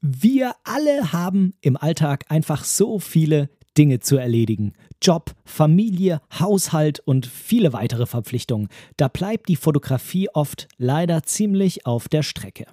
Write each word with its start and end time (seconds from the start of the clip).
Wir 0.00 0.54
alle 0.64 1.12
haben 1.12 1.54
im 1.60 1.76
Alltag 1.76 2.24
einfach 2.28 2.64
so 2.64 2.98
viele 2.98 3.48
Dinge 3.76 4.00
zu 4.00 4.16
erledigen. 4.16 4.72
Job, 5.02 5.34
Familie, 5.44 6.20
Haushalt 6.38 7.00
und 7.00 7.26
viele 7.26 7.72
weitere 7.72 8.06
Verpflichtungen. 8.06 8.68
Da 8.96 9.08
bleibt 9.08 9.48
die 9.48 9.56
Fotografie 9.56 10.28
oft 10.32 10.68
leider 10.78 11.22
ziemlich 11.22 11.86
auf 11.86 12.08
der 12.08 12.22
Strecke. 12.22 12.66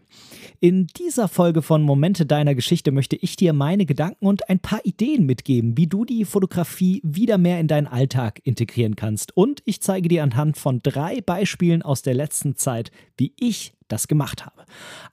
In 0.59 0.87
dieser 0.87 1.27
Folge 1.27 1.61
von 1.61 1.83
Momente 1.83 2.25
deiner 2.25 2.55
Geschichte 2.55 2.91
möchte 2.91 3.17
ich 3.17 3.35
dir 3.35 3.51
meine 3.51 3.85
Gedanken 3.85 4.25
und 4.25 4.49
ein 4.49 4.59
paar 4.59 4.85
Ideen 4.85 5.25
mitgeben, 5.25 5.75
wie 5.77 5.87
du 5.87 6.05
die 6.05 6.23
Fotografie 6.23 7.01
wieder 7.03 7.37
mehr 7.37 7.59
in 7.59 7.67
deinen 7.67 7.87
Alltag 7.87 8.39
integrieren 8.45 8.95
kannst. 8.95 9.35
Und 9.35 9.61
ich 9.65 9.81
zeige 9.81 10.07
dir 10.07 10.23
anhand 10.23 10.57
von 10.57 10.79
drei 10.81 11.19
Beispielen 11.19 11.81
aus 11.81 12.01
der 12.01 12.13
letzten 12.13 12.55
Zeit, 12.55 12.91
wie 13.17 13.33
ich 13.37 13.73
das 13.93 14.07
gemacht 14.07 14.45
habe. 14.45 14.65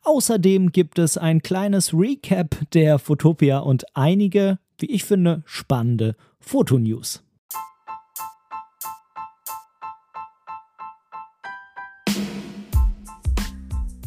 Außerdem 0.02 0.72
gibt 0.72 0.98
es 0.98 1.16
ein 1.16 1.42
kleines 1.42 1.94
Recap 1.94 2.56
der 2.72 2.98
Fotopia 2.98 3.58
und 3.58 3.84
einige 3.94 4.58
wie 4.80 4.86
ich 4.86 5.04
finde, 5.04 5.42
spannende 5.44 6.16
Fotonews. 6.38 7.22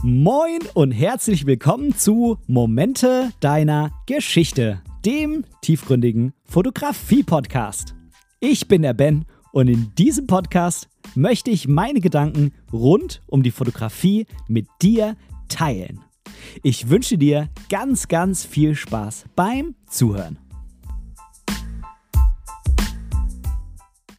Moin 0.02 0.60
und 0.74 0.92
herzlich 0.92 1.46
willkommen 1.46 1.96
zu 1.96 2.38
Momente 2.48 3.32
deiner 3.40 3.92
Geschichte, 4.06 4.82
dem 5.06 5.46
tiefgründigen 5.62 6.34
Fotografie-Podcast. 6.46 7.96
Ich 8.42 8.68
bin 8.68 8.82
der 8.82 8.94
Ben 8.94 9.26
und 9.54 9.70
in 9.70 9.94
diesem 9.96 10.28
Podcast 10.28 10.90
möchte 11.16 11.52
ich 11.52 11.68
meine 11.68 12.00
Gedanken 12.00 12.54
rund 12.72 13.22
um 13.28 13.44
die 13.44 13.52
Fotografie 13.52 14.26
mit 14.48 14.68
dir 14.82 15.16
teilen. 15.50 16.02
Ich 16.62 16.90
wünsche 16.90 17.18
dir 17.18 17.50
ganz, 17.70 18.08
ganz 18.08 18.46
viel 18.46 18.76
Spaß 18.76 19.26
beim 19.36 19.76
Zuhören. 19.88 20.40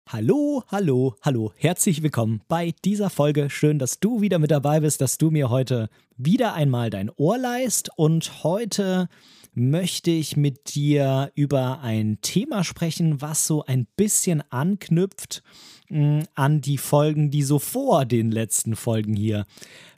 Hallo, 0.07 0.63
hallo, 0.69 1.17
hallo, 1.23 1.53
herzlich 1.57 2.01
willkommen 2.03 2.41
bei 2.47 2.73
dieser 2.85 3.11
Folge. 3.11 3.51
Schön, 3.51 3.81
dass 3.81 3.99
du 3.99 4.21
wieder 4.21 4.39
mit 4.39 4.53
dabei 4.53 4.79
bist, 4.79 5.01
dass 5.01 5.19
du 5.19 5.33
mir 5.33 5.51
heute 5.51 5.89
wieder 6.17 6.55
einmal 6.55 6.89
dein 6.89 7.11
Ohr 7.17 7.37
leist. 7.37 7.91
Und 7.97 8.45
heute 8.45 9.09
möchte 9.55 10.13
ich 10.13 10.37
mit 10.37 10.77
dir 10.77 11.33
über 11.35 11.81
ein 11.81 12.19
Thema 12.21 12.63
sprechen, 12.63 13.23
was 13.23 13.47
so 13.47 13.65
ein 13.65 13.89
bisschen 13.97 14.43
anknüpft 14.51 15.43
mh, 15.89 16.25
an 16.35 16.61
die 16.61 16.79
Folgen, 16.79 17.31
die 17.31 17.43
so 17.43 17.59
vor 17.59 18.05
den 18.05 18.31
letzten 18.31 18.77
Folgen 18.77 19.15
hier 19.15 19.47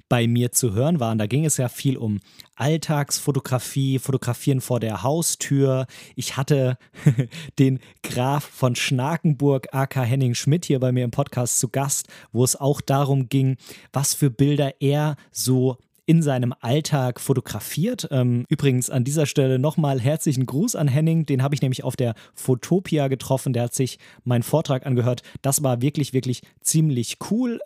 bei 0.09 0.27
mir 0.27 0.53
zu 0.53 0.73
hören 0.73 1.01
waren. 1.01 1.19
Da 1.19 1.27
ging 1.27 1.45
es 1.45 1.57
ja 1.57 1.69
viel 1.69 1.97
um 1.97 2.21
Alltagsfotografie, 2.55 3.99
Fotografieren 3.99 4.61
vor 4.61 4.81
der 4.81 5.03
Haustür. 5.03 5.87
Ich 6.15 6.37
hatte 6.37 6.79
den 7.59 7.81
Graf 8.03 8.45
von 8.45 8.77
Schnakenburg, 8.77 9.69
aka 9.73 10.03
Henning 10.03 10.35
Schmidt, 10.35 10.65
hier 10.65 10.81
bei 10.81 10.93
mir 10.93 11.05
im 11.05 11.11
Podcast 11.11 11.59
zu 11.59 11.69
Gast, 11.69 12.09
wo 12.33 12.45
es 12.45 12.57
auch 12.57 12.81
darum 12.81 13.29
ging, 13.29 13.57
was 13.93 14.15
für 14.15 14.31
Bilder 14.31 14.81
er 14.81 15.17
so 15.33 15.77
in 16.07 16.23
seinem 16.23 16.55
Alltag 16.61 17.21
fotografiert. 17.21 18.09
Ähm, 18.11 18.47
übrigens 18.49 18.91
an 18.91 19.05
dieser 19.05 19.27
Stelle 19.27 19.59
nochmal 19.59 20.01
herzlichen 20.01 20.47
Gruß 20.47 20.77
an 20.77 20.89
Henning. 20.89 21.27
Den 21.27 21.43
habe 21.43 21.55
ich 21.55 21.63
nämlich 21.63 21.85
auf 21.85 21.97
der 21.97 22.15
Fotopia 22.35 23.09
getroffen. 23.09 23.53
Der 23.53 23.65
hat 23.65 23.75
sich 23.75 23.99
meinen 24.25 24.45
Vortrag 24.45 24.87
angehört. 24.87 25.23
Das 25.43 25.63
war 25.63 25.83
wirklich, 25.83 26.13
wirklich 26.13 26.43
ziemlich 26.61 27.19
cool. 27.31 27.61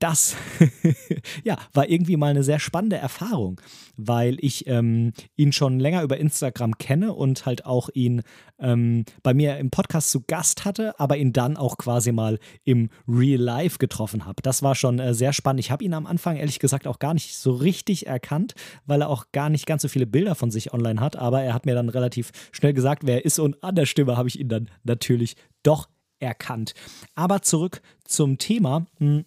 Das 0.00 0.34
ja, 1.44 1.58
war 1.74 1.86
irgendwie 1.86 2.16
mal 2.16 2.30
eine 2.30 2.42
sehr 2.42 2.58
spannende 2.58 2.96
Erfahrung, 2.96 3.60
weil 3.98 4.38
ich 4.40 4.66
ähm, 4.66 5.12
ihn 5.36 5.52
schon 5.52 5.78
länger 5.78 6.02
über 6.02 6.16
Instagram 6.16 6.78
kenne 6.78 7.12
und 7.12 7.44
halt 7.44 7.66
auch 7.66 7.90
ihn 7.92 8.22
ähm, 8.58 9.04
bei 9.22 9.34
mir 9.34 9.58
im 9.58 9.70
Podcast 9.70 10.10
zu 10.10 10.22
Gast 10.22 10.64
hatte, 10.64 10.98
aber 10.98 11.18
ihn 11.18 11.34
dann 11.34 11.58
auch 11.58 11.76
quasi 11.76 12.12
mal 12.12 12.38
im 12.64 12.88
Real 13.06 13.42
Life 13.42 13.76
getroffen 13.76 14.24
habe. 14.24 14.40
Das 14.42 14.62
war 14.62 14.74
schon 14.74 14.98
äh, 15.00 15.12
sehr 15.12 15.34
spannend. 15.34 15.60
Ich 15.60 15.70
habe 15.70 15.84
ihn 15.84 15.92
am 15.92 16.06
Anfang 16.06 16.38
ehrlich 16.38 16.60
gesagt 16.60 16.86
auch 16.86 16.98
gar 16.98 17.12
nicht 17.12 17.36
so 17.36 17.52
richtig 17.52 18.06
erkannt, 18.06 18.54
weil 18.86 19.02
er 19.02 19.10
auch 19.10 19.26
gar 19.32 19.50
nicht 19.50 19.66
ganz 19.66 19.82
so 19.82 19.88
viele 19.88 20.06
Bilder 20.06 20.34
von 20.34 20.50
sich 20.50 20.72
online 20.72 21.02
hat, 21.02 21.16
aber 21.16 21.42
er 21.42 21.52
hat 21.52 21.66
mir 21.66 21.74
dann 21.74 21.90
relativ 21.90 22.30
schnell 22.52 22.72
gesagt, 22.72 23.02
wer 23.04 23.16
er 23.16 23.24
ist 23.26 23.38
und 23.38 23.62
an 23.62 23.74
der 23.74 23.84
Stimme 23.84 24.16
habe 24.16 24.28
ich 24.28 24.40
ihn 24.40 24.48
dann 24.48 24.70
natürlich 24.82 25.36
doch 25.62 25.90
erkannt. 26.20 26.72
Aber 27.14 27.42
zurück 27.42 27.82
zum 28.04 28.38
Thema. 28.38 28.86
Hm 28.96 29.26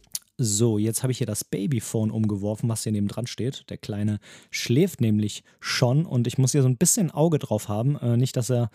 so, 0.41 0.77
jetzt 0.77 1.03
habe 1.03 1.11
ich 1.11 1.19
hier 1.19 1.27
das 1.27 1.43
Babyphone 1.43 2.09
umgeworfen, 2.09 2.67
was 2.67 2.83
hier 2.83 2.91
neben 2.91 3.07
dran 3.07 3.27
steht. 3.27 3.69
Der 3.69 3.77
Kleine 3.77 4.19
schläft 4.49 4.99
nämlich 4.99 5.43
schon 5.59 6.05
und 6.05 6.25
ich 6.25 6.37
muss 6.37 6.51
hier 6.51 6.63
so 6.63 6.67
ein 6.67 6.77
bisschen 6.77 7.11
Auge 7.11 7.37
drauf 7.37 7.69
haben. 7.69 7.95
Äh, 7.97 8.17
nicht, 8.17 8.35
dass 8.35 8.49
er 8.49 8.71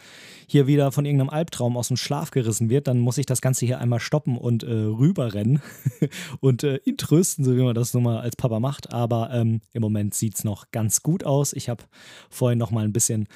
hier 0.47 0.67
wieder 0.67 0.93
von 0.93 1.05
irgendeinem 1.05 1.31
Albtraum 1.31 1.77
aus 1.77 1.89
dem 1.89 1.97
Schlaf 1.97 2.31
gerissen 2.31 2.71
wird. 2.71 2.87
Dann 2.87 3.01
muss 3.01 3.19
ich 3.19 3.27
das 3.27 3.41
Ganze 3.41 3.67
hier 3.67 3.81
einmal 3.81 3.99
stoppen 3.99 4.39
und 4.39 4.63
äh, 4.63 4.71
rüberrennen 4.71 5.61
und 6.41 6.63
äh, 6.63 6.79
ihn 6.85 6.97
trösten, 6.97 7.45
so 7.45 7.57
wie 7.57 7.63
man 7.63 7.75
das 7.75 7.93
nun 7.95 8.05
mal 8.05 8.21
als 8.21 8.37
Papa 8.37 8.61
macht. 8.61 8.93
Aber 8.93 9.31
ähm, 9.33 9.61
im 9.73 9.83
Moment 9.83 10.15
sieht 10.15 10.37
es 10.37 10.45
noch 10.45 10.71
ganz 10.71 11.03
gut 11.03 11.25
aus. 11.25 11.53
Ich 11.53 11.69
habe 11.69 11.83
vorhin 12.31 12.59
noch 12.59 12.71
mal 12.71 12.85
ein 12.85 12.93
bisschen 12.93 13.27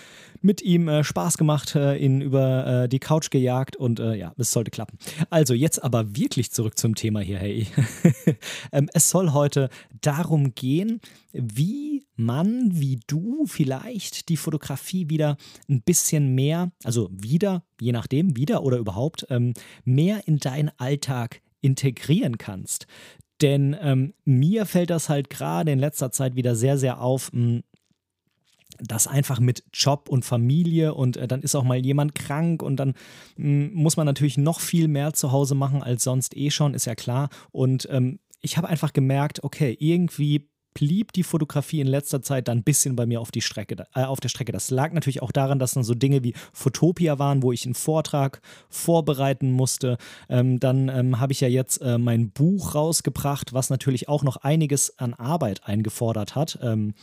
mit 0.41 0.63
ihm 0.63 0.89
äh, 0.89 1.05
Spaß 1.05 1.37
gemacht, 1.37 1.75
äh, 1.75 1.97
ihn 1.97 2.21
über 2.21 2.85
äh, 2.85 2.89
die 2.89 2.99
Couch 2.99 3.31
gejagt 3.31 3.77
und 3.77 3.99
ja, 4.01 4.33
es 4.39 4.53
sollte 4.53 4.71
klappen. 4.71 4.99
Also 5.29 5.53
jetzt 5.53 5.83
aber 5.83 6.17
wirklich 6.17 6.51
zurück 6.53 6.79
zum 6.79 6.95
Thema 6.95 7.21
hier, 7.21 7.39
hey. 7.39 7.67
Ähm, 8.73 8.89
es 8.95 9.11
soll 9.11 9.33
heute 9.33 9.69
darum 10.01 10.55
gehen, 10.55 11.01
wie 11.33 12.07
man, 12.15 12.71
wie 12.73 13.01
du 13.07 13.47
vielleicht 13.47 14.29
die 14.29 14.37
Fotografie 14.37 15.09
wieder 15.09 15.37
ein 15.69 15.83
bisschen 15.83 16.35
mehr, 16.35 16.71
also 16.85 17.11
wieder, 17.13 17.65
je 17.81 17.93
nachdem, 17.93 18.37
wieder 18.37 18.63
oder 18.63 18.79
überhaupt, 18.79 19.27
ähm, 19.31 19.55
mehr 19.85 20.27
in 20.27 20.39
deinen 20.39 20.71
Alltag 20.79 21.41
integrieren 21.61 22.39
kannst. 22.39 22.87
Denn 23.41 23.77
ähm, 23.81 24.15
mir 24.25 24.67
fällt 24.67 24.91
das 24.91 25.09
halt 25.09 25.31
gerade 25.31 25.73
in 25.73 25.79
letzter 25.79 26.13
Zeit 26.13 26.37
wieder 26.37 26.55
sehr, 26.55 26.79
sehr 26.79 27.01
auf, 27.01 27.33
mh, 27.33 27.41
hm, 27.41 27.63
das 28.83 29.07
einfach 29.07 29.41
mit 29.41 29.65
Job 29.73 30.09
und 30.09 30.25
Familie 30.25 30.95
und 30.95 31.17
äh, 31.17 31.29
dann 31.29 31.43
ist 31.43 31.55
auch 31.55 31.65
mal 31.65 31.79
jemand 31.79 32.15
krank 32.15 32.63
und 32.63 32.77
dann 32.77 32.95
mh, 33.37 33.45
hm, 33.45 33.75
muss 33.75 33.97
man 33.97 34.07
natürlich 34.07 34.39
noch 34.39 34.61
viel 34.61 34.89
mehr 34.89 35.13
zu 35.13 35.33
Hause 35.33 35.55
machen 35.55 35.83
als 35.83 36.05
sonst 36.05 36.37
eh 36.37 36.51
schon, 36.51 36.75
ist 36.75 36.87
ja 36.87 36.95
klar. 36.95 37.29
Und 37.53 37.89
ähm, 37.91 38.19
ich 38.41 38.57
habe 38.57 38.69
einfach 38.69 38.93
gemerkt, 38.93 39.45
okay, 39.45 39.77
irgendwie 39.79 40.49
blieb 40.75 41.13
die 41.13 41.25
Fotografie 41.25 41.81
in 41.81 41.87
letzter 41.87 42.23
Zeit 42.23 42.49
dann 42.49 42.59
ein 42.59 42.63
bisschen 42.65 42.97
bei 42.97 43.07
mir 43.07 43.21
auf, 43.21 43.31
die 43.31 43.41
Strecke, 43.41 43.87
äh, 43.95 44.05
auf 44.05 44.21
der 44.21 44.29
Strecke. 44.29 44.53
Das 44.53 44.71
lag 44.71 44.93
natürlich 44.93 45.23
auch 45.23 45.33
daran, 45.33 45.59
dass 45.59 45.73
dann 45.73 45.85
so 45.85 45.95
Dinge 45.95 46.23
wie 46.23 46.35
Fotopia 46.53 47.19
waren, 47.19 47.43
wo 47.43 47.53
ich 47.53 47.65
einen 47.65 47.75
Vortrag 47.75 48.41
vorbereiten 48.69 49.51
musste. 49.51 49.99
Ähm, 50.29 50.61
dann 50.61 50.89
ähm, 50.89 51.19
habe 51.19 51.33
ich 51.33 51.41
ja 51.41 51.49
jetzt 51.49 51.79
äh, 51.79 51.99
mein 51.99 52.31
Buch 52.31 52.75
rausgebracht, 52.75 53.53
was 53.53 53.71
natürlich 53.71 54.09
auch 54.09 54.23
noch 54.23 54.37
einiges 54.37 54.99
an 54.99 55.15
Arbeit 55.15 55.67
eingefordert 55.67 56.35
hat. 56.37 56.59
Ähm, 56.63 56.95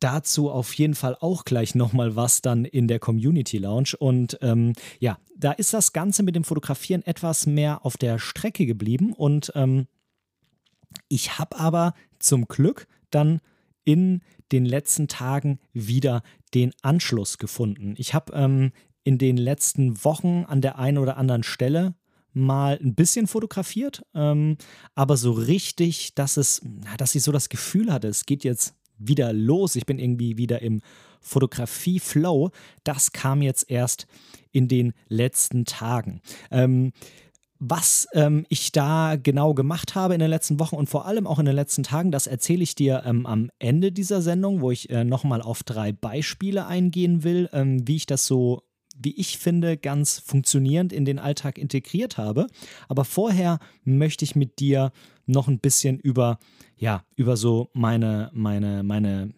dazu 0.00 0.50
auf 0.50 0.74
jeden 0.74 0.94
Fall 0.94 1.16
auch 1.20 1.44
gleich 1.44 1.74
nochmal 1.74 2.16
was 2.16 2.42
dann 2.42 2.64
in 2.64 2.88
der 2.88 2.98
Community 2.98 3.58
Lounge. 3.58 3.92
Und 3.98 4.38
ähm, 4.42 4.72
ja, 4.98 5.18
da 5.36 5.52
ist 5.52 5.74
das 5.74 5.92
Ganze 5.92 6.22
mit 6.22 6.36
dem 6.36 6.44
Fotografieren 6.44 7.02
etwas 7.02 7.46
mehr 7.46 7.84
auf 7.84 7.96
der 7.96 8.18
Strecke 8.18 8.66
geblieben. 8.66 9.12
Und 9.12 9.52
ähm, 9.54 9.86
ich 11.08 11.38
habe 11.38 11.58
aber 11.58 11.94
zum 12.18 12.46
Glück 12.46 12.86
dann 13.10 13.40
in 13.84 14.22
den 14.52 14.64
letzten 14.64 15.08
Tagen 15.08 15.58
wieder 15.72 16.22
den 16.54 16.72
Anschluss 16.82 17.38
gefunden. 17.38 17.94
Ich 17.98 18.14
habe 18.14 18.32
ähm, 18.34 18.72
in 19.02 19.18
den 19.18 19.36
letzten 19.36 20.02
Wochen 20.04 20.44
an 20.46 20.60
der 20.60 20.78
einen 20.78 20.98
oder 20.98 21.16
anderen 21.16 21.42
Stelle 21.42 21.94
mal 22.32 22.78
ein 22.82 22.94
bisschen 22.94 23.26
fotografiert, 23.26 24.04
ähm, 24.14 24.56
aber 24.94 25.16
so 25.16 25.32
richtig, 25.32 26.14
dass 26.14 26.36
es, 26.36 26.62
dass 26.96 27.14
ich 27.14 27.22
so 27.22 27.30
das 27.30 27.48
Gefühl 27.48 27.92
hatte, 27.92 28.08
es 28.08 28.26
geht 28.26 28.42
jetzt 28.42 28.74
wieder 28.98 29.32
los, 29.32 29.76
ich 29.76 29.86
bin 29.86 29.98
irgendwie 29.98 30.36
wieder 30.36 30.62
im 30.62 30.80
Fotografie-Flow, 31.20 32.50
das 32.84 33.12
kam 33.12 33.42
jetzt 33.42 33.70
erst 33.70 34.06
in 34.52 34.68
den 34.68 34.92
letzten 35.08 35.64
Tagen. 35.64 36.20
Ähm, 36.50 36.92
was 37.58 38.06
ähm, 38.12 38.44
ich 38.48 38.72
da 38.72 39.16
genau 39.16 39.54
gemacht 39.54 39.94
habe 39.94 40.14
in 40.14 40.20
den 40.20 40.28
letzten 40.28 40.58
Wochen 40.60 40.76
und 40.76 40.88
vor 40.88 41.06
allem 41.06 41.26
auch 41.26 41.38
in 41.38 41.46
den 41.46 41.54
letzten 41.54 41.82
Tagen, 41.82 42.10
das 42.10 42.26
erzähle 42.26 42.62
ich 42.62 42.74
dir 42.74 43.04
ähm, 43.06 43.26
am 43.26 43.50
Ende 43.58 43.92
dieser 43.92 44.22
Sendung, 44.22 44.60
wo 44.60 44.70
ich 44.70 44.90
äh, 44.90 45.04
nochmal 45.04 45.40
auf 45.40 45.62
drei 45.62 45.92
Beispiele 45.92 46.66
eingehen 46.66 47.24
will, 47.24 47.48
ähm, 47.52 47.86
wie 47.86 47.96
ich 47.96 48.06
das 48.06 48.26
so, 48.26 48.64
wie 48.96 49.18
ich 49.18 49.38
finde, 49.38 49.76
ganz 49.76 50.18
funktionierend 50.18 50.92
in 50.92 51.04
den 51.04 51.18
Alltag 51.18 51.56
integriert 51.56 52.18
habe. 52.18 52.48
Aber 52.88 53.04
vorher 53.04 53.60
möchte 53.84 54.24
ich 54.24 54.36
mit 54.36 54.58
dir 54.58 54.92
noch 55.26 55.48
ein 55.48 55.58
bisschen 55.58 55.98
über, 55.98 56.38
ja, 56.76 57.04
über 57.16 57.36
so 57.36 57.70
meine, 57.72 58.30
meine, 58.32 58.82
meine 58.82 59.32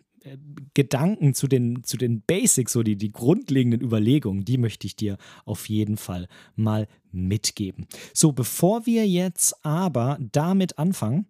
Gedanken 0.75 1.35
zu 1.35 1.47
den, 1.47 1.85
zu 1.85 1.97
den 1.97 2.23
Basics, 2.23 2.73
so 2.73 2.83
die, 2.83 2.97
die 2.97 3.13
grundlegenden 3.13 3.81
Überlegungen, 3.81 4.45
die 4.45 4.59
möchte 4.59 4.87
ich 4.87 4.97
dir 4.97 5.19
auf 5.45 5.69
jeden 5.69 5.97
Fall 5.97 6.29
mal 6.55 6.89
mitgeben. 7.13 7.87
So, 8.13 8.33
bevor 8.33 8.87
wir 8.87 9.07
jetzt 9.07 9.65
aber 9.65 10.19
damit 10.33 10.79
anfangen, 10.79 11.27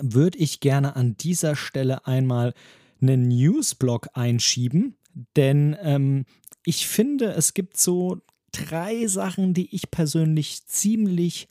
würde 0.00 0.38
ich 0.38 0.60
gerne 0.60 0.96
an 0.96 1.16
dieser 1.16 1.56
Stelle 1.56 2.06
einmal 2.06 2.54
einen 3.00 3.28
Newsblog 3.28 4.08
einschieben, 4.14 4.96
denn 5.36 5.76
ähm, 5.82 6.24
ich 6.64 6.86
finde, 6.86 7.32
es 7.32 7.52
gibt 7.52 7.76
so 7.76 8.18
drei 8.52 9.06
Sachen, 9.06 9.54
die 9.54 9.74
ich 9.74 9.90
persönlich 9.90 10.64
ziemlich 10.66 11.48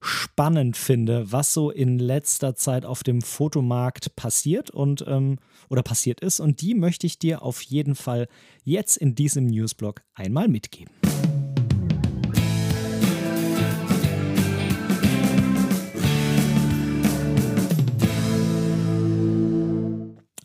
spannend 0.00 0.76
finde, 0.76 1.32
was 1.32 1.52
so 1.52 1.70
in 1.70 1.98
letzter 1.98 2.54
Zeit 2.54 2.84
auf 2.84 3.02
dem 3.02 3.20
Fotomarkt 3.22 4.14
passiert 4.16 4.70
und 4.70 5.04
ähm, 5.06 5.38
oder 5.68 5.82
passiert 5.82 6.20
ist. 6.20 6.40
Und 6.40 6.60
die 6.60 6.74
möchte 6.74 7.06
ich 7.06 7.18
dir 7.18 7.42
auf 7.42 7.62
jeden 7.62 7.94
Fall 7.94 8.28
jetzt 8.64 8.96
in 8.96 9.14
diesem 9.14 9.46
Newsblog 9.46 10.02
einmal 10.14 10.48
mitgeben. 10.48 10.92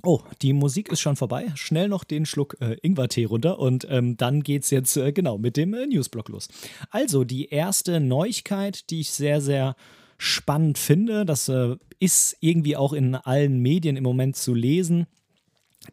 Oh, 0.05 0.19
die 0.41 0.51
Musik 0.51 0.91
ist 0.91 0.99
schon 0.99 1.15
vorbei. 1.15 1.53
Schnell 1.55 1.87
noch 1.87 2.03
den 2.03 2.25
Schluck 2.25 2.57
äh, 2.59 2.75
Ingwertee 2.81 3.23
runter 3.23 3.57
und 3.57 3.87
ähm, 3.89 4.17
dann 4.17 4.43
geht's 4.43 4.69
jetzt 4.69 4.97
äh, 4.97 5.13
genau 5.13 5.37
mit 5.37 5.55
dem 5.55 5.73
äh, 5.73 5.87
Newsblock 5.87 6.27
los. 6.27 6.49
Also 6.89 7.23
die 7.23 7.47
erste 7.47 8.01
Neuigkeit, 8.01 8.89
die 8.89 8.99
ich 8.99 9.11
sehr, 9.11 9.39
sehr 9.39 9.77
spannend 10.17 10.77
finde, 10.77 11.23
das 11.23 11.47
äh, 11.47 11.77
ist 11.99 12.35
irgendwie 12.41 12.75
auch 12.75 12.91
in 12.91 13.15
allen 13.15 13.59
Medien 13.59 13.95
im 13.95 14.03
Moment 14.03 14.35
zu 14.35 14.53
lesen. 14.53 15.07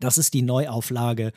Das 0.01 0.19
ist 0.19 0.35
die 0.35 0.43
Neuauflage 0.43 1.31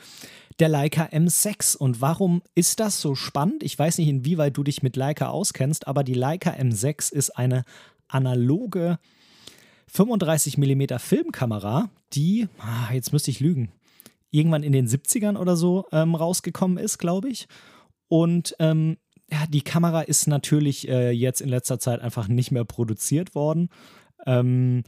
der 0.57 0.69
Leica 0.69 1.05
M6. 1.05 1.77
Und 1.77 2.01
warum 2.01 2.41
ist 2.55 2.79
das 2.79 2.99
so 2.99 3.13
spannend? 3.13 3.61
Ich 3.61 3.77
weiß 3.77 3.99
nicht, 3.99 4.07
inwieweit 4.07 4.57
du 4.57 4.63
dich 4.63 4.81
mit 4.81 4.95
Leica 4.95 5.29
auskennst, 5.29 5.87
aber 5.87 6.03
die 6.03 6.15
Leica 6.15 6.49
M6 6.49 7.13
ist 7.13 7.37
eine 7.37 7.65
analoge 8.07 8.97
35 9.93 10.57
mm 10.57 10.97
Filmkamera, 10.97 11.89
die, 12.13 12.47
ah, 12.57 12.91
jetzt 12.91 13.13
müsste 13.13 13.29
ich 13.29 13.39
lügen, 13.39 13.71
irgendwann 14.31 14.63
in 14.63 14.71
den 14.71 14.87
70ern 14.87 15.37
oder 15.37 15.55
so 15.55 15.85
ähm, 15.91 16.15
rausgekommen 16.15 16.77
ist, 16.77 16.97
glaube 16.97 17.29
ich. 17.29 17.47
Und 18.07 18.55
ähm, 18.59 18.97
ja, 19.31 19.45
die 19.47 19.61
Kamera 19.61 20.01
ist 20.01 20.27
natürlich 20.27 20.87
äh, 20.87 21.11
jetzt 21.11 21.41
in 21.41 21.49
letzter 21.49 21.79
Zeit 21.79 22.01
einfach 22.01 22.27
nicht 22.27 22.51
mehr 22.51 22.65
produziert 22.65 23.35
worden. 23.35 23.69
Ähm, 24.25 24.83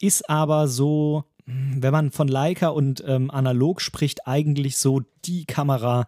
ist 0.00 0.28
aber 0.28 0.66
so, 0.66 1.24
wenn 1.46 1.92
man 1.92 2.10
von 2.10 2.26
Leica 2.26 2.68
und 2.68 3.04
ähm, 3.06 3.30
analog 3.30 3.80
spricht, 3.80 4.26
eigentlich 4.26 4.78
so 4.78 5.02
die 5.24 5.44
Kamera, 5.44 6.06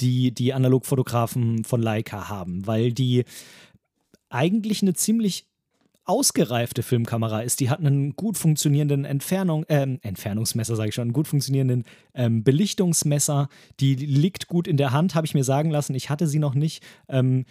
die 0.00 0.32
die 0.32 0.52
Analogfotografen 0.52 1.62
von 1.62 1.80
Leica 1.80 2.28
haben, 2.28 2.66
weil 2.66 2.92
die 2.92 3.24
eigentlich 4.30 4.82
eine 4.82 4.94
ziemlich 4.94 5.46
ausgereifte 6.08 6.82
Filmkamera 6.82 7.42
ist. 7.42 7.60
Die 7.60 7.70
hat 7.70 7.80
einen 7.80 8.16
gut 8.16 8.38
funktionierenden 8.38 9.04
Entfernung, 9.04 9.64
äh, 9.64 9.86
Entfernungsmesser, 10.00 10.74
sage 10.74 10.88
ich 10.88 10.94
schon, 10.94 11.02
einen 11.02 11.12
gut 11.12 11.28
funktionierenden 11.28 11.84
ähm, 12.14 12.42
Belichtungsmesser. 12.42 13.48
Die 13.80 13.94
liegt 13.94 14.48
gut 14.48 14.66
in 14.66 14.76
der 14.76 14.92
Hand, 14.92 15.14
habe 15.14 15.26
ich 15.26 15.34
mir 15.34 15.44
sagen 15.44 15.70
lassen. 15.70 15.94
Ich 15.94 16.10
hatte 16.10 16.26
sie 16.26 16.38
noch 16.38 16.54
nicht. 16.54 16.82
Ähm, 17.08 17.44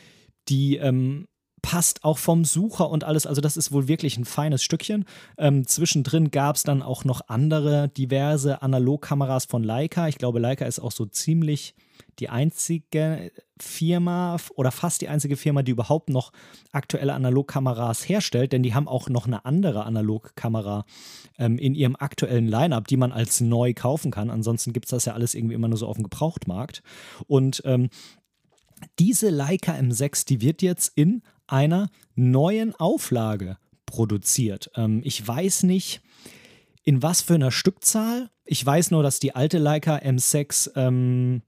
die 0.49 0.77
ähm, 0.77 1.27
passt 1.61 2.03
auch 2.03 2.17
vom 2.17 2.45
Sucher 2.45 2.89
und 2.89 3.03
alles. 3.03 3.25
Also 3.25 3.41
das 3.41 3.57
ist 3.57 3.71
wohl 3.71 3.87
wirklich 3.87 4.17
ein 4.17 4.25
feines 4.25 4.63
Stückchen. 4.63 5.05
Ähm, 5.37 5.67
zwischendrin 5.67 6.31
gab 6.31 6.55
es 6.55 6.63
dann 6.63 6.81
auch 6.81 7.03
noch 7.03 7.21
andere 7.27 7.89
diverse 7.89 8.61
Analogkameras 8.61 9.45
von 9.45 9.63
Leica. 9.63 10.07
Ich 10.07 10.17
glaube, 10.17 10.39
Leica 10.39 10.65
ist 10.65 10.79
auch 10.79 10.91
so 10.91 11.05
ziemlich 11.05 11.75
die 12.19 12.29
einzige 12.29 13.31
Firma 13.59 14.37
oder 14.55 14.71
fast 14.71 15.01
die 15.01 15.07
einzige 15.07 15.35
Firma, 15.35 15.63
die 15.63 15.71
überhaupt 15.71 16.09
noch 16.09 16.31
aktuelle 16.71 17.13
Analogkameras 17.13 18.07
herstellt, 18.07 18.53
denn 18.53 18.63
die 18.63 18.73
haben 18.73 18.87
auch 18.87 19.09
noch 19.09 19.25
eine 19.25 19.45
andere 19.45 19.85
Analogkamera 19.85 20.85
ähm, 21.37 21.57
in 21.57 21.75
ihrem 21.75 21.95
aktuellen 21.95 22.47
Line-up, 22.47 22.87
die 22.87 22.97
man 22.97 23.11
als 23.11 23.41
neu 23.41 23.73
kaufen 23.73 24.11
kann. 24.11 24.29
Ansonsten 24.29 24.73
gibt 24.73 24.85
es 24.85 24.91
das 24.91 25.05
ja 25.05 25.13
alles 25.13 25.33
irgendwie 25.33 25.55
immer 25.55 25.67
nur 25.67 25.77
so 25.77 25.87
auf 25.87 25.97
dem 25.97 26.03
Gebrauchtmarkt. 26.03 26.83
Und 27.27 27.61
ähm, 27.65 27.89
diese 28.99 29.29
Leica 29.29 29.73
M6, 29.73 30.27
die 30.27 30.41
wird 30.41 30.61
jetzt 30.61 30.91
in 30.95 31.23
einer 31.47 31.89
neuen 32.15 32.75
Auflage 32.75 33.57
produziert. 33.85 34.69
Ähm, 34.75 35.01
ich 35.03 35.25
weiß 35.25 35.63
nicht, 35.63 36.01
in 36.83 37.01
was 37.01 37.21
für 37.21 37.35
einer 37.35 37.51
Stückzahl. 37.51 38.29
Ich 38.45 38.65
weiß 38.65 38.91
nur, 38.91 39.03
dass 39.03 39.19
die 39.19 39.35
alte 39.35 39.57
Leica 39.57 39.97
M6 39.97 40.71
ähm, 40.75 41.41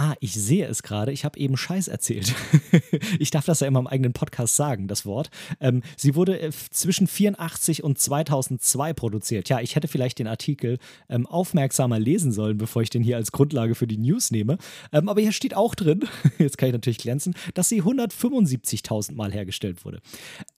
Ah, 0.00 0.14
ich 0.20 0.32
sehe 0.34 0.64
es 0.64 0.84
gerade. 0.84 1.10
Ich 1.10 1.24
habe 1.24 1.40
eben 1.40 1.56
Scheiß 1.56 1.88
erzählt. 1.88 2.32
ich 3.18 3.32
darf 3.32 3.46
das 3.46 3.58
ja 3.58 3.66
immer 3.66 3.80
im 3.80 3.88
eigenen 3.88 4.12
Podcast 4.12 4.54
sagen, 4.54 4.86
das 4.86 5.04
Wort. 5.04 5.28
Ähm, 5.58 5.82
sie 5.96 6.14
wurde 6.14 6.38
äh, 6.38 6.52
zwischen 6.70 7.08
84 7.08 7.82
und 7.82 7.98
2002 7.98 8.92
produziert. 8.92 9.48
Ja, 9.48 9.58
ich 9.58 9.74
hätte 9.74 9.88
vielleicht 9.88 10.20
den 10.20 10.28
Artikel 10.28 10.78
ähm, 11.08 11.26
aufmerksamer 11.26 11.98
lesen 11.98 12.30
sollen, 12.30 12.58
bevor 12.58 12.82
ich 12.82 12.90
den 12.90 13.02
hier 13.02 13.16
als 13.16 13.32
Grundlage 13.32 13.74
für 13.74 13.88
die 13.88 13.98
News 13.98 14.30
nehme. 14.30 14.58
Ähm, 14.92 15.08
aber 15.08 15.20
hier 15.20 15.32
steht 15.32 15.56
auch 15.56 15.74
drin, 15.74 16.04
jetzt 16.38 16.58
kann 16.58 16.68
ich 16.68 16.74
natürlich 16.74 16.98
glänzen, 16.98 17.34
dass 17.54 17.68
sie 17.68 17.82
175.000 17.82 19.16
Mal 19.16 19.32
hergestellt 19.32 19.84
wurde. 19.84 20.00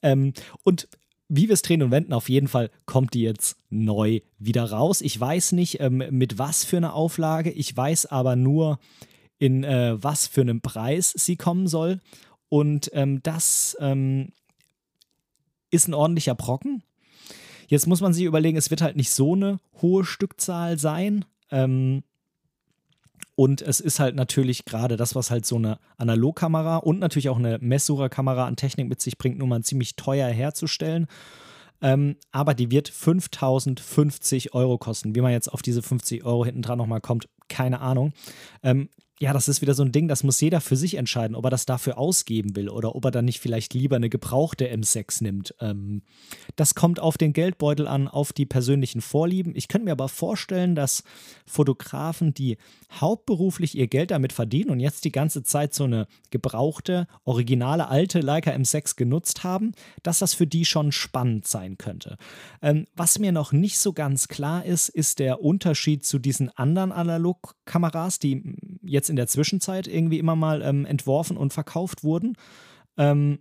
Ähm, 0.02 0.34
und 0.64 0.86
wie 1.30 1.48
wir 1.48 1.54
es 1.54 1.62
drehen 1.62 1.82
und 1.82 1.92
wenden, 1.92 2.12
auf 2.12 2.28
jeden 2.28 2.48
Fall 2.48 2.68
kommt 2.84 3.14
die 3.14 3.22
jetzt 3.22 3.56
neu 3.70 4.20
wieder 4.38 4.70
raus. 4.70 5.00
Ich 5.00 5.18
weiß 5.18 5.52
nicht, 5.52 5.80
ähm, 5.80 6.04
mit 6.10 6.38
was 6.38 6.62
für 6.62 6.76
einer 6.76 6.92
Auflage. 6.92 7.50
Ich 7.50 7.74
weiß 7.74 8.04
aber 8.04 8.36
nur, 8.36 8.78
in 9.40 9.64
äh, 9.64 9.96
was 10.00 10.28
für 10.28 10.42
einem 10.42 10.60
Preis 10.60 11.12
sie 11.16 11.36
kommen 11.36 11.66
soll. 11.66 12.00
Und 12.48 12.90
ähm, 12.92 13.22
das 13.22 13.76
ähm, 13.80 14.32
ist 15.70 15.88
ein 15.88 15.94
ordentlicher 15.94 16.34
Brocken. 16.34 16.84
Jetzt 17.66 17.86
muss 17.86 18.02
man 18.02 18.12
sich 18.12 18.24
überlegen, 18.24 18.58
es 18.58 18.70
wird 18.70 18.82
halt 18.82 18.96
nicht 18.96 19.10
so 19.10 19.34
eine 19.34 19.58
hohe 19.80 20.04
Stückzahl 20.04 20.78
sein. 20.78 21.24
Ähm, 21.50 22.02
und 23.34 23.62
es 23.62 23.80
ist 23.80 23.98
halt 23.98 24.14
natürlich 24.14 24.66
gerade 24.66 24.98
das, 24.98 25.14
was 25.14 25.30
halt 25.30 25.46
so 25.46 25.56
eine 25.56 25.78
Analogkamera 25.96 26.76
und 26.76 26.98
natürlich 26.98 27.30
auch 27.30 27.38
eine 27.38 27.58
Messsucherkamera 27.60 28.46
an 28.46 28.56
Technik 28.56 28.88
mit 28.88 29.00
sich 29.00 29.16
bringt, 29.16 29.38
nur 29.38 29.48
mal 29.48 29.62
ziemlich 29.62 29.96
teuer 29.96 30.28
herzustellen. 30.28 31.06
Ähm, 31.80 32.16
aber 32.30 32.52
die 32.52 32.70
wird 32.70 32.90
5050 32.90 34.52
Euro 34.52 34.76
kosten. 34.76 35.14
Wie 35.14 35.22
man 35.22 35.32
jetzt 35.32 35.50
auf 35.50 35.62
diese 35.62 35.80
50 35.80 36.24
Euro 36.24 36.44
hinten 36.44 36.60
dran 36.60 36.76
nochmal 36.76 37.00
kommt, 37.00 37.28
keine 37.48 37.80
Ahnung. 37.80 38.12
Ähm, 38.62 38.90
ja, 39.22 39.34
das 39.34 39.48
ist 39.48 39.60
wieder 39.60 39.74
so 39.74 39.82
ein 39.82 39.92
Ding, 39.92 40.08
das 40.08 40.24
muss 40.24 40.40
jeder 40.40 40.62
für 40.62 40.76
sich 40.76 40.94
entscheiden, 40.94 41.36
ob 41.36 41.44
er 41.44 41.50
das 41.50 41.66
dafür 41.66 41.98
ausgeben 41.98 42.56
will 42.56 42.70
oder 42.70 42.96
ob 42.96 43.04
er 43.04 43.10
dann 43.10 43.26
nicht 43.26 43.38
vielleicht 43.38 43.74
lieber 43.74 43.96
eine 43.96 44.08
gebrauchte 44.08 44.66
M6 44.72 45.22
nimmt. 45.22 45.54
Ähm, 45.60 46.00
das 46.56 46.74
kommt 46.74 47.00
auf 47.00 47.18
den 47.18 47.34
Geldbeutel 47.34 47.86
an, 47.86 48.08
auf 48.08 48.32
die 48.32 48.46
persönlichen 48.46 49.02
Vorlieben. 49.02 49.54
Ich 49.54 49.68
könnte 49.68 49.84
mir 49.84 49.92
aber 49.92 50.08
vorstellen, 50.08 50.74
dass 50.74 51.04
Fotografen, 51.44 52.32
die 52.32 52.56
hauptberuflich 52.98 53.76
ihr 53.76 53.88
Geld 53.88 54.10
damit 54.10 54.32
verdienen 54.32 54.70
und 54.70 54.80
jetzt 54.80 55.04
die 55.04 55.12
ganze 55.12 55.42
Zeit 55.42 55.74
so 55.74 55.84
eine 55.84 56.06
gebrauchte, 56.30 57.06
originale, 57.24 57.88
alte 57.88 58.20
Leica 58.20 58.52
M6 58.52 58.96
genutzt 58.96 59.44
haben, 59.44 59.72
dass 60.02 60.20
das 60.20 60.32
für 60.32 60.46
die 60.46 60.64
schon 60.64 60.92
spannend 60.92 61.46
sein 61.46 61.76
könnte. 61.76 62.16
Ähm, 62.62 62.86
was 62.96 63.18
mir 63.18 63.32
noch 63.32 63.52
nicht 63.52 63.80
so 63.80 63.92
ganz 63.92 64.28
klar 64.28 64.64
ist, 64.64 64.88
ist 64.88 65.18
der 65.18 65.42
Unterschied 65.42 66.06
zu 66.06 66.18
diesen 66.18 66.48
anderen 66.56 66.90
Analogkameras, 66.90 68.18
die 68.18 68.56
jetzt 68.82 69.09
in 69.10 69.16
der 69.16 69.26
Zwischenzeit 69.26 69.86
irgendwie 69.86 70.18
immer 70.18 70.36
mal 70.36 70.62
ähm, 70.62 70.86
entworfen 70.86 71.36
und 71.36 71.52
verkauft 71.52 72.02
wurden. 72.04 72.36
Ähm, 72.96 73.40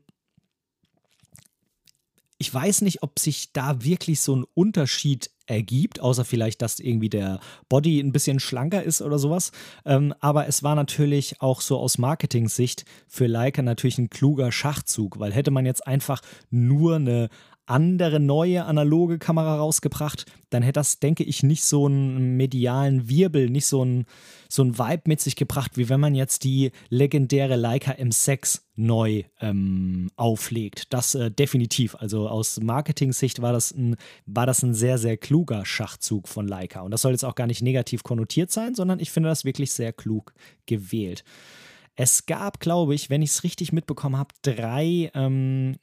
ich 2.41 2.53
weiß 2.53 2.81
nicht, 2.81 3.03
ob 3.03 3.19
sich 3.19 3.51
da 3.51 3.83
wirklich 3.83 4.21
so 4.21 4.35
ein 4.35 4.45
Unterschied 4.53 5.29
ergibt, 5.45 5.99
außer 5.99 6.23
vielleicht, 6.23 6.61
dass 6.61 6.79
irgendwie 6.79 7.09
der 7.09 7.39
Body 7.67 7.99
ein 7.99 8.13
bisschen 8.13 8.39
schlanker 8.39 8.81
ist 8.81 9.01
oder 9.01 9.19
sowas. 9.19 9.51
Ähm, 9.83 10.13
aber 10.21 10.47
es 10.47 10.63
war 10.63 10.75
natürlich 10.75 11.41
auch 11.41 11.59
so 11.59 11.77
aus 11.77 11.97
Marketing-Sicht 11.97 12.85
für 13.07 13.27
Leica 13.27 13.61
natürlich 13.61 13.97
ein 13.97 14.09
kluger 14.09 14.51
Schachzug, 14.51 15.19
weil 15.19 15.33
hätte 15.33 15.51
man 15.51 15.65
jetzt 15.65 15.85
einfach 15.85 16.21
nur 16.49 16.95
eine 16.95 17.29
andere 17.69 18.19
neue 18.19 18.65
analoge 18.65 19.19
Kamera 19.19 19.57
rausgebracht, 19.57 20.25
dann 20.49 20.63
hätte 20.63 20.79
das, 20.79 20.99
denke 20.99 21.23
ich, 21.23 21.43
nicht 21.43 21.63
so 21.63 21.85
einen 21.85 22.35
medialen 22.35 23.07
Wirbel, 23.09 23.49
nicht 23.49 23.67
so 23.67 23.81
einen, 23.81 24.05
so 24.49 24.63
einen 24.63 24.77
Vibe 24.77 25.03
mit 25.05 25.21
sich 25.21 25.35
gebracht, 25.35 25.77
wie 25.77 25.89
wenn 25.89 25.99
man 25.99 26.15
jetzt 26.15 26.43
die 26.43 26.71
legendäre 26.89 27.55
Leica 27.55 27.91
M6 27.91 28.61
neu 28.75 29.23
ähm, 29.41 30.09
auflegt. 30.15 30.93
Das 30.93 31.13
äh, 31.15 31.29
definitiv. 31.29 31.95
Also 31.95 32.27
aus 32.27 32.59
Marketing-Sicht 32.59 33.41
war, 33.41 33.53
das 33.53 33.71
ein, 33.71 33.95
war 34.25 34.45
das 34.45 34.63
ein 34.63 34.73
sehr, 34.73 34.97
sehr 34.97 35.17
kluger 35.17 35.65
Schachzug 35.65 36.27
von 36.27 36.47
Leica. 36.47 36.81
Und 36.81 36.91
das 36.91 37.01
soll 37.01 37.11
jetzt 37.11 37.25
auch 37.25 37.35
gar 37.35 37.47
nicht 37.47 37.61
negativ 37.61 38.03
konnotiert 38.03 38.51
sein, 38.51 38.73
sondern 38.73 38.99
ich 38.99 39.11
finde 39.11 39.29
das 39.29 39.45
wirklich 39.45 39.71
sehr 39.71 39.93
klug 39.93 40.33
gewählt. 40.65 41.23
Es 41.95 42.25
gab, 42.25 42.61
glaube 42.61 42.95
ich, 42.95 43.09
wenn 43.09 43.21
ich 43.21 43.31
es 43.31 43.43
richtig 43.43 43.73
mitbekommen 43.73 44.17
habe, 44.17 44.33
drei 44.41 45.11
ähm, 45.13 45.75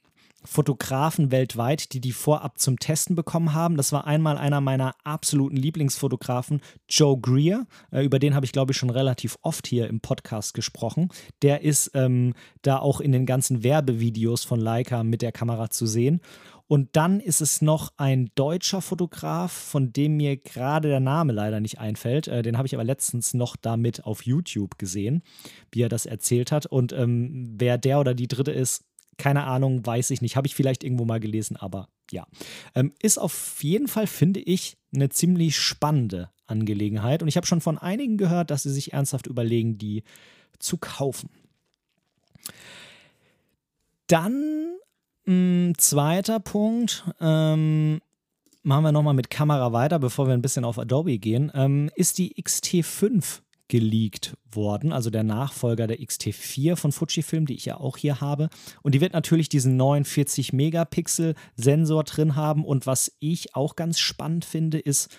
Fotografen 0.47 1.29
weltweit, 1.31 1.93
die 1.93 1.99
die 1.99 2.13
vorab 2.13 2.57
zum 2.57 2.79
Testen 2.79 3.15
bekommen 3.15 3.53
haben. 3.53 3.77
Das 3.77 3.91
war 3.91 4.07
einmal 4.07 4.37
einer 4.37 4.61
meiner 4.61 4.95
absoluten 5.03 5.57
Lieblingsfotografen, 5.57 6.61
Joe 6.89 7.19
Greer. 7.19 7.67
Äh, 7.91 8.05
über 8.05 8.17
den 8.17 8.33
habe 8.33 8.45
ich, 8.45 8.53
glaube 8.53 8.71
ich, 8.71 8.77
schon 8.77 8.89
relativ 8.89 9.37
oft 9.41 9.67
hier 9.67 9.87
im 9.87 9.99
Podcast 9.99 10.53
gesprochen. 10.53 11.09
Der 11.41 11.61
ist 11.61 11.91
ähm, 11.93 12.33
da 12.61 12.79
auch 12.79 13.01
in 13.01 13.11
den 13.11 13.25
ganzen 13.25 13.63
Werbevideos 13.63 14.45
von 14.45 14.59
Leica 14.59 15.03
mit 15.03 15.21
der 15.21 15.31
Kamera 15.31 15.69
zu 15.69 15.85
sehen. 15.85 16.21
Und 16.67 16.97
dann 16.97 17.21
ist 17.21 17.41
es 17.41 17.61
noch 17.61 17.93
ein 17.95 18.29
deutscher 18.35 18.81
Fotograf, 18.81 19.51
von 19.51 19.93
dem 19.93 20.17
mir 20.17 20.35
gerade 20.35 20.89
der 20.89 20.99
Name 20.99 21.31
leider 21.31 21.61
nicht 21.61 21.79
einfällt. 21.79 22.27
Äh, 22.27 22.41
den 22.41 22.57
habe 22.57 22.67
ich 22.67 22.73
aber 22.73 22.83
letztens 22.83 23.33
noch 23.33 23.55
damit 23.55 24.03
auf 24.03 24.25
YouTube 24.25 24.77
gesehen, 24.77 25.23
wie 25.71 25.81
er 25.81 25.89
das 25.89 26.05
erzählt 26.05 26.51
hat. 26.51 26.65
Und 26.65 26.91
ähm, 26.91 27.55
wer 27.57 27.77
der 27.77 27.99
oder 27.99 28.13
die 28.13 28.27
dritte 28.27 28.51
ist, 28.51 28.83
keine 29.17 29.45
Ahnung, 29.45 29.85
weiß 29.85 30.11
ich 30.11 30.21
nicht. 30.21 30.35
Habe 30.35 30.47
ich 30.47 30.55
vielleicht 30.55 30.83
irgendwo 30.83 31.05
mal 31.05 31.19
gelesen, 31.19 31.57
aber 31.57 31.89
ja. 32.11 32.25
Ähm, 32.75 32.93
ist 33.01 33.17
auf 33.17 33.61
jeden 33.63 33.87
Fall, 33.87 34.07
finde 34.07 34.39
ich, 34.39 34.77
eine 34.93 35.09
ziemlich 35.09 35.57
spannende 35.57 36.29
Angelegenheit. 36.45 37.21
Und 37.21 37.27
ich 37.27 37.37
habe 37.37 37.47
schon 37.47 37.61
von 37.61 37.77
einigen 37.77 38.17
gehört, 38.17 38.51
dass 38.51 38.63
sie 38.63 38.71
sich 38.71 38.93
ernsthaft 38.93 39.27
überlegen, 39.27 39.77
die 39.77 40.03
zu 40.59 40.77
kaufen. 40.77 41.29
Dann 44.07 44.77
ein 45.27 45.67
hm, 45.67 45.73
zweiter 45.77 46.39
Punkt. 46.39 47.03
Ähm, 47.19 47.99
machen 48.63 48.83
wir 48.83 48.91
nochmal 48.91 49.13
mit 49.13 49.29
Kamera 49.29 49.73
weiter, 49.73 49.99
bevor 49.99 50.27
wir 50.27 50.33
ein 50.33 50.41
bisschen 50.41 50.63
auf 50.63 50.79
Adobe 50.79 51.17
gehen. 51.17 51.51
Ähm, 51.53 51.89
ist 51.95 52.17
die 52.17 52.35
XT5 52.41 53.41
geleakt 53.67 54.37
worden, 54.49 54.93
also 54.93 55.09
der 55.09 55.23
Nachfolger 55.23 55.87
der 55.87 55.99
XT4 55.99 56.75
von 56.75 56.91
Fujifilm, 56.91 57.45
die 57.45 57.55
ich 57.55 57.65
ja 57.65 57.77
auch 57.77 57.97
hier 57.97 58.21
habe. 58.21 58.49
Und 58.81 58.95
die 58.95 59.01
wird 59.01 59.13
natürlich 59.13 59.49
diesen 59.49 59.77
49 59.77 60.53
Megapixel 60.53 61.35
Sensor 61.55 62.03
drin 62.03 62.35
haben. 62.35 62.63
Und 62.63 62.85
was 62.87 63.11
ich 63.19 63.55
auch 63.55 63.75
ganz 63.75 63.99
spannend 63.99 64.45
finde, 64.45 64.79
ist, 64.79 65.09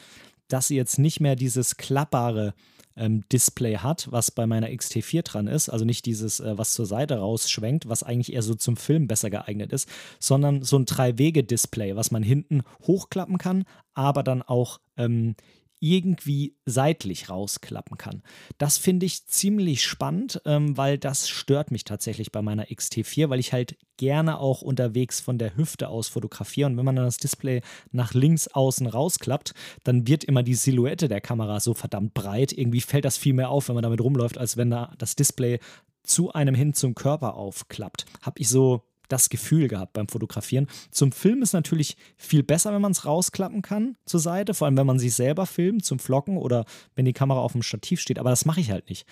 dass 0.48 0.68
sie 0.68 0.76
jetzt 0.76 0.98
nicht 0.98 1.20
mehr 1.20 1.36
dieses 1.36 1.76
klappbare 1.76 2.54
ähm, 2.98 3.24
Display 3.30 3.76
hat, 3.76 4.08
was 4.10 4.30
bei 4.30 4.46
meiner 4.46 4.68
XT4 4.68 5.22
dran 5.22 5.46
ist. 5.46 5.68
Also 5.68 5.84
nicht 5.84 6.04
dieses, 6.04 6.40
äh, 6.40 6.58
was 6.58 6.72
zur 6.72 6.86
Seite 6.86 7.18
rausschwenkt, 7.18 7.88
was 7.88 8.02
eigentlich 8.02 8.32
eher 8.32 8.42
so 8.42 8.54
zum 8.54 8.76
Film 8.76 9.06
besser 9.06 9.30
geeignet 9.30 9.72
ist, 9.72 9.88
sondern 10.18 10.62
so 10.62 10.76
ein 10.76 10.84
Drei-Wege-Display, 10.84 11.96
was 11.96 12.10
man 12.10 12.22
hinten 12.22 12.62
hochklappen 12.82 13.38
kann, 13.38 13.64
aber 13.94 14.22
dann 14.22 14.42
auch 14.42 14.80
ähm, 14.96 15.36
irgendwie 15.80 16.56
seitlich 16.66 17.28
rausklappen 17.28 17.96
kann. 17.96 18.22
Das 18.58 18.78
finde 18.78 19.06
ich 19.06 19.26
ziemlich 19.26 19.82
spannend, 19.84 20.40
ähm, 20.44 20.76
weil 20.76 20.98
das 20.98 21.28
stört 21.28 21.70
mich 21.70 21.84
tatsächlich 21.84 22.32
bei 22.32 22.42
meiner 22.42 22.64
XT4, 22.64 23.30
weil 23.30 23.40
ich 23.40 23.52
halt 23.52 23.76
gerne 23.96 24.38
auch 24.38 24.62
unterwegs 24.62 25.20
von 25.20 25.38
der 25.38 25.56
Hüfte 25.56 25.88
aus 25.88 26.08
fotografiere. 26.08 26.68
Und 26.68 26.76
wenn 26.76 26.84
man 26.84 26.96
dann 26.96 27.04
das 27.04 27.18
Display 27.18 27.62
nach 27.92 28.14
links 28.14 28.48
außen 28.48 28.86
rausklappt, 28.86 29.54
dann 29.84 30.06
wird 30.06 30.24
immer 30.24 30.42
die 30.42 30.54
Silhouette 30.54 31.08
der 31.08 31.20
Kamera 31.20 31.60
so 31.60 31.74
verdammt 31.74 32.14
breit. 32.14 32.52
Irgendwie 32.52 32.80
fällt 32.80 33.04
das 33.04 33.18
viel 33.18 33.34
mehr 33.34 33.50
auf, 33.50 33.68
wenn 33.68 33.74
man 33.74 33.82
damit 33.82 34.00
rumläuft, 34.00 34.38
als 34.38 34.56
wenn 34.56 34.70
da 34.70 34.94
das 34.98 35.16
Display 35.16 35.58
zu 36.02 36.32
einem 36.32 36.54
hin 36.54 36.74
zum 36.74 36.94
Körper 36.94 37.34
aufklappt. 37.34 38.06
Habe 38.22 38.40
ich 38.40 38.48
so 38.48 38.82
das 39.08 39.28
Gefühl 39.28 39.68
gehabt 39.68 39.92
beim 39.92 40.08
Fotografieren. 40.08 40.66
Zum 40.90 41.12
Film 41.12 41.42
ist 41.42 41.52
natürlich 41.52 41.96
viel 42.16 42.42
besser, 42.42 42.72
wenn 42.72 42.82
man 42.82 42.92
es 42.92 43.04
rausklappen 43.04 43.62
kann 43.62 43.96
zur 44.04 44.20
Seite, 44.20 44.54
vor 44.54 44.66
allem 44.66 44.76
wenn 44.76 44.86
man 44.86 44.98
sich 44.98 45.14
selber 45.14 45.46
filmt 45.46 45.84
zum 45.84 45.98
Vloggen 45.98 46.36
oder 46.36 46.64
wenn 46.94 47.04
die 47.04 47.12
Kamera 47.12 47.40
auf 47.40 47.52
dem 47.52 47.62
Stativ 47.62 48.00
steht, 48.00 48.18
aber 48.18 48.30
das 48.30 48.44
mache 48.44 48.60
ich 48.60 48.70
halt 48.70 48.88
nicht. 48.88 49.06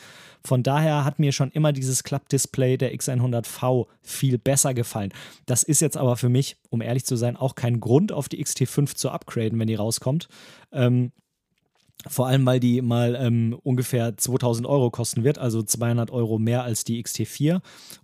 Von 0.45 0.63
daher 0.63 1.05
hat 1.05 1.19
mir 1.19 1.33
schon 1.33 1.51
immer 1.51 1.73
dieses 1.73 2.05
Klappdisplay 2.05 2.77
der 2.77 2.95
X100V 2.95 3.87
viel 4.03 4.39
besser 4.39 4.75
gefallen. 4.75 5.13
Das 5.47 5.63
ist 5.63 5.81
jetzt 5.81 5.97
aber 5.97 6.17
für 6.17 6.29
mich, 6.29 6.57
um 6.71 6.81
ehrlich 6.83 7.05
zu 7.05 7.17
sein, 7.17 7.37
auch 7.37 7.55
kein 7.55 7.81
Grund, 7.81 8.13
auf 8.13 8.29
die 8.29 8.45
XT5 8.45 8.95
zu 8.95 9.11
upgraden, 9.11 9.59
wenn 9.59 9.67
die 9.67 9.75
rauskommt. 9.75 10.29
Ähm, 10.73 11.13
vor 12.07 12.29
allem, 12.29 12.47
weil 12.47 12.61
die 12.61 12.83
mal 12.83 13.17
ähm, 13.19 13.59
ungefähr 13.63 14.17
2000 14.17 14.67
Euro 14.67 14.91
kosten 14.91 15.25
wird, 15.25 15.39
also 15.39 15.63
200 15.63 16.11
Euro 16.11 16.39
mehr 16.39 16.63
als 16.63 16.85
die 16.85 17.03
XT4. 17.03 17.61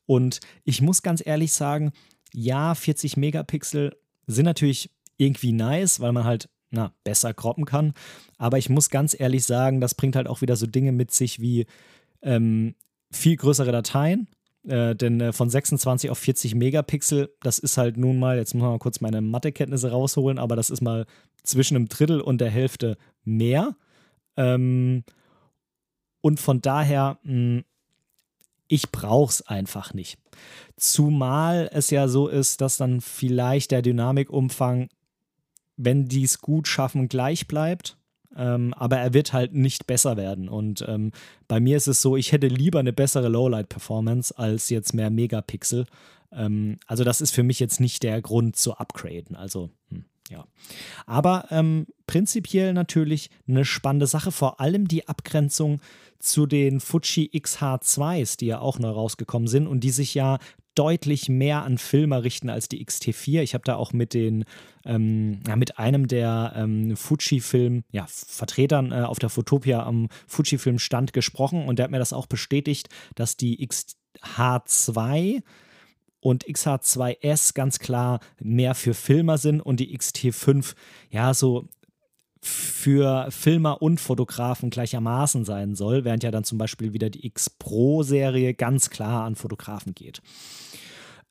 Und 0.06 0.40
ich 0.64 0.80
muss 0.82 1.02
ganz 1.02 1.22
ehrlich 1.24 1.52
sagen, 1.52 1.92
ja, 2.32 2.74
40 2.74 3.16
Megapixel 3.16 3.96
sind 4.26 4.44
natürlich 4.44 4.90
irgendwie 5.18 5.52
nice, 5.52 6.00
weil 6.00 6.12
man 6.12 6.24
halt 6.24 6.48
na, 6.70 6.92
besser 7.04 7.34
kroppen 7.34 7.64
kann. 7.64 7.92
Aber 8.38 8.58
ich 8.58 8.70
muss 8.70 8.90
ganz 8.90 9.18
ehrlich 9.18 9.44
sagen, 9.44 9.80
das 9.80 9.94
bringt 9.94 10.16
halt 10.16 10.26
auch 10.26 10.40
wieder 10.40 10.56
so 10.56 10.66
Dinge 10.66 10.90
mit 10.92 11.12
sich 11.12 11.40
wie 11.40 11.66
ähm, 12.22 12.74
viel 13.10 13.36
größere 13.36 13.72
Dateien. 13.72 14.28
Äh, 14.66 14.94
denn 14.94 15.20
äh, 15.20 15.32
von 15.32 15.50
26 15.50 16.10
auf 16.10 16.18
40 16.18 16.54
Megapixel, 16.54 17.34
das 17.40 17.58
ist 17.58 17.76
halt 17.76 17.96
nun 17.96 18.18
mal, 18.18 18.36
jetzt 18.36 18.54
muss 18.54 18.62
man 18.62 18.72
mal 18.72 18.78
kurz 18.78 19.00
meine 19.00 19.20
Mathekenntnisse 19.20 19.90
rausholen, 19.90 20.38
aber 20.38 20.56
das 20.56 20.70
ist 20.70 20.80
mal 20.80 21.06
zwischen 21.42 21.76
einem 21.76 21.88
Drittel 21.88 22.20
und 22.20 22.40
der 22.40 22.50
Hälfte 22.50 22.96
mehr. 23.24 23.76
Ähm, 24.36 25.04
und 26.20 26.40
von 26.40 26.60
daher, 26.60 27.18
mh, 27.22 27.32
hm, 27.32 27.64
ich 28.68 28.90
brauche 28.90 29.30
es 29.30 29.46
einfach 29.46 29.92
nicht. 29.92 30.18
Zumal 30.78 31.68
es 31.74 31.90
ja 31.90 32.08
so 32.08 32.28
ist, 32.28 32.62
dass 32.62 32.78
dann 32.78 33.02
vielleicht 33.02 33.70
der 33.70 33.82
Dynamikumfang, 33.82 34.88
wenn 35.76 36.08
die 36.08 36.22
es 36.22 36.38
gut 36.40 36.68
schaffen, 36.68 37.08
gleich 37.08 37.46
bleibt. 37.46 37.98
Ähm, 38.34 38.72
aber 38.72 38.96
er 38.96 39.12
wird 39.12 39.34
halt 39.34 39.52
nicht 39.52 39.86
besser 39.86 40.16
werden. 40.16 40.48
Und 40.48 40.86
ähm, 40.88 41.12
bei 41.48 41.60
mir 41.60 41.76
ist 41.76 41.86
es 41.86 42.00
so, 42.00 42.16
ich 42.16 42.32
hätte 42.32 42.46
lieber 42.46 42.78
eine 42.78 42.94
bessere 42.94 43.28
Lowlight-Performance 43.28 44.38
als 44.38 44.70
jetzt 44.70 44.94
mehr 44.94 45.10
Megapixel. 45.10 45.84
Ähm, 46.32 46.78
also 46.86 47.04
das 47.04 47.20
ist 47.20 47.32
für 47.32 47.42
mich 47.42 47.60
jetzt 47.60 47.78
nicht 47.78 48.02
der 48.02 48.22
Grund 48.22 48.56
zu 48.56 48.78
upgraden. 48.78 49.36
Also 49.36 49.68
hm. 49.90 50.06
Ja. 50.30 50.46
Aber 51.06 51.46
ähm, 51.50 51.86
prinzipiell 52.06 52.72
natürlich 52.72 53.30
eine 53.46 53.64
spannende 53.64 54.06
Sache, 54.06 54.32
vor 54.32 54.60
allem 54.60 54.88
die 54.88 55.08
Abgrenzung 55.08 55.80
zu 56.18 56.46
den 56.46 56.80
Fuji 56.80 57.30
XH2s, 57.34 58.38
die 58.38 58.46
ja 58.46 58.60
auch 58.60 58.78
neu 58.78 58.90
rausgekommen 58.90 59.48
sind 59.48 59.66
und 59.66 59.80
die 59.80 59.90
sich 59.90 60.14
ja 60.14 60.38
deutlich 60.74 61.28
mehr 61.28 61.64
an 61.64 61.76
Filmer 61.78 62.24
richten 62.24 62.48
als 62.48 62.68
die 62.68 62.84
XT4. 62.84 63.42
Ich 63.42 63.54
habe 63.54 63.64
da 63.64 63.76
auch 63.76 63.92
mit 63.92 64.14
den, 64.14 64.44
ähm, 64.84 65.40
ja, 65.46 65.56
mit 65.56 65.78
einem 65.78 66.08
der 66.08 66.54
ähm, 66.56 66.96
Fuji-Film, 66.96 67.84
ja, 67.90 68.06
Vertretern 68.08 68.90
äh, 68.90 69.02
auf 69.02 69.18
der 69.18 69.28
Fotopia 69.28 69.84
am 69.84 70.08
Fuji-Film-Stand 70.26 71.12
gesprochen 71.12 71.66
und 71.66 71.78
der 71.78 71.84
hat 71.84 71.90
mir 71.90 71.98
das 71.98 72.14
auch 72.14 72.26
bestätigt, 72.26 72.88
dass 73.14 73.36
die 73.36 73.68
XH2 73.68 75.42
und 76.22 76.46
XH2S 76.46 77.52
ganz 77.52 77.80
klar 77.80 78.20
mehr 78.40 78.74
für 78.74 78.94
Filmer 78.94 79.38
sind 79.38 79.60
und 79.60 79.80
die 79.80 79.96
XT5 79.96 80.74
ja 81.10 81.34
so 81.34 81.68
für 82.40 83.30
Filmer 83.30 83.82
und 83.82 84.00
Fotografen 84.00 84.70
gleichermaßen 84.70 85.44
sein 85.44 85.74
soll, 85.74 86.04
während 86.04 86.22
ja 86.22 86.30
dann 86.30 86.44
zum 86.44 86.58
Beispiel 86.58 86.92
wieder 86.92 87.10
die 87.10 87.26
X 87.26 87.50
Pro-Serie 87.50 88.54
ganz 88.54 88.88
klar 88.90 89.24
an 89.24 89.34
Fotografen 89.34 89.94
geht. 89.94 90.22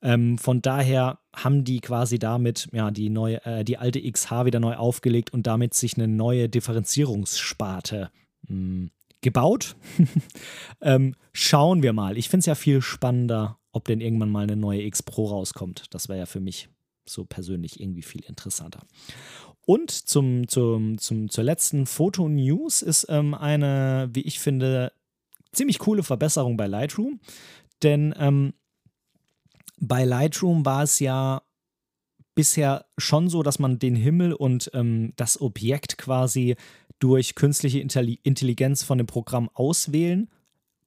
Ähm, 0.02 0.36
von 0.36 0.60
daher 0.62 1.18
haben 1.34 1.64
die 1.64 1.80
quasi 1.80 2.18
damit 2.18 2.68
ja 2.72 2.90
die 2.90 3.08
neue, 3.08 3.44
äh, 3.46 3.64
die 3.64 3.78
alte 3.78 4.00
XH 4.00 4.44
wieder 4.44 4.60
neu 4.60 4.74
aufgelegt 4.74 5.32
und 5.32 5.46
damit 5.46 5.74
sich 5.74 5.96
eine 5.96 6.08
neue 6.08 6.48
Differenzierungssparte 6.48 8.10
mh, 8.48 8.48
hm, 8.48 8.90
gebaut. 9.22 9.76
ähm, 10.82 11.14
schauen 11.32 11.82
wir 11.82 11.92
mal. 11.92 12.18
Ich 12.18 12.28
finde 12.28 12.40
es 12.40 12.46
ja 12.46 12.54
viel 12.54 12.82
spannender 12.82 13.58
ob 13.72 13.86
denn 13.86 14.00
irgendwann 14.00 14.30
mal 14.30 14.44
eine 14.44 14.56
neue 14.56 14.82
X 14.82 15.02
Pro 15.02 15.26
rauskommt. 15.26 15.86
Das 15.90 16.08
wäre 16.08 16.20
ja 16.20 16.26
für 16.26 16.40
mich 16.40 16.68
so 17.06 17.24
persönlich 17.24 17.80
irgendwie 17.80 18.02
viel 18.02 18.24
interessanter. 18.24 18.80
Und 19.64 19.90
zum, 19.90 20.48
zum, 20.48 20.98
zum, 20.98 21.30
zur 21.30 21.44
letzten 21.44 21.86
Foto-News 21.86 22.82
ist 22.82 23.06
ähm, 23.08 23.34
eine, 23.34 24.10
wie 24.12 24.22
ich 24.22 24.40
finde, 24.40 24.92
ziemlich 25.52 25.78
coole 25.78 26.02
Verbesserung 26.02 26.56
bei 26.56 26.66
Lightroom. 26.66 27.20
Denn 27.82 28.14
ähm, 28.18 28.54
bei 29.78 30.04
Lightroom 30.04 30.64
war 30.64 30.82
es 30.82 30.98
ja 30.98 31.42
bisher 32.34 32.86
schon 32.98 33.28
so, 33.28 33.42
dass 33.42 33.58
man 33.58 33.78
den 33.78 33.94
Himmel 33.94 34.32
und 34.32 34.70
ähm, 34.74 35.12
das 35.16 35.40
Objekt 35.40 35.98
quasi 35.98 36.56
durch 36.98 37.34
künstliche 37.34 37.80
Intelligenz 37.80 38.84
von 38.84 38.98
dem 38.98 39.06
Programm 39.06 39.50
auswählen 39.54 40.30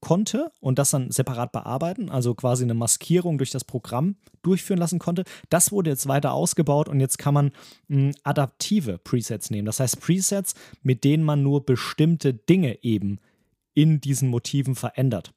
konnte 0.06 0.52
und 0.60 0.78
das 0.78 0.92
dann 0.92 1.10
separat 1.10 1.52
bearbeiten, 1.52 2.12
also 2.12 2.36
quasi 2.36 2.64
eine 2.64 2.76
Maskierung 2.76 3.40
durch 3.40 3.50
das 3.50 3.64
Programm 3.64 4.18
durchführen 4.44 4.78
lassen 4.78 5.00
konnte. 5.00 5.24
Das 5.50 5.72
wurde 5.72 5.90
jetzt 5.90 6.08
weiter 6.08 6.32
ausgebaut 6.32 6.88
und 6.88 7.00
jetzt 7.00 7.18
kann 7.18 7.34
man 7.34 7.52
mh, 7.88 7.98
hm, 7.98 8.12
adaptive 8.24 9.00
Presets 9.00 9.50
nehmen. 9.50 9.66
Das 9.66 9.80
heißt 9.80 10.00
Presets, 10.00 10.54
mit 10.84 11.04
denen 11.04 11.24
man 11.24 11.42
nur 11.42 11.66
bestimmte 11.66 12.36
Dinge 12.36 12.84
eben 12.84 13.18
in 13.74 14.00
diesen 14.00 14.30
Motiven 14.30 14.76
verändert. 14.76 15.34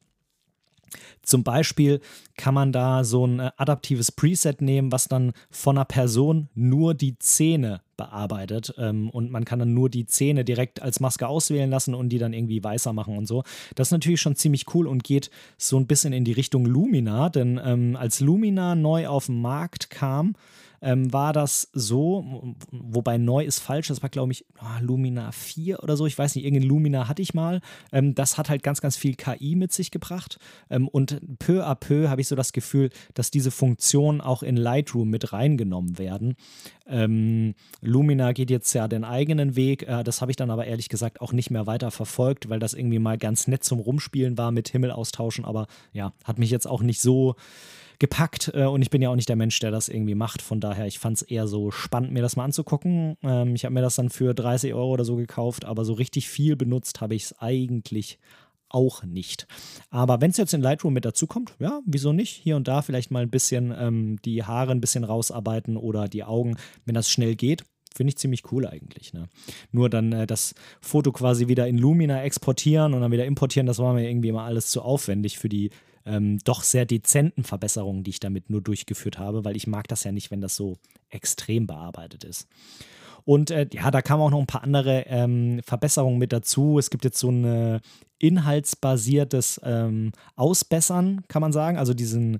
Zum 1.21 1.43
Beispiel 1.43 2.01
kann 2.37 2.53
man 2.53 2.71
da 2.71 3.03
so 3.03 3.25
ein 3.25 3.39
äh, 3.39 3.51
adaptives 3.57 4.11
Preset 4.11 4.61
nehmen, 4.61 4.91
was 4.91 5.07
dann 5.07 5.33
von 5.51 5.77
einer 5.77 5.85
Person 5.85 6.49
nur 6.55 6.93
die 6.93 7.17
Zähne 7.19 7.81
bearbeitet. 7.97 8.73
Ähm, 8.77 9.09
und 9.09 9.29
man 9.29 9.45
kann 9.45 9.59
dann 9.59 9.73
nur 9.73 9.89
die 9.89 10.05
Zähne 10.05 10.45
direkt 10.45 10.81
als 10.81 10.99
Maske 10.99 11.27
auswählen 11.27 11.69
lassen 11.69 11.93
und 11.93 12.09
die 12.09 12.17
dann 12.17 12.33
irgendwie 12.33 12.63
weißer 12.63 12.93
machen 12.93 13.17
und 13.17 13.27
so. 13.27 13.43
Das 13.75 13.89
ist 13.89 13.91
natürlich 13.91 14.21
schon 14.21 14.35
ziemlich 14.35 14.73
cool 14.73 14.87
und 14.87 15.03
geht 15.03 15.29
so 15.57 15.77
ein 15.77 15.87
bisschen 15.87 16.13
in 16.13 16.23
die 16.23 16.31
Richtung 16.31 16.65
Lumina, 16.65 17.29
denn 17.29 17.59
ähm, 17.63 17.95
als 17.97 18.21
Lumina 18.21 18.75
neu 18.75 19.07
auf 19.07 19.25
den 19.25 19.41
Markt 19.41 19.89
kam, 19.89 20.35
ähm, 20.81 21.11
war 21.11 21.33
das 21.33 21.69
so, 21.73 22.55
wobei 22.71 23.17
neu 23.17 23.43
ist 23.43 23.59
falsch, 23.59 23.87
das 23.87 24.01
war 24.01 24.09
glaube 24.09 24.31
ich 24.31 24.45
oh, 24.61 24.81
Lumina 24.81 25.31
4 25.31 25.83
oder 25.83 25.97
so, 25.97 26.05
ich 26.05 26.17
weiß 26.17 26.35
nicht, 26.35 26.45
irgendein 26.45 26.69
Lumina 26.69 27.07
hatte 27.07 27.21
ich 27.21 27.33
mal. 27.33 27.61
Ähm, 27.91 28.15
das 28.15 28.37
hat 28.37 28.49
halt 28.49 28.63
ganz, 28.63 28.81
ganz 28.81 28.97
viel 28.97 29.15
KI 29.15 29.55
mit 29.55 29.71
sich 29.71 29.91
gebracht 29.91 30.39
ähm, 30.69 30.87
und 30.87 31.21
peu 31.39 31.65
à 31.65 31.75
peu 31.75 32.09
habe 32.09 32.21
ich 32.21 32.27
so 32.27 32.35
das 32.35 32.53
Gefühl, 32.53 32.89
dass 33.13 33.31
diese 33.31 33.51
Funktionen 33.51 34.21
auch 34.21 34.43
in 34.43 34.57
Lightroom 34.57 35.09
mit 35.09 35.33
reingenommen 35.33 35.97
werden. 35.97 36.35
Ähm, 36.87 37.53
Lumina 37.81 38.31
geht 38.31 38.49
jetzt 38.49 38.73
ja 38.73 38.87
den 38.87 39.03
eigenen 39.03 39.55
Weg, 39.55 39.83
äh, 39.83 40.03
das 40.03 40.21
habe 40.21 40.31
ich 40.31 40.37
dann 40.37 40.49
aber 40.49 40.65
ehrlich 40.65 40.89
gesagt 40.89 41.21
auch 41.21 41.33
nicht 41.33 41.51
mehr 41.51 41.67
weiter 41.67 41.91
verfolgt, 41.91 42.49
weil 42.49 42.59
das 42.59 42.73
irgendwie 42.73 42.99
mal 42.99 43.17
ganz 43.17 43.47
nett 43.47 43.63
zum 43.63 43.79
Rumspielen 43.79 44.37
war 44.37 44.51
mit 44.51 44.69
Himmel 44.69 44.91
austauschen, 44.91 45.45
aber 45.45 45.67
ja, 45.93 46.13
hat 46.23 46.39
mich 46.39 46.49
jetzt 46.49 46.67
auch 46.67 46.81
nicht 46.81 47.01
so 47.01 47.35
gepackt 47.99 48.51
äh, 48.53 48.65
und 48.65 48.81
ich 48.81 48.89
bin 48.89 49.01
ja 49.01 49.09
auch 49.09 49.15
nicht 49.15 49.29
der 49.29 49.35
Mensch, 49.35 49.59
der 49.59 49.71
das 49.71 49.89
irgendwie 49.89 50.15
macht. 50.15 50.41
Von 50.41 50.59
daher, 50.59 50.87
ich 50.87 50.99
fand 50.99 51.17
es 51.17 51.21
eher 51.21 51.47
so 51.47 51.69
spannend, 51.69 52.11
mir 52.11 52.21
das 52.21 52.35
mal 52.35 52.45
anzugucken. 52.45 53.17
Ähm, 53.21 53.55
ich 53.55 53.65
habe 53.65 53.73
mir 53.73 53.81
das 53.81 53.95
dann 53.95 54.09
für 54.09 54.33
30 54.33 54.73
Euro 54.73 54.91
oder 54.91 55.05
so 55.05 55.17
gekauft, 55.17 55.65
aber 55.65 55.85
so 55.85 55.93
richtig 55.93 56.29
viel 56.29 56.55
benutzt 56.55 57.01
habe 57.01 57.15
ich 57.15 57.25
es 57.25 57.39
eigentlich 57.39 58.19
auch 58.69 59.03
nicht. 59.03 59.47
Aber 59.89 60.21
wenn 60.21 60.31
es 60.31 60.37
jetzt 60.37 60.53
in 60.53 60.61
Lightroom 60.61 60.93
mit 60.93 61.05
dazu 61.05 61.27
kommt, 61.27 61.55
ja, 61.59 61.81
wieso 61.85 62.13
nicht? 62.13 62.31
Hier 62.31 62.55
und 62.55 62.67
da 62.67 62.81
vielleicht 62.81 63.11
mal 63.11 63.23
ein 63.23 63.31
bisschen 63.31 63.73
ähm, 63.77 64.17
die 64.23 64.43
Haare 64.43 64.71
ein 64.71 64.81
bisschen 64.81 65.03
rausarbeiten 65.03 65.75
oder 65.75 66.07
die 66.07 66.23
Augen, 66.23 66.55
wenn 66.85 66.95
das 66.95 67.09
schnell 67.09 67.35
geht. 67.35 67.63
Finde 67.95 68.11
ich 68.11 68.17
ziemlich 68.17 68.51
cool 68.51 68.67
eigentlich. 68.67 69.13
Ne? 69.13 69.27
Nur 69.71 69.89
dann 69.89 70.13
äh, 70.13 70.27
das 70.27 70.53
Foto 70.79 71.11
quasi 71.11 71.47
wieder 71.47 71.67
in 71.67 71.77
Lumina 71.77 72.23
exportieren 72.23 72.93
und 72.93 73.01
dann 73.01 73.11
wieder 73.11 73.25
importieren, 73.25 73.65
das 73.65 73.79
war 73.79 73.93
mir 73.93 74.07
irgendwie 74.07 74.29
immer 74.29 74.43
alles 74.43 74.69
zu 74.69 74.83
aufwendig 74.83 75.39
für 75.39 75.49
die 75.49 75.71
ähm, 76.05 76.39
doch 76.43 76.63
sehr 76.63 76.85
dezenten 76.85 77.43
Verbesserungen, 77.43 78.03
die 78.03 78.11
ich 78.11 78.19
damit 78.19 78.49
nur 78.49 78.61
durchgeführt 78.61 79.17
habe, 79.17 79.45
weil 79.45 79.55
ich 79.55 79.67
mag 79.67 79.87
das 79.87 80.03
ja 80.03 80.11
nicht, 80.11 80.31
wenn 80.31 80.41
das 80.41 80.55
so 80.55 80.77
extrem 81.09 81.67
bearbeitet 81.67 82.23
ist. 82.23 82.47
Und 83.25 83.51
äh, 83.51 83.67
ja, 83.71 83.91
da 83.91 84.01
kamen 84.01 84.23
auch 84.23 84.31
noch 84.31 84.39
ein 84.39 84.47
paar 84.47 84.63
andere 84.63 85.05
ähm, 85.07 85.61
Verbesserungen 85.65 86.17
mit 86.17 86.33
dazu. 86.33 86.79
Es 86.79 86.89
gibt 86.89 87.03
jetzt 87.03 87.19
so 87.19 87.29
ein 87.29 87.81
inhaltsbasiertes 88.19 89.61
ähm, 89.63 90.11
Ausbessern, 90.35 91.23
kann 91.27 91.41
man 91.41 91.51
sagen. 91.51 91.77
Also 91.77 91.93
diesen, 91.93 92.39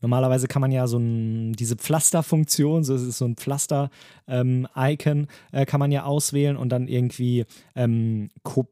normalerweise 0.00 0.48
kann 0.48 0.60
man 0.60 0.72
ja 0.72 0.86
so 0.86 0.98
ein, 0.98 1.52
diese 1.54 1.76
Pflasterfunktion, 1.76 2.84
so 2.84 2.94
ist 2.94 3.18
so 3.18 3.24
ein 3.24 3.36
Pflaster-Icon, 3.36 5.18
ähm, 5.18 5.28
äh, 5.52 5.64
kann 5.66 5.80
man 5.80 5.92
ja 5.92 6.04
auswählen 6.04 6.56
und 6.56 6.70
dann 6.70 6.88
irgendwie, 6.88 7.46
ähm, 7.74 8.28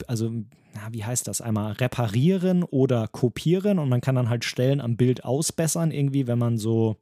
also 0.07 0.33
na, 0.75 0.93
wie 0.93 1.05
heißt 1.05 1.27
das, 1.29 1.41
einmal 1.41 1.73
reparieren 1.73 2.63
oder 2.63 3.09
kopieren 3.09 3.79
und 3.79 3.89
man 3.89 4.01
kann 4.01 4.15
dann 4.15 4.29
halt 4.29 4.45
Stellen 4.45 4.81
am 4.81 4.97
Bild 4.97 5.25
ausbessern, 5.25 5.91
irgendwie, 5.91 6.27
wenn 6.27 6.39
man 6.39 6.59
so 6.59 6.97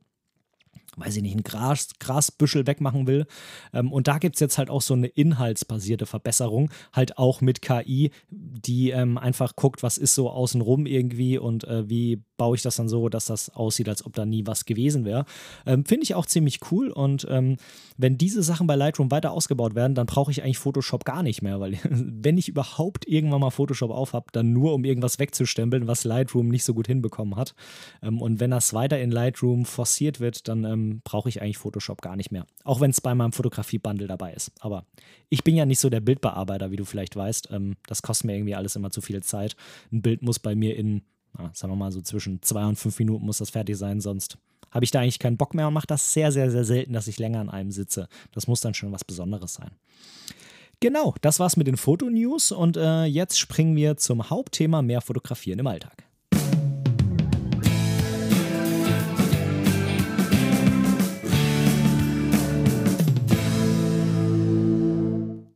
weiß 0.97 1.17
ich 1.17 1.23
nicht, 1.23 1.37
ein 1.37 1.43
Gras, 1.43 1.91
Grasbüschel 2.01 2.67
wegmachen 2.67 3.07
will. 3.07 3.27
Ähm, 3.73 3.93
und 3.93 4.09
da 4.09 4.19
gibt 4.19 4.37
es 4.37 4.41
jetzt 4.41 4.59
halt 4.59 4.71
auch 4.71 4.83
so 4.83 4.95
eine 4.95 5.07
inhaltsbasierte 5.07 6.07
Verbesserung, 6.07 6.71
halt 6.93 7.19
auch 7.19 7.41
mit 7.41 7.63
KI, 7.63 8.11
die 8.31 8.91
ähm, 8.91 9.19
einfach 9.19 9.57
guckt, 9.57 9.83
was 9.83 9.99
ist 9.99 10.15
so 10.15 10.31
außenrum 10.31 10.87
irgendwie 10.87 11.39
und 11.39 11.65
äh, 11.65 11.89
wie 11.89 12.23
baue 12.37 12.57
ich 12.57 12.63
das 12.63 12.77
dann 12.77 12.89
so, 12.89 13.09
dass 13.09 13.27
das 13.27 13.51
aussieht, 13.51 13.89
als 13.89 14.05
ob 14.05 14.15
da 14.15 14.27
nie 14.27 14.47
was 14.47 14.65
gewesen 14.65 15.05
wäre. 15.05 15.25
Ähm, 15.65 15.85
Finde 15.85 16.05
ich 16.05 16.15
auch 16.15 16.27
ziemlich 16.27 16.61
cool 16.71 16.91
und 16.91 17.27
ähm, 17.31 17.57
wenn 17.97 18.19
diese 18.19 18.43
Sachen 18.43 18.67
bei 18.67 18.75
Lightroom 18.75 19.11
weiter 19.11 19.33
ausgebaut 19.33 19.75
werden, 19.75 19.95
dann 19.95 20.07
brauche 20.07 20.31
ich 20.31 20.43
eigentlich 20.43 20.59
Photoshop 20.59 21.05
gar 21.05 21.23
nicht 21.23 21.43
mehr, 21.43 21.61
weil 21.61 21.79
wenn 21.85 22.39
ich 22.39 22.49
überhaupt 22.49 23.07
irgendwann 23.07 23.41
mal 23.41 23.51
Photoshop 23.51 23.91
aufhab, 23.91 24.33
dann 24.33 24.53
nur 24.53 24.75
um 24.75 24.85
irgendwas 24.85 25.19
wegzustempeln, 25.19 25.87
was 25.87 26.05
Lightroom 26.05 26.49
nicht 26.49 26.65
so 26.65 26.75
gut 26.75 26.87
hinbekommen 26.87 27.37
hat. 27.37 27.55
Ähm, 28.03 28.21
und 28.21 28.41
wenn 28.41 28.51
das 28.51 28.73
weiter 28.73 28.99
in 28.99 29.11
Lightroom 29.11 29.65
forciert 29.67 30.21
wird, 30.21 30.49
dann 30.49 30.65
ähm, 30.91 31.01
brauche 31.05 31.29
ich 31.29 31.43
eigentlich 31.43 31.59
Photoshop 31.59 32.03
gar 32.03 32.17
nicht 32.17 32.31
mehr. 32.31 32.47
Auch 32.65 32.81
wenn 32.81 32.91
es 32.91 33.01
bei 33.01 33.15
meinem 33.15 33.33
Fotografie-Bundle 33.33 34.07
dabei 34.07 34.33
ist. 34.33 34.53
Aber 34.61 34.85
ich 35.29 35.45
bin 35.45 35.57
ja 35.57 35.67
nicht 35.67 35.81
so 35.81 35.91
der 35.91 36.01
Bildbearbeiter, 36.01 36.71
wie 36.71 36.77
du 36.77 36.85
vielleicht 36.85 37.17
weißt. 37.17 37.51
Ähm, 37.53 37.77
das 37.87 38.03
kostet 38.03 38.27
mir 38.27 38.37
irgendwie 38.37 38.55
alles 38.55 38.77
immer 38.77 38.91
zu 38.91 39.01
viel 39.01 39.23
Zeit. 39.23 39.57
Ein 39.93 40.03
Bild 40.03 40.23
muss 40.23 40.39
bei 40.39 40.55
mir 40.55 40.77
in 40.77 41.03
ja, 41.39 41.51
sagen 41.53 41.73
wir 41.73 41.77
mal 41.77 41.93
so 41.93 42.01
zwischen 42.01 42.43
zwei 42.43 42.65
und 42.65 42.77
fünf 42.77 42.99
Minuten 42.99 43.25
muss 43.25 43.39
das 43.39 43.51
fertig 43.51 43.77
sein, 43.77 44.01
sonst 44.01 44.39
habe 44.71 44.85
ich 44.85 44.91
da 44.91 45.01
eigentlich 45.01 45.19
keinen 45.19 45.37
Bock 45.37 45.55
mehr 45.55 45.69
und 45.69 45.75
mache 45.75 45.87
das 45.87 46.13
sehr, 46.13 46.33
sehr, 46.33 46.51
sehr 46.51 46.65
selten, 46.65 46.93
dass 46.93 47.09
ich 47.09 47.19
länger 47.19 47.41
an 47.41 47.51
einem 47.51 47.71
sitze. 47.71 48.09
Das 48.33 48.47
muss 48.47 48.61
dann 48.61 48.75
schon 48.75 48.93
was 48.93 49.05
Besonderes 49.05 49.55
sein. 49.55 49.71
Genau, 50.81 51.15
das 51.23 51.41
war's 51.41 51.57
mit 51.57 51.67
den 51.67 51.79
Fotonews 51.79 52.53
und 52.53 52.77
äh, 52.77 53.05
jetzt 53.05 53.39
springen 53.39 53.77
wir 53.77 53.97
zum 53.97 54.29
Hauptthema 54.29 54.83
mehr 54.83 55.01
Fotografieren 55.01 55.59
im 55.59 55.67
Alltag. 55.67 56.06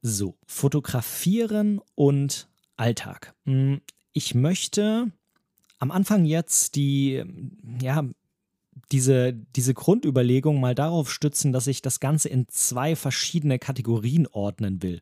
So, 0.03 0.37
fotografieren 0.47 1.81
und 1.95 2.49
Alltag. 2.77 3.35
Hm, 3.45 3.81
ich 4.13 4.35
möchte 4.35 5.13
am 5.79 5.91
Anfang 5.91 6.25
jetzt 6.25 6.75
die, 6.77 7.23
ja, 7.83 8.05
diese, 8.93 9.33
diese 9.33 9.75
Grundüberlegung 9.75 10.61
mal 10.61 10.75
darauf 10.75 11.11
stützen, 11.11 11.53
dass 11.53 11.67
ich 11.67 11.83
das 11.83 12.01
Ganze 12.01 12.29
in 12.29 12.49
zwei 12.49 12.97
verschiedene 12.97 13.59
Kategorien 13.59 14.27
ordnen 14.27 14.83
will. 14.83 15.01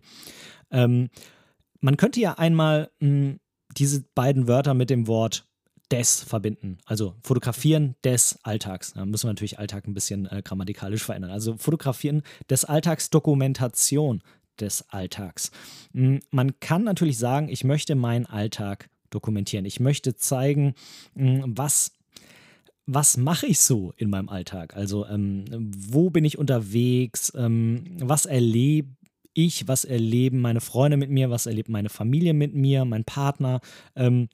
Ähm, 0.71 1.11
man 1.81 1.97
könnte 1.97 2.21
ja 2.21 2.35
einmal 2.35 2.91
mh, 3.01 3.09
hm, 3.09 3.41
diese 3.77 4.05
beiden 4.15 4.49
Wörter 4.49 4.75
mit 4.75 4.91
dem 4.91 5.07
Wort 5.07 5.47
des 5.91 6.23
verbinden. 6.23 6.79
Also 6.85 7.15
fotografieren 7.23 7.95
des 8.05 8.39
Alltags. 8.43 8.93
Da 8.93 9.07
müssen 9.07 9.25
wir 9.25 9.33
natürlich 9.33 9.59
Alltag 9.59 9.87
ein 9.87 9.95
bisschen 9.95 10.27
äh, 10.27 10.43
grammatikalisch 10.45 11.03
verändern. 11.03 11.31
Also 11.31 11.57
fotografieren 11.57 12.23
des 12.51 12.65
Alltags, 12.65 13.11
Dokumentation 13.11 14.23
des 14.61 14.89
Alltags. 14.91 15.51
Hm, 15.93 16.21
man 16.31 16.61
kann 16.61 16.85
natürlich 16.85 17.19
sagen, 17.19 17.49
ich 17.49 17.65
möchte 17.65 17.95
meinen 17.95 18.27
Alltag 18.27 18.91
dokumentieren. 19.11 19.65
Ich 19.65 19.81
möchte 19.81 20.17
zeigen, 20.17 20.75
hm, 21.15 21.45
was 21.57 21.93
was 22.91 23.19
mache 23.19 23.47
ich 23.47 23.61
so 23.61 23.93
in 23.99 24.09
meinem 24.09 24.31
Alltag? 24.31 24.75
Also 24.75 25.07
ähm, 25.07 25.45
wo 25.77 26.09
bin 26.09 26.25
ich 26.25 26.39
unterwegs? 26.39 27.31
Ähm, 27.37 27.85
was 28.01 28.25
erlebe 28.25 28.89
ich? 29.35 29.69
Was 29.69 29.85
erleben 29.85 30.41
meine 30.41 30.63
Freunde 30.63 30.97
mit 30.97 31.11
mir? 31.11 31.29
Was 31.29 31.45
erlebt 31.45 31.69
meine 31.69 31.91
Familie 31.91 32.33
mit 32.33 32.55
mir? 32.55 32.87
Mein 32.87 33.05
Partner? 33.05 33.61
Ähm, 33.95 34.31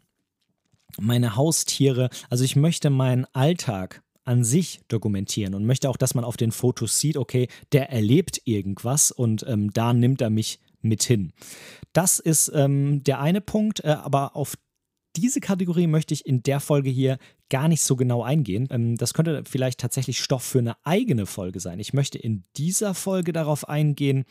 meine 1.01 1.35
Haustiere? 1.35 2.11
Also 2.31 2.45
ich 2.45 2.55
möchte 2.55 2.91
meinen 2.91 3.27
Alltag 3.33 4.04
an 4.25 4.45
sich 4.45 4.81
dokumentieren 4.89 5.55
und 5.55 5.67
möchte 5.67 5.89
auch, 5.91 5.97
dass 5.97 6.15
man 6.15 6.25
auf 6.25 6.37
den 6.37 6.53
Fotos 6.53 6.99
sieht, 6.99 7.17
okay, 7.17 7.49
der 7.73 7.91
erlebt 7.91 8.41
irgendwas 8.45 9.11
und 9.11 9.45
ähm, 9.49 9.73
da 9.73 9.93
nimmt 9.93 10.21
er 10.21 10.31
mich 10.31 10.61
mit 10.81 11.03
hin. 11.03 11.33
Das 11.93 12.19
ist 12.19 12.51
ähm, 12.55 13.03
der 13.05 13.21
eine 13.21 13.41
Punkt, 13.41 13.81
äh, 13.85 13.89
aber 13.89 14.37
auf 14.37 14.57
diese 15.17 15.41
Kategorie 15.41 15.87
möchte 15.87 16.15
ich 16.15 16.27
in 16.27 16.43
der 16.43 16.61
Folge 16.61 16.91
hier 16.91 17.19
gar 17.49 17.69
nicht 17.69 17.83
so 17.83 17.97
genau 17.97 18.23
eingehen. 18.23 18.69
Ähm, 18.71 18.97
das 18.97 19.15
könnte 19.15 19.45
vielleicht 19.49 19.81
tatsächlich 19.81 20.21
Stoff 20.21 20.43
für 20.43 20.59
eine 20.59 20.77
eigene 20.85 21.27
Folge 21.27 21.61
sein. 21.61 21.79
Ich 21.79 21.93
möchte 21.93 22.19
in 22.19 22.45
dieser 22.57 22.95
Folge 22.95 23.33
darauf 23.33 23.69
eingehen, 23.69 24.25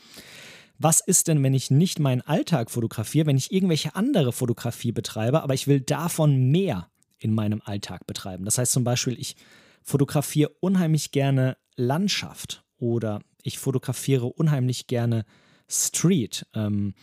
was 0.78 1.00
ist 1.00 1.28
denn, 1.28 1.42
wenn 1.42 1.54
ich 1.54 1.70
nicht 1.70 2.00
meinen 2.00 2.20
Alltag 2.22 2.70
fotografiere, 2.70 3.26
wenn 3.26 3.36
ich 3.36 3.52
irgendwelche 3.52 3.94
andere 3.94 4.32
Fotografie 4.32 4.92
betreibe, 4.92 5.42
aber 5.42 5.54
ich 5.54 5.68
will 5.68 5.80
davon 5.80 6.50
mehr 6.50 6.88
in 7.18 7.32
meinem 7.32 7.62
Alltag 7.64 8.06
betreiben. 8.06 8.44
Das 8.44 8.58
heißt 8.58 8.72
zum 8.72 8.84
Beispiel, 8.84 9.18
ich 9.18 9.36
fotografiere 9.84 10.50
unheimlich 10.60 11.12
gerne 11.12 11.56
Landschaft 11.76 12.64
oder 12.78 13.20
ich 13.42 13.58
fotografiere 13.58 14.26
unheimlich 14.26 14.86
gerne 14.86 15.24
Street. 15.68 16.46
Ähm, 16.54 16.94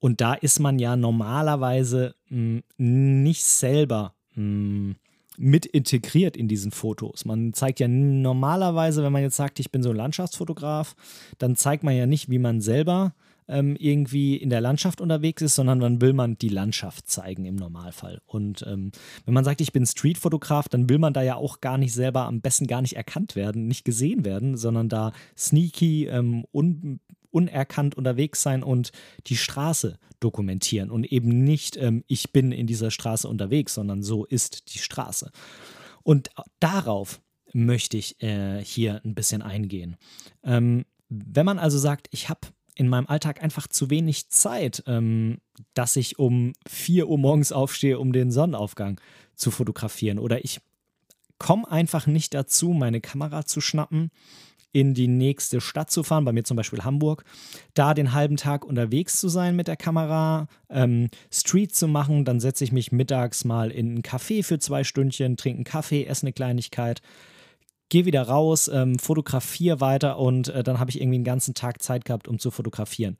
und 0.00 0.20
da 0.20 0.34
ist 0.34 0.58
man 0.58 0.78
ja 0.78 0.96
normalerweise 0.96 2.14
mh, 2.28 2.62
hm, 2.76 3.22
nicht 3.22 3.44
selber 3.44 4.14
mh, 4.34 4.36
hm, 4.36 4.96
mit 5.36 5.66
integriert 5.66 6.36
in 6.36 6.46
diesen 6.46 6.70
Fotos. 6.70 7.24
Man 7.24 7.52
zeigt 7.54 7.80
ja 7.80 7.88
normalerweise, 7.88 9.02
wenn 9.02 9.12
man 9.12 9.22
jetzt 9.22 9.36
sagt, 9.36 9.58
ich 9.58 9.72
bin 9.72 9.82
so 9.82 9.90
ein 9.90 9.96
Landschaftsfotograf, 9.96 10.94
dann 11.38 11.56
zeigt 11.56 11.82
man 11.82 11.96
ja 11.96 12.06
nicht, 12.06 12.30
wie 12.30 12.38
man 12.38 12.60
selber 12.60 13.14
ähm, 13.48 13.76
irgendwie 13.76 14.36
in 14.36 14.50
der 14.50 14.60
Landschaft 14.60 15.00
unterwegs 15.00 15.42
ist, 15.42 15.54
sondern 15.54 15.80
dann 15.80 16.00
will 16.00 16.12
man 16.12 16.38
die 16.38 16.48
Landschaft 16.48 17.08
zeigen 17.08 17.44
im 17.44 17.56
Normalfall. 17.56 18.20
Und 18.26 18.64
ähm, 18.66 18.92
wenn 19.24 19.34
man 19.34 19.44
sagt, 19.44 19.60
ich 19.60 19.72
bin 19.72 19.86
Streetfotograf, 19.86 20.68
dann 20.68 20.88
will 20.88 20.98
man 20.98 21.12
da 21.12 21.22
ja 21.22 21.36
auch 21.36 21.60
gar 21.60 21.78
nicht 21.78 21.92
selber 21.92 22.26
am 22.26 22.40
besten 22.40 22.66
gar 22.66 22.82
nicht 22.82 22.96
erkannt 22.96 23.36
werden, 23.36 23.66
nicht 23.66 23.84
gesehen 23.84 24.24
werden, 24.24 24.56
sondern 24.56 24.88
da 24.88 25.12
sneaky, 25.36 26.06
ähm, 26.06 26.44
un 26.52 27.00
unerkannt 27.34 27.96
unterwegs 27.96 28.42
sein 28.42 28.62
und 28.62 28.92
die 29.26 29.36
Straße 29.36 29.98
dokumentieren 30.20 30.90
und 30.90 31.04
eben 31.04 31.42
nicht, 31.42 31.76
ähm, 31.76 32.04
ich 32.06 32.32
bin 32.32 32.52
in 32.52 32.68
dieser 32.68 32.92
Straße 32.92 33.28
unterwegs, 33.28 33.74
sondern 33.74 34.04
so 34.04 34.24
ist 34.24 34.72
die 34.72 34.78
Straße. 34.78 35.32
Und 36.04 36.30
darauf 36.60 37.20
möchte 37.52 37.96
ich 37.96 38.22
äh, 38.22 38.62
hier 38.64 39.00
ein 39.04 39.16
bisschen 39.16 39.42
eingehen. 39.42 39.96
Ähm, 40.44 40.84
wenn 41.08 41.46
man 41.46 41.58
also 41.58 41.78
sagt, 41.78 42.08
ich 42.12 42.28
habe 42.28 42.48
in 42.74 42.88
meinem 42.88 43.06
Alltag 43.06 43.42
einfach 43.42 43.68
zu 43.68 43.90
wenig 43.90 44.30
Zeit, 44.30 44.82
ähm, 44.86 45.38
dass 45.74 45.96
ich 45.96 46.18
um 46.18 46.52
4 46.66 47.08
Uhr 47.08 47.18
morgens 47.18 47.52
aufstehe, 47.52 47.98
um 47.98 48.12
den 48.12 48.30
Sonnenaufgang 48.30 49.00
zu 49.36 49.50
fotografieren. 49.50 50.18
Oder 50.18 50.44
ich 50.44 50.60
komme 51.38 51.70
einfach 51.70 52.06
nicht 52.06 52.34
dazu, 52.34 52.70
meine 52.70 53.00
Kamera 53.00 53.44
zu 53.44 53.60
schnappen 53.60 54.10
in 54.74 54.92
die 54.92 55.06
nächste 55.06 55.60
Stadt 55.60 55.92
zu 55.92 56.02
fahren, 56.02 56.24
bei 56.24 56.32
mir 56.32 56.42
zum 56.42 56.56
Beispiel 56.56 56.82
Hamburg, 56.82 57.24
da 57.74 57.94
den 57.94 58.12
halben 58.12 58.36
Tag 58.36 58.64
unterwegs 58.64 59.20
zu 59.20 59.28
sein 59.28 59.54
mit 59.54 59.68
der 59.68 59.76
Kamera, 59.76 60.48
ähm, 60.68 61.10
Street 61.30 61.74
zu 61.74 61.86
machen, 61.86 62.24
dann 62.24 62.40
setze 62.40 62.64
ich 62.64 62.72
mich 62.72 62.90
mittags 62.90 63.44
mal 63.44 63.70
in 63.70 63.90
einen 63.90 64.02
Café 64.02 64.42
für 64.42 64.58
zwei 64.58 64.82
Stündchen, 64.82 65.36
trinke 65.36 65.58
einen 65.58 65.64
Kaffee, 65.64 66.04
esse 66.04 66.24
eine 66.24 66.32
Kleinigkeit, 66.32 67.02
gehe 67.88 68.04
wieder 68.04 68.22
raus, 68.22 68.68
ähm, 68.68 68.98
fotografiere 68.98 69.80
weiter 69.80 70.18
und 70.18 70.48
äh, 70.48 70.62
dann 70.62 70.78
habe 70.78 70.90
ich 70.90 71.00
irgendwie 71.00 71.16
einen 71.16 71.24
ganzen 71.24 71.54
Tag 71.54 71.82
Zeit 71.82 72.04
gehabt, 72.04 72.28
um 72.28 72.38
zu 72.38 72.50
fotografieren. 72.50 73.18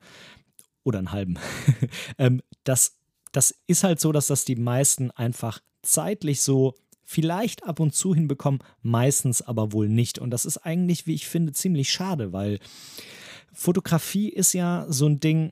Oder 0.83 0.99
einen 0.99 1.11
halben. 1.11 1.39
ähm, 2.17 2.41
das, 2.63 2.97
das 3.31 3.55
ist 3.67 3.83
halt 3.83 3.99
so, 3.99 4.11
dass 4.11 4.27
das 4.27 4.45
die 4.45 4.55
meisten 4.55 5.11
einfach 5.11 5.59
zeitlich 5.81 6.41
so 6.41 6.75
vielleicht 7.03 7.63
ab 7.63 7.79
und 7.79 7.93
zu 7.93 8.13
hinbekommen, 8.13 8.59
meistens 8.81 9.41
aber 9.41 9.71
wohl 9.71 9.87
nicht. 9.87 10.19
Und 10.19 10.31
das 10.31 10.45
ist 10.45 10.57
eigentlich, 10.57 11.07
wie 11.07 11.13
ich 11.13 11.27
finde, 11.27 11.53
ziemlich 11.53 11.91
schade, 11.91 12.33
weil 12.33 12.59
Fotografie 13.53 14.29
ist 14.29 14.53
ja 14.53 14.85
so 14.89 15.07
ein 15.07 15.19
Ding, 15.19 15.51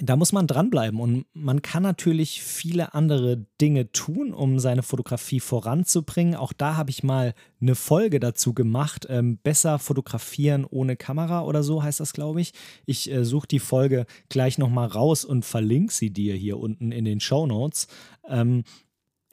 da 0.00 0.16
muss 0.16 0.32
man 0.32 0.46
dranbleiben 0.46 0.98
und 1.00 1.26
man 1.34 1.60
kann 1.60 1.82
natürlich 1.82 2.42
viele 2.42 2.94
andere 2.94 3.44
Dinge 3.60 3.92
tun, 3.92 4.32
um 4.32 4.58
seine 4.58 4.82
Fotografie 4.82 5.38
voranzubringen. 5.38 6.34
Auch 6.34 6.54
da 6.54 6.76
habe 6.76 6.88
ich 6.88 7.02
mal 7.02 7.34
eine 7.60 7.74
Folge 7.74 8.18
dazu 8.18 8.54
gemacht. 8.54 9.06
Ähm, 9.10 9.36
besser 9.42 9.78
fotografieren 9.78 10.64
ohne 10.64 10.96
Kamera 10.96 11.42
oder 11.42 11.62
so 11.62 11.82
heißt 11.82 12.00
das, 12.00 12.14
glaube 12.14 12.40
ich. 12.40 12.54
Ich 12.86 13.10
äh, 13.10 13.26
suche 13.26 13.46
die 13.46 13.58
Folge 13.58 14.06
gleich 14.30 14.56
nochmal 14.56 14.88
raus 14.88 15.26
und 15.26 15.44
verlinke 15.44 15.92
sie 15.92 16.10
dir 16.10 16.34
hier 16.34 16.58
unten 16.58 16.90
in 16.90 17.04
den 17.04 17.20
Show 17.20 17.46
Notes. 17.46 17.86
Ähm, 18.26 18.64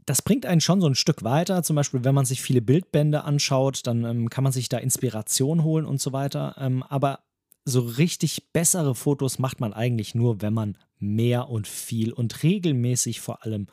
das 0.06 0.22
bringt 0.22 0.45
einen 0.45 0.60
schon 0.60 0.82
so 0.82 0.88
ein 0.88 0.95
Stück 0.95 1.24
weiter. 1.24 1.63
Zum 1.63 1.78
Beispiel, 1.78 2.04
wenn 2.04 2.15
man 2.15 2.26
sich 2.26 2.41
viele 2.41 2.62
Bildbände 2.62 3.24
anschaut, 3.24 3.88
dann 3.88 4.04
ähm, 4.04 4.30
kann 4.30 4.43
man 4.43 4.52
sich 4.52 4.67
da 4.67 4.78
Inspiration 4.78 5.63
holen 5.63 5.86
und 5.86 6.02
so 6.02 6.12
weiter. 6.12 6.56
Ähm, 6.60 6.84
aber 6.84 7.19
so 7.65 7.82
richtig 7.82 8.52
bessere 8.52 8.95
Fotos 8.95 9.39
macht 9.39 9.60
man 9.60 9.74
eigentlich 9.74 10.15
nur, 10.15 10.41
wenn 10.41 10.54
man 10.54 10.78
mehr 10.98 11.50
und 11.50 11.67
viel 11.67 12.12
und 12.12 12.43
regelmäßig 12.43 13.22
vor 13.22 13.45
allem 13.45 13.67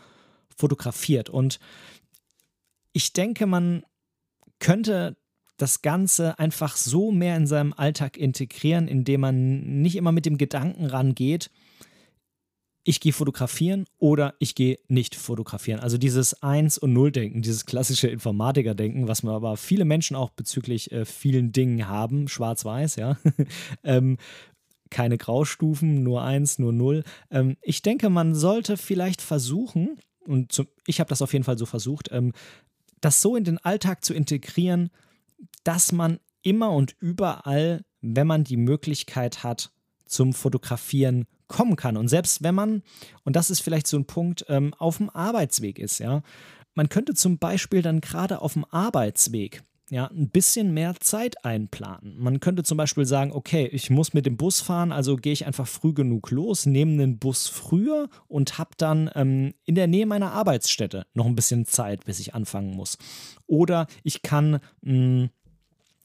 fotografiert. 0.57 1.29
Und 1.29 1.59
ich 2.92 3.12
denke, 3.12 3.46
man 3.46 3.85
könnte 4.59 5.16
das 5.57 5.83
Ganze 5.83 6.38
einfach 6.38 6.77
so 6.77 7.12
mehr 7.12 7.37
in 7.37 7.46
seinem 7.46 7.72
Alltag 7.72 8.16
integrieren, 8.16 8.88
indem 8.88 9.22
man 9.22 9.81
nicht 9.83 9.96
immer 9.96 10.12
mit 10.12 10.27
dem 10.27 10.38
Gedanken 10.38 10.87
rangeht, 10.87 11.51
ich 12.87 13.01
gehe 13.01 13.12
fotografieren 13.12 13.85
oder 13.99 14.35
ich 14.38 14.55
gehe 14.55 14.79
nicht 14.87 15.16
fotografieren. 15.16 15.81
Also 15.81 15.99
dieses 15.99 16.40
Eins- 16.44 16.79
und 16.79 16.92
Null-Denken, 16.92 17.42
dieses 17.42 17.66
klassische 17.66 18.07
Informatiker-Denken, 18.07 19.09
was 19.09 19.25
man 19.25 19.35
aber 19.35 19.57
viele 19.57 19.85
Menschen 19.85 20.14
auch 20.14 20.31
bezüglich 20.31 20.92
äh, 20.92 21.05
vielen 21.05 21.51
Dingen 21.51 21.88
haben, 21.88 22.29
schwarz-weiß, 22.29 22.96
ja. 22.96 23.18
ähm, 23.85 24.18
keine 24.88 25.18
Graustufen, 25.18 26.05
nur 26.05 26.22
eins, 26.22 26.61
nur 26.61 26.72
null. 26.72 27.03
Ähm, 27.29 27.57
ich 27.61 27.83
denke, 27.83 28.09
man 28.09 28.37
sollte 28.37 28.77
vielleicht 28.77 29.20
versuchen, 29.20 29.99
und 30.25 30.53
zum, 30.53 30.68
ich 30.87 31.01
habe 31.01 31.09
das 31.09 31.22
auf 31.22 31.33
jeden 31.33 31.44
Fall 31.44 31.59
so 31.59 31.66
versucht, 31.66 32.11
ähm, 32.12 32.33
das 33.01 33.20
so 33.20 33.35
in 33.35 33.42
den 33.42 33.59
Alltag 33.59 34.05
zu 34.05 34.14
integrieren, 34.14 34.90
dass 35.64 35.90
man 35.90 36.20
immer 36.42 36.70
und 36.70 36.94
überall, 37.01 37.85
wenn 38.01 38.29
man 38.29 38.44
die 38.44 38.57
Möglichkeit 38.57 39.42
hat, 39.42 39.72
zum 40.05 40.33
Fotografieren 40.33 41.27
kommen 41.49 41.77
kann. 41.77 41.97
Und 41.97 42.09
selbst 42.09 42.43
wenn 42.43 42.55
man, 42.55 42.83
und 43.25 43.37
das 43.37 43.51
ist 43.51 43.61
vielleicht 43.61 43.87
so 43.87 43.97
ein 43.97 44.07
Punkt, 44.07 44.45
ähm, 44.49 44.75
auf 44.75 44.99
dem 44.99 45.11
Arbeitsweg 45.11 45.79
ist, 45.79 45.99
ja, 45.99 46.23
man 46.75 46.89
könnte 46.89 47.15
zum 47.15 47.39
Beispiel 47.39 47.83
dann 47.83 48.01
gerade 48.01 48.41
auf 48.41 48.53
dem 48.53 48.65
Arbeitsweg 48.67 49.63
ja, 49.89 50.09
ein 50.09 50.31
bisschen 50.31 50.75
mehr 50.75 50.95
Zeit 50.99 51.45
einplanen. 51.45 52.17
Man 52.19 52.41
könnte 52.41 52.65
zum 52.65 52.77
Beispiel 52.77 53.07
sagen, 53.07 53.31
okay, 53.33 53.69
ich 53.73 53.89
muss 53.89 54.15
mit 54.15 54.27
dem 54.27 54.37
Bus 54.37 54.61
fahren, 54.61 54.91
also 54.91 55.17
gehe 55.17 55.33
ich 55.33 55.47
einfach 55.47 55.69
früh 55.69 55.93
genug 55.93 56.31
los, 56.33 56.67
nehme 56.67 56.97
den 56.97 57.19
Bus 57.19 57.47
früher 57.47 58.09
und 58.27 58.59
habe 58.59 58.71
dann 58.79 59.11
ähm, 59.15 59.55
in 59.65 59.77
der 59.77 59.87
Nähe 59.87 60.07
meiner 60.07 60.33
Arbeitsstätte 60.33 61.07
noch 61.15 61.27
ein 61.27 61.37
bisschen 61.37 61.67
Zeit, 61.67 62.05
bis 62.05 62.19
ich 62.19 62.35
anfangen 62.35 62.75
muss. 62.75 62.99
Oder 63.47 63.87
ich 64.03 64.23
kann 64.23 64.61
mh, 64.81 64.93
hm, 64.93 65.31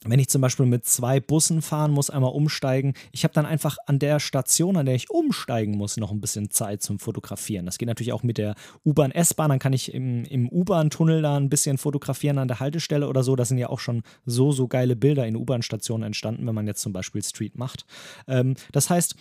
wenn 0.04 0.18
ich 0.18 0.28
zum 0.28 0.40
Beispiel 0.40 0.66
mit 0.66 0.84
zwei 0.84 1.20
Bussen 1.20 1.62
fahren 1.62 1.92
muss, 1.92 2.10
einmal 2.10 2.32
umsteigen, 2.32 2.94
ich 3.12 3.24
habe 3.24 3.34
dann 3.34 3.46
einfach 3.46 3.76
an 3.86 3.98
der 3.98 4.20
Station, 4.20 4.76
an 4.76 4.86
der 4.86 4.94
ich 4.94 5.10
umsteigen 5.10 5.76
muss, 5.76 5.96
noch 5.96 6.10
ein 6.10 6.20
bisschen 6.20 6.50
Zeit 6.50 6.82
zum 6.82 6.98
Fotografieren. 6.98 7.66
Das 7.66 7.78
geht 7.78 7.88
natürlich 7.88 8.12
auch 8.12 8.22
mit 8.22 8.38
der 8.38 8.54
U-Bahn, 8.84 9.12
S-Bahn, 9.12 9.50
dann 9.50 9.58
kann 9.58 9.72
ich 9.72 9.94
im, 9.94 10.24
im 10.24 10.48
U-Bahn-Tunnel 10.48 11.22
da 11.22 11.36
ein 11.36 11.48
bisschen 11.48 11.78
fotografieren 11.78 12.38
an 12.38 12.48
der 12.48 12.60
Haltestelle 12.60 13.08
oder 13.08 13.22
so. 13.22 13.36
Da 13.36 13.44
sind 13.44 13.58
ja 13.58 13.68
auch 13.68 13.80
schon 13.80 14.02
so, 14.26 14.52
so 14.52 14.68
geile 14.68 14.96
Bilder 14.96 15.26
in 15.26 15.36
U-Bahn-Stationen 15.36 16.04
entstanden, 16.04 16.46
wenn 16.46 16.54
man 16.54 16.66
jetzt 16.66 16.82
zum 16.82 16.92
Beispiel 16.92 17.22
Street 17.22 17.56
macht. 17.56 17.86
Ähm, 18.26 18.54
das 18.72 18.90
heißt, 18.90 19.14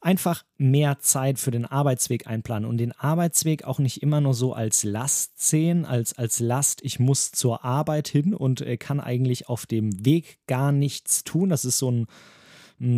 einfach 0.00 0.44
mehr 0.58 0.98
Zeit 0.98 1.38
für 1.38 1.50
den 1.50 1.64
Arbeitsweg 1.64 2.26
einplanen 2.26 2.68
und 2.68 2.78
den 2.78 2.92
Arbeitsweg 2.92 3.64
auch 3.64 3.78
nicht 3.78 4.02
immer 4.02 4.20
nur 4.20 4.34
so 4.34 4.52
als 4.52 4.84
Last 4.84 5.40
sehen, 5.40 5.84
als, 5.84 6.16
als 6.16 6.40
Last, 6.40 6.80
ich 6.82 6.98
muss 6.98 7.32
zur 7.32 7.64
Arbeit 7.64 8.08
hin 8.08 8.34
und 8.34 8.60
äh, 8.60 8.76
kann 8.76 9.00
eigentlich 9.00 9.48
auf 9.48 9.66
dem 9.66 10.04
Weg 10.04 10.23
Weg 10.24 10.38
gar 10.46 10.72
nichts 10.72 11.24
tun. 11.24 11.50
Das 11.50 11.64
ist 11.64 11.78
so 11.78 11.90
ein, 11.90 12.06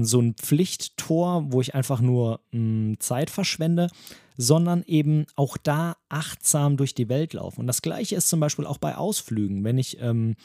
so 0.04 0.20
ein 0.20 0.34
Pflichttor, 0.34 1.52
wo 1.52 1.60
ich 1.60 1.74
einfach 1.74 2.00
nur 2.00 2.40
mh, 2.52 2.96
Zeit 2.98 3.30
verschwende, 3.30 3.88
sondern 4.36 4.82
eben 4.86 5.26
auch 5.34 5.56
da 5.56 5.96
achtsam 6.08 6.76
durch 6.76 6.94
die 6.94 7.08
Welt 7.08 7.32
laufen. 7.32 7.60
Und 7.60 7.66
das 7.66 7.82
gleiche 7.82 8.16
ist 8.16 8.28
zum 8.28 8.40
Beispiel 8.40 8.66
auch 8.66 8.78
bei 8.78 8.96
Ausflügen. 8.96 9.64
Wenn 9.64 9.78
ich 9.78 10.00
ähm, 10.00 10.36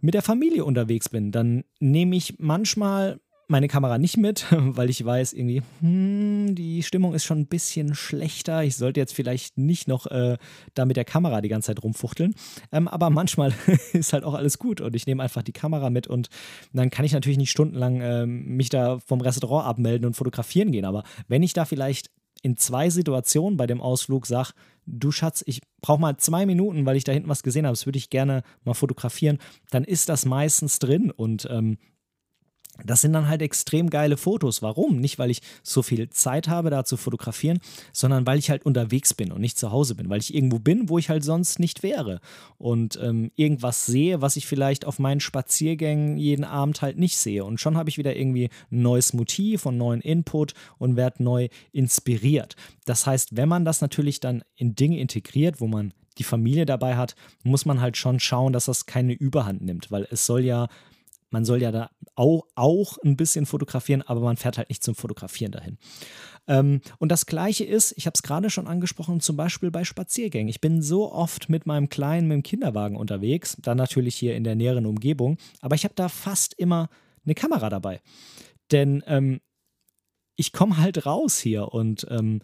mit 0.00 0.14
der 0.14 0.22
Familie 0.22 0.64
unterwegs 0.64 1.08
bin, 1.08 1.32
dann 1.32 1.64
nehme 1.80 2.16
ich 2.16 2.38
manchmal 2.38 3.20
meine 3.48 3.68
Kamera 3.68 3.98
nicht 3.98 4.16
mit, 4.16 4.46
weil 4.50 4.90
ich 4.90 5.04
weiß, 5.04 5.32
irgendwie, 5.32 5.62
hm, 5.80 6.54
die 6.54 6.82
Stimmung 6.82 7.14
ist 7.14 7.24
schon 7.24 7.40
ein 7.40 7.46
bisschen 7.46 7.94
schlechter. 7.94 8.64
Ich 8.64 8.76
sollte 8.76 9.00
jetzt 9.00 9.14
vielleicht 9.14 9.58
nicht 9.58 9.88
noch 9.88 10.06
äh, 10.06 10.36
da 10.74 10.84
mit 10.84 10.96
der 10.96 11.04
Kamera 11.04 11.40
die 11.40 11.48
ganze 11.48 11.66
Zeit 11.66 11.82
rumfuchteln. 11.82 12.34
Ähm, 12.72 12.88
aber 12.88 13.10
manchmal 13.10 13.52
ist 13.92 14.12
halt 14.12 14.24
auch 14.24 14.34
alles 14.34 14.58
gut 14.58 14.80
und 14.80 14.94
ich 14.96 15.06
nehme 15.06 15.22
einfach 15.22 15.42
die 15.42 15.52
Kamera 15.52 15.90
mit 15.90 16.06
und 16.06 16.28
dann 16.72 16.90
kann 16.90 17.04
ich 17.04 17.12
natürlich 17.12 17.38
nicht 17.38 17.50
stundenlang 17.50 18.00
äh, 18.00 18.26
mich 18.26 18.68
da 18.68 18.98
vom 18.98 19.20
Restaurant 19.20 19.66
abmelden 19.66 20.06
und 20.06 20.14
fotografieren 20.14 20.72
gehen. 20.72 20.84
Aber 20.84 21.04
wenn 21.28 21.42
ich 21.42 21.52
da 21.52 21.64
vielleicht 21.64 22.10
in 22.42 22.56
zwei 22.58 22.90
Situationen 22.90 23.56
bei 23.56 23.66
dem 23.66 23.80
Ausflug 23.80 24.26
sage, 24.26 24.50
du 24.86 25.10
Schatz, 25.10 25.42
ich 25.46 25.62
brauche 25.80 26.00
mal 26.00 26.18
zwei 26.18 26.44
Minuten, 26.44 26.84
weil 26.84 26.96
ich 26.96 27.04
da 27.04 27.12
hinten 27.12 27.30
was 27.30 27.42
gesehen 27.42 27.64
habe, 27.64 27.72
das 27.72 27.86
würde 27.86 27.98
ich 27.98 28.10
gerne 28.10 28.42
mal 28.64 28.74
fotografieren, 28.74 29.38
dann 29.70 29.82
ist 29.82 30.10
das 30.10 30.26
meistens 30.26 30.78
drin 30.78 31.10
und 31.10 31.48
ähm, 31.50 31.78
das 32.82 33.02
sind 33.02 33.12
dann 33.12 33.28
halt 33.28 33.40
extrem 33.40 33.88
geile 33.88 34.16
Fotos. 34.16 34.60
Warum? 34.60 34.98
Nicht, 34.98 35.18
weil 35.18 35.30
ich 35.30 35.42
so 35.62 35.82
viel 35.82 36.10
Zeit 36.10 36.48
habe, 36.48 36.70
da 36.70 36.84
zu 36.84 36.96
fotografieren, 36.96 37.60
sondern 37.92 38.26
weil 38.26 38.38
ich 38.38 38.50
halt 38.50 38.66
unterwegs 38.66 39.14
bin 39.14 39.30
und 39.30 39.40
nicht 39.40 39.58
zu 39.58 39.70
Hause 39.70 39.94
bin, 39.94 40.08
weil 40.10 40.18
ich 40.18 40.34
irgendwo 40.34 40.58
bin, 40.58 40.88
wo 40.88 40.98
ich 40.98 41.08
halt 41.08 41.22
sonst 41.22 41.60
nicht 41.60 41.82
wäre 41.82 42.20
und 42.58 42.98
ähm, 43.00 43.30
irgendwas 43.36 43.86
sehe, 43.86 44.22
was 44.22 44.36
ich 44.36 44.46
vielleicht 44.46 44.86
auf 44.86 44.98
meinen 44.98 45.20
Spaziergängen 45.20 46.16
jeden 46.16 46.44
Abend 46.44 46.82
halt 46.82 46.98
nicht 46.98 47.16
sehe. 47.16 47.44
Und 47.44 47.60
schon 47.60 47.76
habe 47.76 47.90
ich 47.90 47.98
wieder 47.98 48.16
irgendwie 48.16 48.50
ein 48.72 48.82
neues 48.82 49.12
Motiv 49.12 49.66
und 49.66 49.78
neuen 49.78 50.00
Input 50.00 50.54
und 50.78 50.96
werde 50.96 51.22
neu 51.22 51.48
inspiriert. 51.72 52.56
Das 52.86 53.06
heißt, 53.06 53.36
wenn 53.36 53.48
man 53.48 53.64
das 53.64 53.82
natürlich 53.82 54.18
dann 54.18 54.42
in 54.56 54.74
Dinge 54.74 54.98
integriert, 54.98 55.60
wo 55.60 55.68
man 55.68 55.92
die 56.18 56.24
Familie 56.24 56.66
dabei 56.66 56.96
hat, 56.96 57.14
muss 57.42 57.66
man 57.66 57.80
halt 57.80 57.96
schon 57.96 58.20
schauen, 58.20 58.52
dass 58.52 58.66
das 58.66 58.86
keine 58.86 59.12
Überhand 59.12 59.62
nimmt, 59.62 59.90
weil 59.90 60.06
es 60.10 60.26
soll 60.26 60.44
ja 60.44 60.68
man 61.34 61.44
soll 61.44 61.60
ja 61.60 61.72
da 61.72 61.90
auch, 62.14 62.46
auch 62.54 62.96
ein 63.04 63.16
bisschen 63.16 63.44
fotografieren, 63.44 64.02
aber 64.02 64.20
man 64.20 64.36
fährt 64.36 64.56
halt 64.56 64.68
nicht 64.68 64.84
zum 64.84 64.94
Fotografieren 64.94 65.50
dahin. 65.50 65.78
Ähm, 66.46 66.80
und 66.98 67.10
das 67.10 67.26
Gleiche 67.26 67.64
ist, 67.64 67.92
ich 67.96 68.06
habe 68.06 68.14
es 68.14 68.22
gerade 68.22 68.50
schon 68.50 68.68
angesprochen, 68.68 69.18
zum 69.18 69.36
Beispiel 69.36 69.72
bei 69.72 69.82
Spaziergängen. 69.82 70.48
Ich 70.48 70.60
bin 70.60 70.80
so 70.80 71.12
oft 71.12 71.48
mit 71.48 71.66
meinem 71.66 71.88
Kleinen, 71.88 72.28
mit 72.28 72.36
dem 72.36 72.42
Kinderwagen 72.44 72.96
unterwegs, 72.96 73.56
dann 73.60 73.76
natürlich 73.76 74.14
hier 74.14 74.36
in 74.36 74.44
der 74.44 74.54
näheren 74.54 74.86
Umgebung, 74.86 75.36
aber 75.60 75.74
ich 75.74 75.82
habe 75.82 75.94
da 75.96 76.08
fast 76.08 76.54
immer 76.54 76.88
eine 77.24 77.34
Kamera 77.34 77.68
dabei. 77.68 78.00
Denn 78.70 79.02
ähm, 79.08 79.40
ich 80.36 80.52
komme 80.52 80.78
halt 80.78 81.04
raus 81.04 81.38
hier 81.38 81.74
und 81.74 82.06
ähm, 82.10 82.40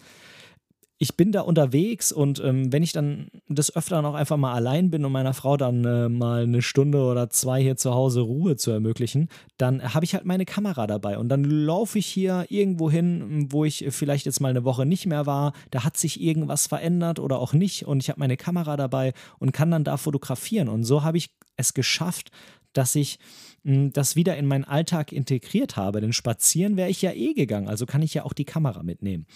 ich 1.02 1.16
bin 1.16 1.32
da 1.32 1.40
unterwegs 1.40 2.12
und 2.12 2.40
ähm, 2.44 2.70
wenn 2.74 2.82
ich 2.82 2.92
dann 2.92 3.30
des 3.48 3.74
Öfteren 3.74 4.04
auch 4.04 4.12
einfach 4.12 4.36
mal 4.36 4.52
allein 4.52 4.90
bin 4.90 5.02
und 5.06 5.12
meiner 5.12 5.32
Frau 5.32 5.56
dann 5.56 5.82
äh, 5.82 6.10
mal 6.10 6.42
eine 6.42 6.60
Stunde 6.60 6.98
oder 6.98 7.30
zwei 7.30 7.62
hier 7.62 7.78
zu 7.78 7.94
Hause 7.94 8.20
Ruhe 8.20 8.56
zu 8.56 8.70
ermöglichen, 8.70 9.30
dann 9.56 9.94
habe 9.94 10.04
ich 10.04 10.12
halt 10.12 10.26
meine 10.26 10.44
Kamera 10.44 10.86
dabei 10.86 11.16
und 11.16 11.30
dann 11.30 11.44
laufe 11.44 11.98
ich 11.98 12.06
hier 12.06 12.44
irgendwo 12.50 12.90
hin, 12.90 13.46
wo 13.50 13.64
ich 13.64 13.86
vielleicht 13.88 14.26
jetzt 14.26 14.40
mal 14.40 14.50
eine 14.50 14.64
Woche 14.64 14.84
nicht 14.84 15.06
mehr 15.06 15.24
war. 15.24 15.54
Da 15.70 15.84
hat 15.84 15.96
sich 15.96 16.20
irgendwas 16.20 16.66
verändert 16.66 17.18
oder 17.18 17.38
auch 17.38 17.54
nicht 17.54 17.86
und 17.86 18.02
ich 18.02 18.10
habe 18.10 18.20
meine 18.20 18.36
Kamera 18.36 18.76
dabei 18.76 19.14
und 19.38 19.52
kann 19.52 19.70
dann 19.70 19.84
da 19.84 19.96
fotografieren. 19.96 20.68
Und 20.68 20.84
so 20.84 21.02
habe 21.02 21.16
ich 21.16 21.30
es 21.56 21.72
geschafft, 21.72 22.30
dass 22.74 22.94
ich 22.94 23.18
hm, 23.64 23.90
das 23.92 24.16
wieder 24.16 24.36
in 24.36 24.44
meinen 24.46 24.64
Alltag 24.64 25.12
integriert 25.12 25.76
habe. 25.76 26.02
Denn 26.02 26.12
spazieren 26.12 26.76
wäre 26.76 26.90
ich 26.90 27.00
ja 27.00 27.12
eh 27.12 27.32
gegangen, 27.32 27.68
also 27.68 27.86
kann 27.86 28.02
ich 28.02 28.12
ja 28.12 28.24
auch 28.24 28.34
die 28.34 28.44
Kamera 28.44 28.82
mitnehmen. 28.82 29.26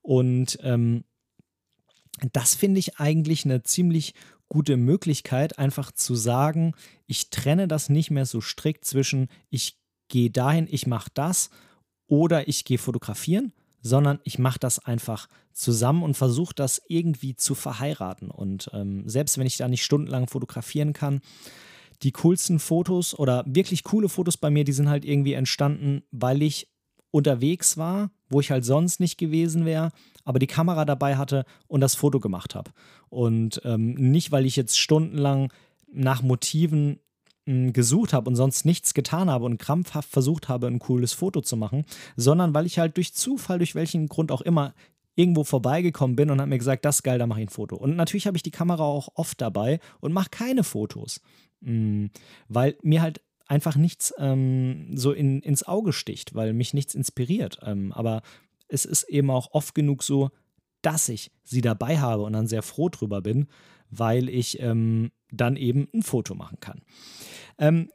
Und 0.00 0.58
ähm, 0.62 1.04
das 2.32 2.54
finde 2.54 2.80
ich 2.80 2.98
eigentlich 2.98 3.44
eine 3.44 3.62
ziemlich 3.62 4.14
gute 4.48 4.76
Möglichkeit, 4.76 5.58
einfach 5.58 5.92
zu 5.92 6.14
sagen, 6.14 6.74
ich 7.06 7.30
trenne 7.30 7.68
das 7.68 7.88
nicht 7.88 8.10
mehr 8.10 8.26
so 8.26 8.40
strikt 8.40 8.84
zwischen, 8.84 9.28
ich 9.50 9.78
gehe 10.08 10.30
dahin, 10.30 10.66
ich 10.70 10.86
mache 10.86 11.10
das 11.14 11.50
oder 12.06 12.48
ich 12.48 12.64
gehe 12.64 12.78
fotografieren, 12.78 13.52
sondern 13.82 14.20
ich 14.24 14.38
mache 14.38 14.58
das 14.58 14.78
einfach 14.78 15.28
zusammen 15.52 16.02
und 16.02 16.16
versuche 16.16 16.54
das 16.54 16.80
irgendwie 16.88 17.36
zu 17.36 17.54
verheiraten. 17.54 18.30
Und 18.30 18.70
ähm, 18.72 19.08
selbst 19.08 19.38
wenn 19.38 19.46
ich 19.46 19.56
da 19.56 19.68
nicht 19.68 19.84
stundenlang 19.84 20.26
fotografieren 20.26 20.92
kann, 20.92 21.20
die 22.02 22.12
coolsten 22.12 22.58
Fotos 22.58 23.18
oder 23.18 23.44
wirklich 23.46 23.82
coole 23.82 24.08
Fotos 24.08 24.36
bei 24.36 24.50
mir, 24.50 24.64
die 24.64 24.72
sind 24.72 24.88
halt 24.88 25.04
irgendwie 25.04 25.32
entstanden, 25.32 26.02
weil 26.10 26.42
ich 26.42 26.68
unterwegs 27.10 27.76
war, 27.76 28.10
wo 28.28 28.40
ich 28.40 28.50
halt 28.50 28.64
sonst 28.64 29.00
nicht 29.00 29.18
gewesen 29.18 29.64
wäre, 29.64 29.90
aber 30.24 30.38
die 30.38 30.46
Kamera 30.46 30.84
dabei 30.84 31.16
hatte 31.16 31.44
und 31.66 31.80
das 31.80 31.94
Foto 31.94 32.20
gemacht 32.20 32.54
habe. 32.54 32.70
Und 33.08 33.62
ähm, 33.64 33.94
nicht, 33.94 34.30
weil 34.32 34.46
ich 34.46 34.56
jetzt 34.56 34.78
stundenlang 34.78 35.52
nach 35.90 36.22
Motiven 36.22 37.00
hm, 37.46 37.72
gesucht 37.72 38.12
habe 38.12 38.28
und 38.28 38.36
sonst 38.36 38.66
nichts 38.66 38.92
getan 38.92 39.30
habe 39.30 39.46
und 39.46 39.58
krampfhaft 39.58 40.10
versucht 40.10 40.48
habe, 40.48 40.66
ein 40.66 40.78
cooles 40.78 41.14
Foto 41.14 41.40
zu 41.40 41.56
machen, 41.56 41.84
sondern 42.16 42.52
weil 42.52 42.66
ich 42.66 42.78
halt 42.78 42.96
durch 42.96 43.14
Zufall, 43.14 43.58
durch 43.58 43.74
welchen 43.74 44.06
Grund 44.08 44.30
auch 44.30 44.42
immer, 44.42 44.74
irgendwo 45.14 45.42
vorbeigekommen 45.42 46.14
bin 46.14 46.30
und 46.30 46.40
habe 46.40 46.50
mir 46.50 46.58
gesagt, 46.58 46.84
das 46.84 46.96
ist 46.96 47.02
geil, 47.02 47.18
da 47.18 47.26
mache 47.26 47.40
ich 47.40 47.46
ein 47.46 47.50
Foto. 47.50 47.74
Und 47.74 47.96
natürlich 47.96 48.28
habe 48.28 48.36
ich 48.36 48.44
die 48.44 48.52
Kamera 48.52 48.84
auch 48.84 49.08
oft 49.14 49.40
dabei 49.40 49.80
und 50.00 50.12
mache 50.12 50.30
keine 50.30 50.62
Fotos, 50.62 51.20
hm, 51.64 52.10
weil 52.48 52.76
mir 52.82 53.02
halt 53.02 53.20
einfach 53.48 53.76
nichts 53.76 54.14
ähm, 54.18 54.90
so 54.94 55.12
in, 55.12 55.40
ins 55.40 55.66
Auge 55.66 55.92
sticht, 55.92 56.34
weil 56.34 56.52
mich 56.52 56.74
nichts 56.74 56.94
inspiriert. 56.94 57.58
Ähm, 57.62 57.92
aber 57.92 58.22
es 58.68 58.84
ist 58.84 59.04
eben 59.04 59.30
auch 59.30 59.52
oft 59.52 59.74
genug 59.74 60.02
so, 60.02 60.30
dass 60.82 61.08
ich 61.08 61.32
sie 61.44 61.62
dabei 61.62 61.98
habe 61.98 62.22
und 62.22 62.34
dann 62.34 62.46
sehr 62.46 62.62
froh 62.62 62.88
drüber 62.88 63.22
bin, 63.22 63.48
weil 63.90 64.28
ich 64.28 64.60
ähm, 64.60 65.10
dann 65.32 65.56
eben 65.56 65.88
ein 65.92 66.02
Foto 66.02 66.34
machen 66.34 66.60
kann. 66.60 66.82
Ähm, 67.58 67.88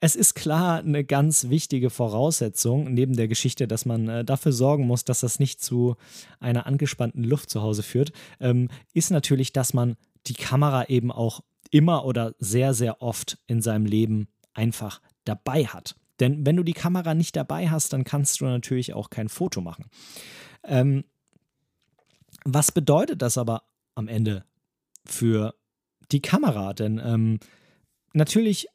es 0.00 0.16
ist 0.16 0.34
klar 0.34 0.80
eine 0.80 1.04
ganz 1.04 1.48
wichtige 1.48 1.88
Voraussetzung 1.88 2.92
neben 2.92 3.16
der 3.16 3.28
Geschichte, 3.28 3.68
dass 3.68 3.86
man 3.86 4.08
äh, 4.08 4.24
dafür 4.24 4.52
sorgen 4.52 4.86
muss, 4.86 5.04
dass 5.04 5.20
das 5.20 5.38
nicht 5.38 5.62
zu 5.62 5.96
einer 6.40 6.66
angespannten 6.66 7.24
Luft 7.24 7.50
zu 7.50 7.62
Hause 7.62 7.82
führt, 7.82 8.12
ähm, 8.40 8.68
ist 8.92 9.10
natürlich, 9.10 9.52
dass 9.52 9.72
man 9.72 9.96
die 10.26 10.34
Kamera 10.34 10.86
eben 10.88 11.12
auch 11.12 11.42
immer 11.70 12.04
oder 12.04 12.34
sehr, 12.38 12.74
sehr 12.74 13.00
oft 13.02 13.38
in 13.46 13.62
seinem 13.62 13.86
Leben 13.86 14.28
einfach 14.54 15.00
dabei 15.24 15.66
hat. 15.66 15.96
Denn 16.20 16.46
wenn 16.46 16.56
du 16.56 16.62
die 16.62 16.72
Kamera 16.72 17.14
nicht 17.14 17.36
dabei 17.36 17.68
hast, 17.68 17.92
dann 17.92 18.04
kannst 18.04 18.40
du 18.40 18.44
natürlich 18.44 18.94
auch 18.94 19.10
kein 19.10 19.28
Foto 19.28 19.60
machen. 19.60 19.86
Ähm, 20.62 21.04
was 22.44 22.72
bedeutet 22.72 23.22
das 23.22 23.36
aber 23.36 23.64
am 23.94 24.08
Ende 24.08 24.44
für 25.04 25.54
die 26.12 26.20
Kamera? 26.20 26.72
Denn 26.72 27.00
ähm, 27.04 27.40
natürlich 28.12 28.68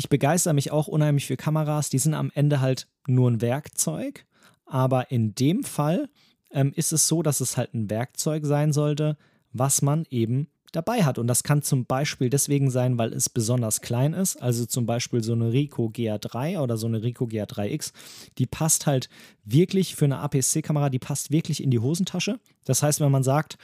ich 0.00 0.08
begeister 0.08 0.54
mich 0.54 0.70
auch 0.70 0.88
unheimlich 0.88 1.26
für 1.26 1.36
Kameras. 1.36 1.90
Die 1.90 1.98
sind 1.98 2.14
am 2.14 2.30
Ende 2.34 2.60
halt 2.60 2.88
nur 3.06 3.30
ein 3.30 3.42
Werkzeug. 3.42 4.24
Aber 4.64 5.10
in 5.10 5.34
dem 5.34 5.62
Fall 5.62 6.08
ähm, 6.50 6.72
ist 6.74 6.92
es 6.92 7.06
so, 7.06 7.22
dass 7.22 7.40
es 7.40 7.58
halt 7.58 7.74
ein 7.74 7.90
Werkzeug 7.90 8.46
sein 8.46 8.72
sollte, 8.72 9.18
was 9.52 9.82
man 9.82 10.06
eben 10.08 10.48
dabei 10.72 11.04
hat. 11.04 11.18
Und 11.18 11.26
das 11.26 11.42
kann 11.42 11.62
zum 11.62 11.84
Beispiel 11.84 12.30
deswegen 12.30 12.70
sein, 12.70 12.98
weil 12.98 13.12
es 13.12 13.28
besonders 13.28 13.80
klein 13.80 14.12
ist. 14.12 14.40
Also 14.40 14.66
zum 14.66 14.86
Beispiel 14.86 15.22
so 15.22 15.32
eine 15.32 15.52
Ricoh 15.52 15.88
GR3 15.88 16.60
oder 16.60 16.76
so 16.76 16.86
eine 16.86 17.02
Ricoh 17.02 17.26
GR3X. 17.26 17.92
Die 18.38 18.46
passt 18.46 18.86
halt 18.86 19.08
wirklich 19.44 19.94
für 19.94 20.04
eine 20.04 20.18
APS-C-Kamera, 20.18 20.90
die 20.90 20.98
passt 20.98 21.30
wirklich 21.30 21.62
in 21.62 21.70
die 21.70 21.78
Hosentasche. 21.78 22.40
Das 22.64 22.82
heißt, 22.82 23.00
wenn 23.00 23.10
man 23.10 23.22
sagt, 23.22 23.56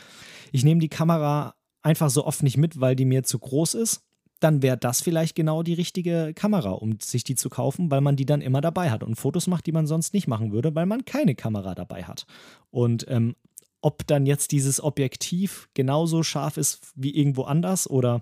ich 0.53 0.65
nehme 0.65 0.81
die 0.81 0.89
Kamera 0.89 1.55
einfach 1.83 2.11
so 2.11 2.25
oft 2.25 2.43
nicht 2.43 2.57
mit, 2.57 2.81
weil 2.81 2.97
die 2.97 3.05
mir 3.05 3.23
zu 3.23 3.39
groß 3.39 3.75
ist, 3.75 4.03
dann 4.41 4.61
wäre 4.63 4.77
das 4.77 5.01
vielleicht 5.01 5.35
genau 5.35 5.63
die 5.63 5.75
richtige 5.75 6.33
Kamera, 6.35 6.71
um 6.71 6.99
sich 7.01 7.25
die 7.25 7.37
zu 7.37 7.49
kaufen, 7.49 7.91
weil 7.91 8.03
man 8.03 8.17
die 8.17 8.27
dann 8.27 8.43
immer 8.43 8.61
dabei 8.61 8.91
hat 8.91 9.03
und 9.03 9.15
Fotos 9.15 9.47
macht, 9.47 9.67
die 9.67 9.73
man 9.73 9.87
sonst 9.87 10.13
nicht 10.13 10.29
machen 10.29 10.53
würde, 10.53 10.75
weil 10.75 10.87
man 10.87 11.05
keine 11.05 11.35
Kamera 11.35 11.75
dabei 11.75 12.05
hat. 12.05 12.27
Und 12.71 13.07
ähm, 13.09 13.35
ob 13.81 14.07
dann 14.07 14.27
jetzt 14.27 14.53
dieses 14.53 14.83
Objektiv 14.83 15.69
genauso 15.75 16.23
scharf 16.23 16.57
ist 16.57 16.93
wie 16.95 17.15
irgendwo 17.15 17.43
anders 17.43 17.89
oder 17.89 18.21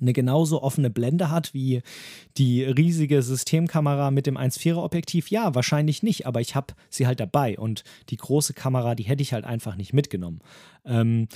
eine 0.00 0.12
genauso 0.12 0.62
offene 0.62 0.90
Blende 0.90 1.30
hat 1.30 1.54
wie 1.54 1.82
die 2.36 2.62
riesige 2.62 3.22
Systemkamera 3.22 4.10
mit 4.10 4.26
dem 4.26 4.36
1.4er 4.36 4.82
Objektiv? 4.82 5.30
Ja, 5.30 5.54
wahrscheinlich 5.54 6.02
nicht, 6.02 6.26
aber 6.26 6.40
ich 6.40 6.54
habe 6.54 6.74
sie 6.90 7.06
halt 7.06 7.20
dabei 7.20 7.58
und 7.58 7.84
die 8.10 8.16
große 8.16 8.54
Kamera, 8.54 8.94
die 8.94 9.04
hätte 9.04 9.22
ich 9.22 9.32
halt 9.32 9.44
einfach 9.44 9.76
nicht 9.76 9.92
mitgenommen. 9.92 10.40
Ähm, 10.84 11.28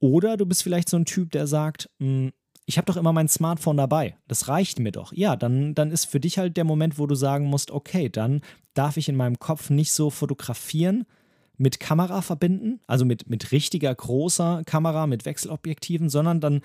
oder 0.00 0.36
du 0.36 0.44
bist 0.44 0.62
vielleicht 0.62 0.90
so 0.90 0.98
ein 0.98 1.06
Typ, 1.06 1.30
der 1.30 1.46
sagt, 1.46 1.88
mh, 1.98 2.06
hm, 2.06 2.32
ich 2.66 2.78
habe 2.78 2.86
doch 2.86 2.96
immer 2.96 3.12
mein 3.12 3.28
Smartphone 3.28 3.76
dabei. 3.76 4.16
Das 4.26 4.48
reicht 4.48 4.78
mir 4.78 4.90
doch. 4.90 5.12
Ja, 5.12 5.36
dann, 5.36 5.74
dann 5.74 5.90
ist 5.90 6.06
für 6.06 6.20
dich 6.20 6.38
halt 6.38 6.56
der 6.56 6.64
Moment, 6.64 6.98
wo 6.98 7.06
du 7.06 7.14
sagen 7.14 7.46
musst, 7.46 7.70
okay, 7.70 8.08
dann 8.08 8.40
darf 8.72 8.96
ich 8.96 9.08
in 9.10 9.16
meinem 9.16 9.38
Kopf 9.38 9.68
nicht 9.68 9.92
so 9.92 10.08
fotografieren, 10.08 11.04
mit 11.56 11.80
Kamera 11.80 12.22
verbinden, 12.22 12.80
also 12.86 13.04
mit, 13.04 13.28
mit 13.28 13.52
richtiger 13.52 13.94
großer 13.94 14.62
Kamera, 14.66 15.06
mit 15.06 15.24
Wechselobjektiven, 15.24 16.08
sondern 16.08 16.40
dann 16.40 16.60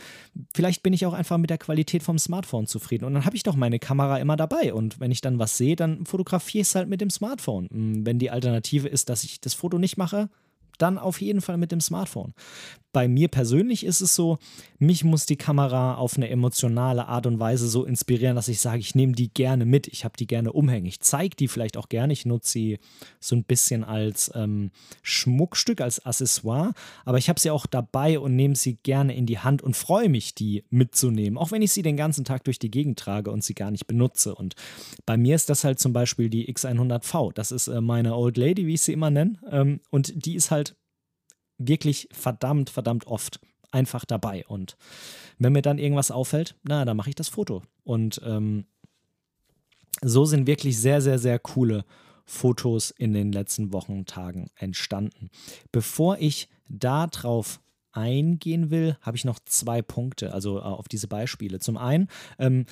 vielleicht 0.54 0.84
bin 0.84 0.94
ich 0.94 1.06
auch 1.06 1.14
einfach 1.14 1.38
mit 1.38 1.50
der 1.50 1.58
Qualität 1.58 2.04
vom 2.04 2.18
Smartphone 2.18 2.68
zufrieden. 2.68 3.06
Und 3.06 3.14
dann 3.14 3.26
habe 3.26 3.36
ich 3.36 3.44
doch 3.44 3.56
meine 3.56 3.80
Kamera 3.80 4.18
immer 4.18 4.36
dabei. 4.36 4.74
Und 4.74 5.00
wenn 5.00 5.12
ich 5.12 5.22
dann 5.22 5.40
was 5.40 5.58
sehe, 5.58 5.76
dann 5.76 6.06
fotografiere 6.06 6.62
ich 6.62 6.68
es 6.68 6.76
halt 6.76 6.90
mit 6.90 7.02
dem 7.02 7.10
Smartphone. 7.10 7.70
Hm, 7.72 8.06
wenn 8.06 8.20
die 8.20 8.32
Alternative 8.32 8.88
ist, 8.88 9.10
dass 9.10 9.24
ich 9.24 9.40
das 9.42 9.54
Foto 9.54 9.78
nicht 9.78 9.98
mache, 9.98 10.30
dann 10.80 10.98
auf 10.98 11.22
jeden 11.22 11.42
Fall 11.42 11.58
mit 11.58 11.72
dem 11.72 11.82
Smartphone. 11.82 12.34
Bei 12.92 13.08
mir 13.08 13.28
persönlich 13.28 13.86
ist 13.86 14.02
es 14.02 14.16
so, 14.16 14.40
mich 14.80 15.04
muss 15.04 15.28
die 15.28 15.36
Kamera 15.36 15.96
auf 15.96 16.18
eine 16.18 16.28
emotionale 16.28 17.08
Art 17.08 17.28
und 17.28 17.40
Weise 17.40 17.68
so 17.68 17.86
inspirieren, 17.86 18.36
dass 18.36 18.48
ich 18.48 18.60
sage, 18.60 18.80
ich 18.80 18.96
nehme 18.96 19.14
die 19.14 19.32
gerne 19.32 19.66
mit, 19.66 19.88
ich 19.88 20.06
habe 20.06 20.18
die 20.18 20.26
gerne 20.26 20.52
umhängen, 20.52 20.88
ich 20.88 21.00
zeige 21.00 21.36
die 21.36 21.48
vielleicht 21.48 21.78
auch 21.78 21.88
gerne, 21.88 22.14
ich 22.14 22.26
nutze 22.26 22.52
sie 22.52 22.80
so 23.20 23.36
ein 23.36 23.44
bisschen 23.44 23.84
als 23.84 24.32
ähm, 24.34 24.72
Schmuckstück, 25.04 25.82
als 25.82 26.04
Accessoire, 26.04 26.74
aber 27.06 27.20
ich 27.20 27.30
habe 27.30 27.40
sie 27.40 27.52
auch 27.52 27.68
dabei 27.68 28.18
und 28.18 28.36
nehme 28.36 28.56
sie 28.56 28.80
gerne 28.82 29.16
in 29.16 29.28
die 29.28 29.38
Hand 29.38 29.62
und 29.62 29.76
freue 29.76 30.10
mich, 30.10 30.34
die 30.34 30.64
mitzunehmen, 30.72 31.38
auch 31.38 31.52
wenn 31.52 31.62
ich 31.62 31.72
sie 31.72 31.84
den 31.84 31.98
ganzen 31.98 32.26
Tag 32.26 32.44
durch 32.46 32.58
die 32.58 32.72
Gegend 32.72 32.98
trage 32.98 33.30
und 33.30 33.44
sie 33.44 33.54
gar 33.54 33.70
nicht 33.70 33.86
benutze. 33.86 34.34
Und 34.34 34.56
bei 35.06 35.16
mir 35.16 35.36
ist 35.36 35.52
das 35.52 35.64
halt 35.64 35.78
zum 35.78 35.94
Beispiel 35.94 36.32
die 36.32 36.52
X100V, 36.52 37.34
das 37.34 37.52
ist 37.52 37.68
äh, 37.68 37.82
meine 37.82 38.16
Old 38.16 38.38
Lady, 38.38 38.66
wie 38.66 38.74
ich 38.74 38.82
sie 38.82 38.94
immer 38.94 39.12
nenne, 39.12 39.36
ähm, 39.52 39.80
und 39.92 40.26
die 40.26 40.34
ist 40.34 40.50
halt 40.50 40.69
wirklich 41.60 42.10
verdammt, 42.12 42.70
verdammt 42.70 43.06
oft 43.06 43.40
einfach 43.72 44.06
dabei. 44.06 44.46
Und 44.48 44.78
wenn 45.38 45.54
mir 45.54 45.62
dann 45.62 45.78
irgendwas 45.78 46.12
auffällt, 46.12 46.56
na, 46.64 46.86
dann 46.86 46.98
mache 46.98 47.10
ich 47.10 47.16
das 47.16 47.30
Foto. 47.30 47.62
Und 47.84 48.22
ähm, 48.26 48.66
so 50.02 50.26
sind 50.26 50.48
wirklich 50.48 50.80
sehr, 50.80 51.02
sehr, 51.02 51.20
sehr 51.20 51.40
coole 51.40 51.86
Fotos 52.26 52.92
in 52.92 53.14
den 53.14 53.32
letzten 53.32 53.74
Wochen, 53.74 54.06
Tagen 54.06 54.50
entstanden. 54.56 55.30
Bevor 55.72 56.18
ich 56.20 56.48
darauf 56.68 57.60
eingehen 57.92 58.70
will, 58.70 58.98
habe 59.02 59.18
ich 59.18 59.26
noch 59.26 59.40
zwei 59.46 59.82
Punkte, 59.82 60.34
also 60.34 60.60
äh, 60.60 60.62
auf 60.62 60.88
diese 60.88 61.08
Beispiele. 61.08 61.60
Zum 61.60 61.78
einen 61.78 62.08
ähm, 62.38 62.66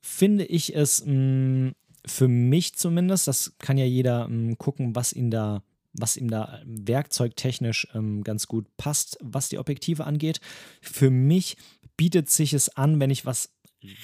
finde 0.00 0.44
ich 0.44 0.74
es 0.74 1.04
mh, 1.04 1.12
mm, 1.12 1.74
für 2.06 2.28
mich 2.28 2.74
zumindest, 2.74 3.28
das 3.28 3.54
kann 3.58 3.78
ja 3.78 3.84
jeder 3.84 4.28
mh, 4.28 4.52
mm, 4.52 4.58
gucken, 4.58 4.94
was 4.96 5.12
ihn 5.12 5.30
da 5.30 5.62
was 5.94 6.16
ihm 6.16 6.28
da 6.28 6.60
werkzeugtechnisch 6.64 7.88
ähm, 7.94 8.22
ganz 8.24 8.46
gut 8.46 8.66
passt, 8.76 9.16
was 9.22 9.48
die 9.48 9.58
Objektive 9.58 10.04
angeht. 10.04 10.40
Für 10.82 11.10
mich 11.10 11.56
bietet 11.96 12.28
sich 12.28 12.52
es 12.52 12.76
an, 12.76 13.00
wenn 13.00 13.10
ich 13.10 13.24
was 13.24 13.50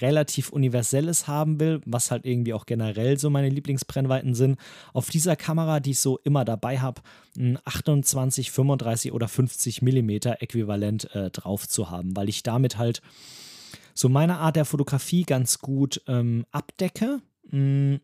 relativ 0.01 0.51
Universelles 0.51 1.27
haben 1.27 1.59
will, 1.59 1.81
was 1.87 2.11
halt 2.11 2.27
irgendwie 2.27 2.53
auch 2.53 2.67
generell 2.67 3.19
so 3.19 3.31
meine 3.31 3.49
Lieblingsbrennweiten 3.49 4.35
sind, 4.35 4.59
auf 4.93 5.11
dieser 5.11 5.37
Kamera, 5.37 5.81
die 5.81 5.93
ich 5.93 6.01
so 6.01 6.19
immer 6.19 6.45
dabei 6.45 6.79
habe, 6.81 7.01
28, 7.65 8.51
35 8.51 9.13
oder 9.13 9.29
50 9.29 9.83
Millimeter 9.83 10.43
Äquivalent 10.43 11.15
äh, 11.15 11.31
drauf 11.31 11.67
zu 11.69 11.91
haben, 11.91 12.15
weil 12.17 12.29
ich 12.29 12.43
damit 12.43 12.77
halt 12.77 13.01
so 13.95 14.09
meine 14.09 14.39
Art 14.39 14.57
der 14.57 14.65
Fotografie 14.65 15.25
ganz 15.25 15.59
gut 15.59 16.03
ähm, 16.07 16.45
abdecke. 16.51 17.21
Mh, 17.51 18.01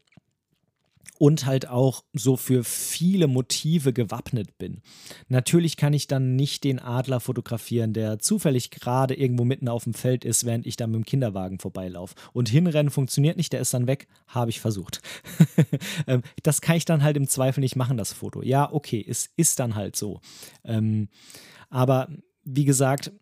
und 1.18 1.46
halt 1.46 1.68
auch 1.68 2.05
so 2.12 2.37
für 2.37 2.64
viele 2.64 3.26
Motive 3.26 3.92
gewappnet 3.92 4.59
bin. 4.59 4.83
Natürlich 5.29 5.76
kann 5.76 5.92
ich 5.92 6.07
dann 6.07 6.37
nicht 6.37 6.64
den 6.64 6.79
Adler 6.79 7.20
fotografieren, 7.20 7.92
der 7.92 8.18
zufällig 8.18 8.70
gerade 8.70 9.14
irgendwo 9.14 9.44
mitten 9.44 9.68
auf 9.68 9.85
dem 9.85 9.94
Feld 9.94 10.24
ist, 10.24 10.44
während 10.44 10.66
ich 10.66 10.76
dann 10.76 10.90
mit 10.90 10.98
dem 10.98 11.05
Kinderwagen 11.05 11.59
vorbeilaufe. 11.59 12.14
Und 12.33 12.48
hinrennen 12.48 12.90
funktioniert 12.90 13.37
nicht, 13.37 13.52
der 13.52 13.61
ist 13.61 13.74
dann 13.74 13.87
weg, 13.87 14.09
habe 14.29 14.50
ich 14.50 14.61
versucht. 14.61 15.00
Ähm, 16.07 16.22
das 16.42 16.61
kann 16.61 16.76
ich 16.76 16.85
dann 16.85 17.02
halt 17.02 17.16
im 17.16 17.26
Zweifel 17.26 17.61
nicht 17.61 17.74
machen, 17.76 17.96
das 17.96 18.12
Foto. 18.12 18.42
Ja, 18.42 18.72
okay, 18.72 19.05
es 19.07 19.31
ist 19.37 19.59
dann 19.59 19.74
halt 19.74 19.96
so. 19.96 20.20
Ähm, 20.64 21.09
aber 21.70 22.09
wie 22.44 22.64
gesagt, 22.64 23.12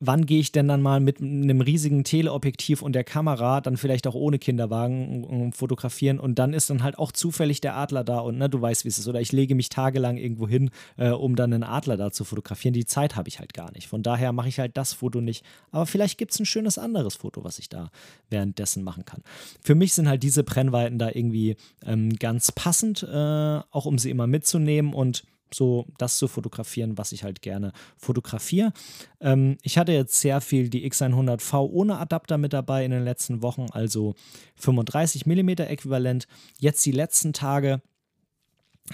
wann 0.00 0.24
gehe 0.24 0.40
ich 0.40 0.50
denn 0.50 0.66
dann 0.66 0.80
mal 0.80 0.98
mit 0.98 1.20
einem 1.20 1.60
riesigen 1.60 2.04
Teleobjektiv 2.04 2.80
und 2.80 2.94
der 2.94 3.04
Kamera, 3.04 3.60
dann 3.60 3.76
vielleicht 3.76 4.06
auch 4.06 4.14
ohne 4.14 4.38
Kinderwagen 4.38 5.52
fotografieren 5.52 6.18
und 6.18 6.38
dann 6.38 6.54
ist 6.54 6.70
dann 6.70 6.82
halt 6.82 6.98
auch 6.98 7.12
zufällig 7.12 7.60
der 7.60 7.76
Adler 7.76 8.02
da 8.02 8.20
und 8.20 8.38
ne, 8.38 8.48
du 8.48 8.60
weißt, 8.60 8.84
wie 8.84 8.88
es 8.88 8.98
ist. 8.98 9.08
Oder 9.08 9.20
ich 9.20 9.32
lege 9.32 9.54
mich 9.54 9.68
tagelang 9.68 10.16
irgendwo 10.16 10.48
hin, 10.48 10.70
äh, 10.96 11.10
um 11.10 11.36
dann 11.36 11.52
einen 11.52 11.64
Adler 11.64 11.98
da 11.98 12.10
zu 12.10 12.24
fotografieren. 12.24 12.72
Die 12.72 12.86
Zeit 12.86 13.14
habe 13.14 13.28
ich 13.28 13.38
halt 13.38 13.52
gar 13.52 13.70
nicht. 13.72 13.88
Von 13.88 14.02
daher 14.02 14.32
mache 14.32 14.48
ich 14.48 14.58
halt 14.58 14.76
das 14.78 14.94
Foto 14.94 15.20
nicht. 15.20 15.44
Aber 15.70 15.84
vielleicht 15.84 16.16
gibt 16.16 16.32
es 16.32 16.40
ein 16.40 16.46
schönes 16.46 16.78
anderes 16.78 17.16
Foto, 17.16 17.44
was 17.44 17.58
ich 17.58 17.68
da 17.68 17.90
währenddessen 18.30 18.82
machen 18.82 19.04
kann. 19.04 19.22
Für 19.62 19.74
mich 19.74 19.92
sind 19.92 20.08
halt 20.08 20.22
diese 20.22 20.44
Brennweiten 20.44 20.98
da 20.98 21.10
irgendwie 21.10 21.56
ähm, 21.84 22.16
ganz 22.16 22.52
passend, 22.52 23.02
äh, 23.02 23.60
auch 23.70 23.84
um 23.84 23.98
sie 23.98 24.10
immer 24.10 24.26
mitzunehmen 24.26 24.94
und 24.94 25.24
so 25.54 25.86
das 25.98 26.18
zu 26.18 26.28
fotografieren, 26.28 26.98
was 26.98 27.12
ich 27.12 27.24
halt 27.24 27.42
gerne 27.42 27.72
fotografiere. 27.96 28.72
Ähm, 29.20 29.58
ich 29.62 29.78
hatte 29.78 29.92
jetzt 29.92 30.20
sehr 30.20 30.40
viel 30.40 30.68
die 30.68 30.88
X100V 30.90 31.68
ohne 31.70 31.98
Adapter 31.98 32.38
mit 32.38 32.52
dabei 32.52 32.84
in 32.84 32.90
den 32.90 33.04
letzten 33.04 33.42
Wochen, 33.42 33.66
also 33.72 34.14
35 34.56 35.26
mm 35.26 35.48
äquivalent. 35.48 36.26
Jetzt 36.58 36.84
die 36.86 36.92
letzten 36.92 37.32
Tage 37.32 37.82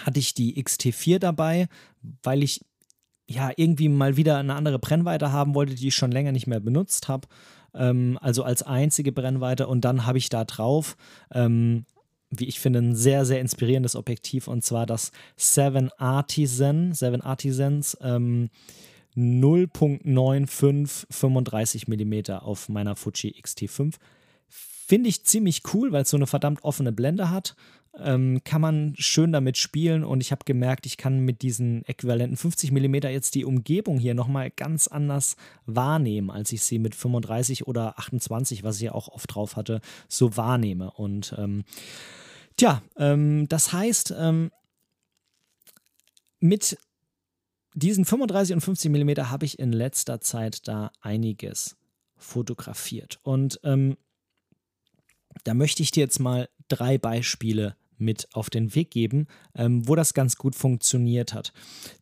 hatte 0.00 0.18
ich 0.18 0.34
die 0.34 0.62
XT4 0.62 1.18
dabei, 1.18 1.68
weil 2.22 2.42
ich 2.42 2.60
ja 3.28 3.50
irgendwie 3.56 3.88
mal 3.88 4.16
wieder 4.16 4.38
eine 4.38 4.54
andere 4.54 4.78
Brennweite 4.78 5.32
haben 5.32 5.54
wollte, 5.54 5.74
die 5.74 5.88
ich 5.88 5.94
schon 5.94 6.12
länger 6.12 6.32
nicht 6.32 6.46
mehr 6.46 6.60
benutzt 6.60 7.08
habe. 7.08 7.28
Ähm, 7.74 8.18
also 8.20 8.44
als 8.44 8.62
einzige 8.62 9.12
Brennweite 9.12 9.66
und 9.66 9.84
dann 9.84 10.06
habe 10.06 10.18
ich 10.18 10.28
da 10.28 10.44
drauf 10.44 10.96
ähm, 11.32 11.84
wie 12.30 12.46
ich 12.46 12.60
finde, 12.60 12.80
ein 12.80 12.94
sehr, 12.94 13.24
sehr 13.24 13.40
inspirierendes 13.40 13.96
Objektiv 13.96 14.48
und 14.48 14.64
zwar 14.64 14.86
das 14.86 15.12
Seven 15.36 15.90
Artisan, 15.98 16.92
Seven 16.92 17.20
Artisans 17.20 17.96
ähm, 18.00 18.50
0.95 19.16 21.06
35 21.10 21.88
mm 21.88 22.32
auf 22.32 22.68
meiner 22.68 22.96
Fuji 22.96 23.34
X-T5. 23.38 23.94
Finde 24.48 25.08
ich 25.08 25.24
ziemlich 25.24 25.62
cool, 25.72 25.90
weil 25.92 26.02
es 26.02 26.10
so 26.10 26.16
eine 26.16 26.26
verdammt 26.26 26.62
offene 26.62 26.92
Blende 26.92 27.30
hat 27.30 27.56
ähm, 27.98 28.42
kann 28.44 28.60
man 28.60 28.94
schön 28.98 29.32
damit 29.32 29.56
spielen 29.56 30.04
und 30.04 30.20
ich 30.20 30.30
habe 30.32 30.44
gemerkt, 30.44 30.86
ich 30.86 30.96
kann 30.96 31.20
mit 31.20 31.42
diesen 31.42 31.84
äquivalenten 31.86 32.36
50 32.36 32.72
mm 32.72 32.94
jetzt 32.94 33.34
die 33.34 33.44
Umgebung 33.44 33.98
hier 33.98 34.14
nochmal 34.14 34.50
ganz 34.50 34.86
anders 34.86 35.36
wahrnehmen, 35.64 36.30
als 36.30 36.52
ich 36.52 36.62
sie 36.62 36.78
mit 36.78 36.94
35 36.94 37.66
oder 37.66 37.98
28, 37.98 38.64
was 38.64 38.76
ich 38.76 38.82
ja 38.82 38.92
auch 38.92 39.08
oft 39.08 39.34
drauf 39.34 39.56
hatte, 39.56 39.80
so 40.08 40.36
wahrnehme. 40.36 40.90
Und 40.90 41.34
ähm, 41.38 41.64
tja, 42.56 42.82
ähm, 42.98 43.48
das 43.48 43.72
heißt, 43.72 44.14
ähm, 44.18 44.50
mit 46.38 46.78
diesen 47.74 48.04
35 48.04 48.54
und 48.54 48.60
50 48.60 48.90
mm 48.90 49.10
habe 49.30 49.44
ich 49.44 49.58
in 49.58 49.72
letzter 49.72 50.20
Zeit 50.20 50.66
da 50.68 50.90
einiges 51.00 51.76
fotografiert. 52.16 53.20
Und 53.22 53.60
ähm, 53.64 53.96
da 55.44 55.54
möchte 55.54 55.82
ich 55.82 55.90
dir 55.90 56.00
jetzt 56.00 56.18
mal 56.18 56.48
drei 56.68 56.98
Beispiele 56.98 57.76
mit 57.98 58.28
auf 58.32 58.50
den 58.50 58.74
Weg 58.74 58.90
geben, 58.90 59.26
ähm, 59.54 59.86
wo 59.88 59.94
das 59.94 60.14
ganz 60.14 60.36
gut 60.36 60.54
funktioniert 60.54 61.34
hat. 61.34 61.52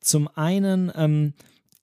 Zum 0.01 0.29
einen 0.29 0.91
ähm, 0.95 1.35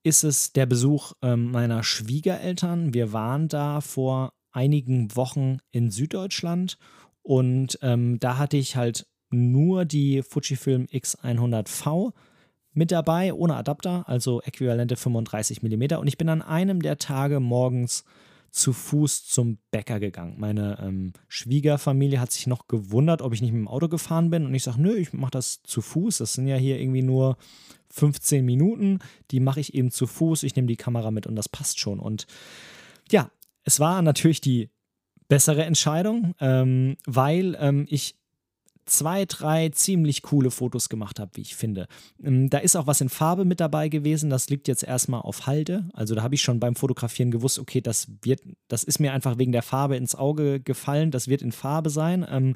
ist 0.04 0.24
es 0.24 0.54
der 0.54 0.66
Besuch 0.66 1.14
ähm, 1.22 1.52
meiner 1.52 1.84
Schwiegereltern. 1.84 2.94
Wir 2.94 3.14
waren 3.14 3.48
da 3.48 3.82
vor 3.82 4.34
einigen 4.52 5.16
Wochen 5.16 5.60
in 5.72 5.92
Süddeutschland 5.92 6.78
und 7.22 7.80
ähm, 7.82 8.20
da 8.20 8.38
hatte 8.38 8.58
ich 8.58 8.76
halt 8.76 9.08
nur 9.30 9.86
die 9.86 10.24
Fujifilm 10.24 10.86
X100V 10.86 12.14
mit 12.74 12.92
dabei, 12.92 13.34
ohne 13.34 13.56
Adapter, 13.56 14.08
also 14.08 14.42
äquivalente 14.42 14.96
35 14.96 15.62
mm. 15.62 15.96
Und 15.98 16.08
ich 16.08 16.18
bin 16.18 16.30
an 16.30 16.42
einem 16.42 16.82
der 16.82 16.98
Tage 16.98 17.40
morgens 17.40 18.04
zu 18.52 18.74
Fuß 18.74 19.26
zum 19.26 19.58
Bäcker 19.72 20.00
gegangen. 20.00 20.36
Meine 20.38 20.78
ähm, 20.82 21.14
Schwiegerfamilie 21.30 22.20
hat 22.20 22.32
sich 22.32 22.48
noch 22.48 22.68
gewundert, 22.68 23.22
ob 23.22 23.34
ich 23.34 23.42
nicht 23.42 23.54
mit 23.54 23.62
dem 23.62 23.68
Auto 23.68 23.88
gefahren 23.88 24.30
bin. 24.30 24.46
Und 24.46 24.54
ich 24.54 24.64
sage, 24.64 24.82
nö, 24.82 24.94
ich 24.94 25.14
mache 25.14 25.32
das 25.32 25.64
zu 25.64 25.82
Fuß. 25.82 26.18
Das 26.18 26.34
sind 26.34 26.48
ja 26.48 26.58
hier 26.58 26.80
irgendwie 26.80 27.02
nur 27.02 27.38
15 27.92 28.46
Minuten. 28.46 29.00
Die 29.32 29.40
mache 29.40 29.62
ich 29.62 29.74
eben 29.74 29.90
zu 29.90 30.06
Fuß. 30.06 30.44
Ich 30.44 30.56
nehme 30.56 30.68
die 30.68 30.76
Kamera 30.76 31.12
mit 31.12 31.28
und 31.28 31.36
das 31.36 31.48
passt 31.48 31.80
schon. 31.80 32.00
Und 32.00 32.28
ja, 33.10 33.32
es 33.64 33.80
war 33.80 34.02
natürlich 34.02 34.42
die 34.42 34.70
bessere 35.30 35.64
Entscheidung, 35.64 36.36
ähm, 36.42 36.98
weil 37.06 37.56
ähm, 37.60 37.86
ich 37.90 38.21
zwei, 38.92 39.26
drei 39.26 39.70
ziemlich 39.70 40.22
coole 40.22 40.52
Fotos 40.52 40.90
gemacht 40.90 41.20
habe, 41.20 41.32
wie 41.36 41.42
ich 41.42 41.56
finde. 41.56 41.88
Ähm, 42.24 42.50
da 42.50 42.58
ist 42.60 42.76
auch 42.76 42.88
was 42.88 43.02
in 43.02 43.10
Farbe 43.10 43.46
mit 43.46 43.60
dabei 43.60 43.90
gewesen. 43.90 44.30
Das 44.30 44.50
liegt 44.50 44.68
jetzt 44.68 44.84
erstmal 44.84 45.22
auf 45.22 45.48
Halde. 45.48 45.90
Also 45.94 46.14
da 46.14 46.24
habe 46.24 46.36
ich 46.36 46.42
schon 46.42 46.60
beim 46.60 46.76
Fotografieren 46.76 47.32
gewusst, 47.32 47.60
okay, 47.60 47.82
das 47.82 48.08
wird, 48.22 48.42
das 48.68 48.84
ist 48.84 49.00
mir 49.00 49.14
einfach 49.14 49.38
wegen 49.38 49.52
der 49.52 49.64
Farbe 49.64 49.96
ins 49.96 50.16
Auge 50.16 50.60
gefallen. 50.60 51.12
Das 51.12 51.28
wird 51.28 51.42
in 51.42 51.52
Farbe 51.52 51.90
sein. 51.90 52.26
Ähm, 52.30 52.56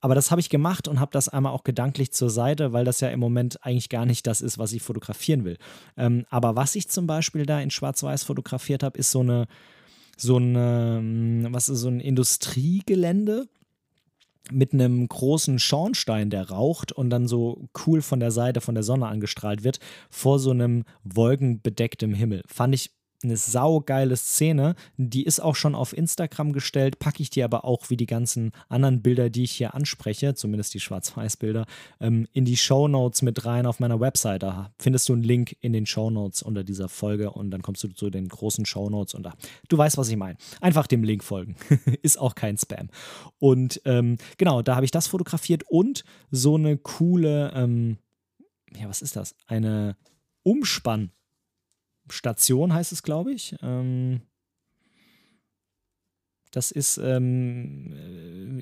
aber 0.00 0.14
das 0.14 0.30
habe 0.30 0.40
ich 0.40 0.48
gemacht 0.48 0.88
und 0.88 0.98
habe 0.98 1.10
das 1.12 1.28
einmal 1.28 1.52
auch 1.52 1.64
gedanklich 1.64 2.12
zur 2.12 2.30
Seite, 2.30 2.72
weil 2.72 2.84
das 2.84 3.00
ja 3.00 3.08
im 3.08 3.20
Moment 3.20 3.64
eigentlich 3.64 3.90
gar 3.90 4.06
nicht 4.06 4.26
das 4.26 4.40
ist, 4.40 4.58
was 4.58 4.72
ich 4.72 4.82
fotografieren 4.82 5.44
will. 5.44 5.58
Ähm, 5.96 6.24
aber 6.30 6.56
was 6.56 6.74
ich 6.74 6.88
zum 6.88 7.06
Beispiel 7.06 7.44
da 7.44 7.60
in 7.60 7.70
Schwarz-Weiß 7.70 8.24
fotografiert 8.24 8.82
habe, 8.82 8.98
ist 8.98 9.10
so 9.10 9.20
eine, 9.20 9.46
so 10.16 10.36
eine, 10.36 10.98
hm, 10.98 11.48
was 11.50 11.68
ist 11.68 11.80
so 11.80 11.88
ein 11.88 12.00
Industriegelände 12.00 13.48
mit 14.50 14.72
einem 14.72 15.06
großen 15.06 15.58
Schornstein, 15.58 16.30
der 16.30 16.50
raucht 16.50 16.92
und 16.92 17.10
dann 17.10 17.28
so 17.28 17.68
cool 17.86 18.02
von 18.02 18.20
der 18.20 18.30
Seite 18.30 18.60
von 18.60 18.74
der 18.74 18.84
Sonne 18.84 19.06
angestrahlt 19.06 19.64
wird, 19.64 19.78
vor 20.10 20.38
so 20.38 20.50
einem 20.50 20.84
wolkenbedecktem 21.04 22.14
Himmel. 22.14 22.42
Fand 22.46 22.74
ich 22.74 22.99
eine 23.22 23.36
saugeile 23.36 24.16
Szene. 24.16 24.74
Die 24.96 25.24
ist 25.24 25.40
auch 25.40 25.54
schon 25.54 25.74
auf 25.74 25.96
Instagram 25.96 26.52
gestellt, 26.52 26.98
packe 26.98 27.22
ich 27.22 27.30
dir 27.30 27.44
aber 27.44 27.64
auch 27.64 27.90
wie 27.90 27.96
die 27.96 28.06
ganzen 28.06 28.52
anderen 28.68 29.02
Bilder, 29.02 29.30
die 29.30 29.44
ich 29.44 29.52
hier 29.52 29.74
anspreche, 29.74 30.34
zumindest 30.34 30.72
die 30.74 30.80
Schwarz-Weiß-Bilder, 30.80 31.66
ähm, 32.00 32.26
in 32.32 32.44
die 32.44 32.56
Show 32.56 32.88
Notes 32.88 33.22
mit 33.22 33.44
rein 33.44 33.66
auf 33.66 33.80
meiner 33.80 34.00
Website. 34.00 34.42
Da 34.42 34.72
findest 34.78 35.08
du 35.08 35.12
einen 35.12 35.22
Link 35.22 35.56
in 35.60 35.72
den 35.72 35.86
Show 35.86 36.10
Notes 36.10 36.42
unter 36.42 36.64
dieser 36.64 36.88
Folge 36.88 37.30
und 37.30 37.50
dann 37.50 37.62
kommst 37.62 37.84
du 37.84 37.88
zu 37.88 38.10
den 38.10 38.28
großen 38.28 38.64
Show 38.64 38.88
Notes 38.88 39.14
und 39.14 39.24
da, 39.24 39.34
du 39.68 39.76
weißt, 39.76 39.98
was 39.98 40.08
ich 40.08 40.16
meine. 40.16 40.38
Einfach 40.60 40.86
dem 40.86 41.04
Link 41.04 41.22
folgen. 41.22 41.56
ist 42.02 42.18
auch 42.18 42.34
kein 42.34 42.56
Spam. 42.56 42.88
Und 43.38 43.82
ähm, 43.84 44.16
genau, 44.38 44.62
da 44.62 44.76
habe 44.76 44.84
ich 44.84 44.90
das 44.90 45.06
fotografiert 45.06 45.64
und 45.68 46.04
so 46.30 46.56
eine 46.56 46.78
coole, 46.78 47.52
ähm, 47.54 47.98
ja, 48.78 48.88
was 48.88 49.02
ist 49.02 49.16
das? 49.16 49.34
Eine 49.46 49.96
Umspann- 50.42 51.10
Station 52.12 52.72
heißt 52.72 52.92
es, 52.92 53.02
glaube 53.02 53.32
ich. 53.32 53.56
Ähm, 53.62 54.22
das 56.50 56.70
ist 56.70 56.98
ähm, 56.98 57.92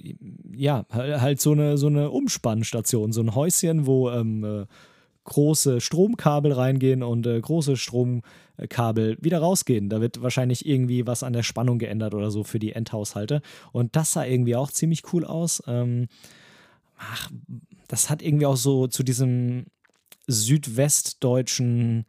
äh, 0.03 0.15
ja 0.57 0.85
halt 0.91 1.41
so 1.41 1.53
eine, 1.53 1.79
so 1.79 1.87
eine 1.87 2.11
Umspannstation, 2.11 3.13
so 3.13 3.23
ein 3.23 3.35
Häuschen, 3.35 3.87
wo 3.87 4.11
ähm, 4.11 4.45
äh, 4.45 4.67
große 5.25 5.81
Stromkabel 5.81 6.53
reingehen 6.53 7.03
und 7.03 7.27
äh, 7.27 7.41
große 7.41 7.77
Stromkabel 7.77 9.19
wieder 9.21 9.39
rausgehen. 9.39 9.89
Da 9.91 10.01
wird 10.01 10.23
wahrscheinlich 10.23 10.67
irgendwie 10.67 11.07
was 11.07 11.23
an 11.23 11.35
der 11.35 11.43
Spannung 11.43 11.79
geändert 11.79 12.15
oder 12.15 12.31
so 12.31 12.45
für 12.45 12.59
die 12.59 12.73
Endhaushalte. 12.73 13.43
Und 13.73 13.95
das 13.95 14.13
sah 14.13 14.25
irgendwie 14.25 14.57
auch 14.57 14.71
ziemlich 14.71 15.13
cool 15.13 15.25
aus. 15.25 15.63
Ähm, 15.67 16.09
ach, 16.99 17.31
das 17.89 18.11
hat 18.11 18.23
irgendwie 18.23 18.47
auch 18.47 18.57
so 18.57 18.87
zu 18.87 19.03
diesem 19.03 19.67
südwestdeutschen 20.27 22.07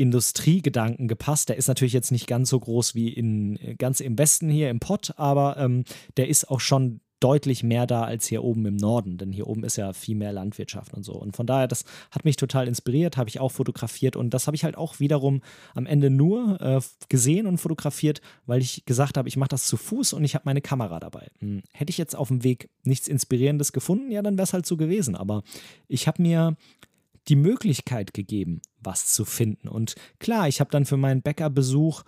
Industriegedanken 0.00 1.08
gepasst. 1.08 1.50
Der 1.50 1.56
ist 1.56 1.68
natürlich 1.68 1.92
jetzt 1.92 2.10
nicht 2.10 2.26
ganz 2.26 2.48
so 2.48 2.58
groß 2.58 2.94
wie 2.94 3.10
in 3.10 3.58
ganz 3.78 4.00
im 4.00 4.18
Westen 4.18 4.48
hier 4.48 4.70
im 4.70 4.80
Pott, 4.80 5.12
aber 5.16 5.58
ähm, 5.58 5.84
der 6.16 6.28
ist 6.28 6.48
auch 6.50 6.60
schon 6.60 7.00
deutlich 7.20 7.62
mehr 7.62 7.86
da 7.86 8.04
als 8.04 8.26
hier 8.26 8.42
oben 8.42 8.64
im 8.64 8.76
Norden, 8.76 9.18
denn 9.18 9.30
hier 9.30 9.46
oben 9.46 9.62
ist 9.62 9.76
ja 9.76 9.92
viel 9.92 10.16
mehr 10.16 10.32
Landwirtschaft 10.32 10.94
und 10.94 11.04
so. 11.04 11.12
Und 11.12 11.36
von 11.36 11.46
daher, 11.46 11.68
das 11.68 11.84
hat 12.10 12.24
mich 12.24 12.36
total 12.36 12.66
inspiriert, 12.66 13.18
habe 13.18 13.28
ich 13.28 13.40
auch 13.40 13.52
fotografiert 13.52 14.16
und 14.16 14.32
das 14.32 14.46
habe 14.46 14.56
ich 14.56 14.64
halt 14.64 14.76
auch 14.76 15.00
wiederum 15.00 15.42
am 15.74 15.84
Ende 15.84 16.08
nur 16.08 16.58
äh, 16.62 16.80
gesehen 17.10 17.46
und 17.46 17.58
fotografiert, 17.58 18.22
weil 18.46 18.62
ich 18.62 18.86
gesagt 18.86 19.18
habe, 19.18 19.28
ich 19.28 19.36
mache 19.36 19.50
das 19.50 19.66
zu 19.66 19.76
Fuß 19.76 20.14
und 20.14 20.24
ich 20.24 20.34
habe 20.34 20.44
meine 20.46 20.62
Kamera 20.62 20.98
dabei. 20.98 21.28
Hm. 21.40 21.62
Hätte 21.72 21.90
ich 21.90 21.98
jetzt 21.98 22.16
auf 22.16 22.28
dem 22.28 22.42
Weg 22.42 22.70
nichts 22.84 23.06
Inspirierendes 23.06 23.72
gefunden, 23.72 24.10
ja, 24.10 24.22
dann 24.22 24.38
wäre 24.38 24.44
es 24.44 24.54
halt 24.54 24.64
so 24.64 24.78
gewesen. 24.78 25.14
Aber 25.14 25.42
ich 25.88 26.08
habe 26.08 26.22
mir 26.22 26.56
die 27.28 27.36
Möglichkeit 27.36 28.14
gegeben, 28.14 28.60
was 28.78 29.12
zu 29.12 29.24
finden. 29.24 29.68
Und 29.68 29.94
klar, 30.18 30.48
ich 30.48 30.60
habe 30.60 30.70
dann 30.70 30.86
für 30.86 30.96
meinen 30.96 31.22
Bäckerbesuch, 31.22 32.02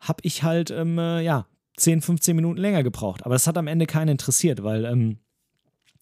habe 0.00 0.20
ich 0.22 0.42
halt, 0.42 0.70
ähm, 0.70 0.98
äh, 0.98 1.22
ja, 1.22 1.46
10, 1.76 2.02
15 2.02 2.36
Minuten 2.36 2.60
länger 2.60 2.82
gebraucht. 2.82 3.24
Aber 3.24 3.34
das 3.34 3.46
hat 3.46 3.56
am 3.56 3.66
Ende 3.66 3.86
keinen 3.86 4.08
interessiert, 4.08 4.62
weil 4.62 4.84
ähm, 4.84 5.18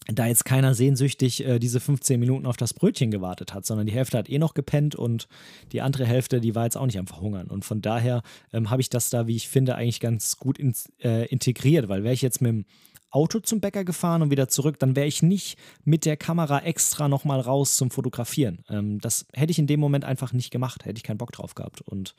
da 0.06 0.26
jetzt 0.26 0.44
keiner 0.44 0.74
sehnsüchtig 0.74 1.46
äh, 1.46 1.58
diese 1.58 1.80
15 1.80 2.18
Minuten 2.18 2.46
auf 2.46 2.56
das 2.56 2.74
Brötchen 2.74 3.10
gewartet 3.10 3.54
hat, 3.54 3.66
sondern 3.66 3.86
die 3.86 3.92
Hälfte 3.92 4.18
hat 4.18 4.30
eh 4.30 4.38
noch 4.38 4.54
gepennt 4.54 4.94
und 4.94 5.28
die 5.72 5.82
andere 5.82 6.06
Hälfte, 6.06 6.40
die 6.40 6.54
war 6.54 6.64
jetzt 6.64 6.76
auch 6.76 6.86
nicht 6.86 6.98
am 6.98 7.06
Verhungern. 7.06 7.48
Und 7.48 7.64
von 7.64 7.82
daher 7.82 8.22
ähm, 8.52 8.70
habe 8.70 8.80
ich 8.80 8.88
das 8.88 9.10
da, 9.10 9.26
wie 9.26 9.36
ich 9.36 9.48
finde, 9.48 9.74
eigentlich 9.74 10.00
ganz 10.00 10.38
gut 10.38 10.58
in, 10.58 10.74
äh, 11.02 11.26
integriert, 11.26 11.88
weil 11.88 12.02
wäre 12.02 12.14
ich 12.14 12.22
jetzt 12.22 12.40
mit 12.40 12.50
dem 12.50 12.64
Auto 13.10 13.40
zum 13.40 13.60
Bäcker 13.60 13.84
gefahren 13.84 14.22
und 14.22 14.30
wieder 14.30 14.48
zurück, 14.48 14.78
dann 14.78 14.96
wäre 14.96 15.06
ich 15.06 15.22
nicht 15.22 15.58
mit 15.84 16.04
der 16.04 16.16
Kamera 16.16 16.60
extra 16.60 17.08
nochmal 17.08 17.40
raus 17.40 17.76
zum 17.76 17.90
Fotografieren. 17.90 18.64
Ähm, 18.68 19.00
das 19.00 19.26
hätte 19.32 19.50
ich 19.50 19.58
in 19.58 19.66
dem 19.66 19.80
Moment 19.80 20.04
einfach 20.04 20.32
nicht 20.32 20.50
gemacht, 20.50 20.84
hätte 20.84 20.98
ich 20.98 21.02
keinen 21.02 21.18
Bock 21.18 21.32
drauf 21.32 21.54
gehabt 21.54 21.80
und 21.80 22.14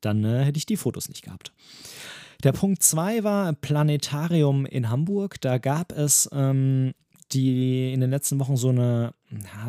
dann 0.00 0.24
äh, 0.24 0.44
hätte 0.44 0.58
ich 0.58 0.66
die 0.66 0.76
Fotos 0.76 1.08
nicht 1.08 1.22
gehabt. 1.22 1.52
Der 2.42 2.52
Punkt 2.52 2.82
2 2.82 3.22
war 3.22 3.52
Planetarium 3.52 4.66
in 4.66 4.90
Hamburg. 4.90 5.40
Da 5.40 5.58
gab 5.58 5.92
es 5.92 6.28
ähm, 6.32 6.92
die 7.30 7.92
in 7.92 8.00
den 8.00 8.10
letzten 8.10 8.38
Wochen 8.40 8.56
so 8.56 8.70
eine, 8.70 9.14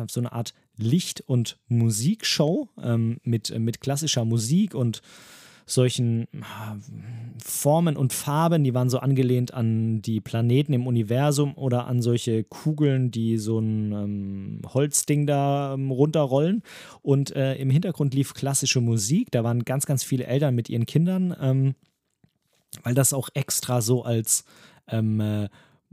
so 0.08 0.20
eine 0.20 0.32
Art 0.32 0.54
Licht- 0.76 1.20
und 1.20 1.58
Musikshow 1.68 2.68
ähm, 2.82 3.18
mit, 3.22 3.56
mit 3.58 3.80
klassischer 3.80 4.24
Musik 4.24 4.74
und 4.74 5.02
solchen 5.66 6.26
Formen 7.42 7.96
und 7.96 8.12
Farben, 8.12 8.64
die 8.64 8.74
waren 8.74 8.90
so 8.90 8.98
angelehnt 8.98 9.54
an 9.54 10.02
die 10.02 10.20
Planeten 10.20 10.72
im 10.72 10.86
Universum 10.86 11.54
oder 11.56 11.86
an 11.86 12.02
solche 12.02 12.44
Kugeln, 12.44 13.10
die 13.10 13.38
so 13.38 13.58
ein 13.58 13.92
ähm, 13.92 14.60
Holzding 14.72 15.26
da 15.26 15.74
ähm, 15.74 15.90
runterrollen. 15.90 16.62
Und 17.02 17.34
äh, 17.34 17.54
im 17.56 17.70
Hintergrund 17.70 18.14
lief 18.14 18.34
klassische 18.34 18.80
Musik. 18.80 19.30
Da 19.30 19.44
waren 19.44 19.64
ganz, 19.64 19.86
ganz 19.86 20.04
viele 20.04 20.26
Eltern 20.26 20.54
mit 20.54 20.68
ihren 20.68 20.86
Kindern, 20.86 21.34
ähm, 21.40 21.74
weil 22.82 22.94
das 22.94 23.12
auch 23.12 23.28
extra 23.34 23.80
so 23.80 24.02
als 24.02 24.44
ähm, 24.88 25.20
äh, 25.20 25.48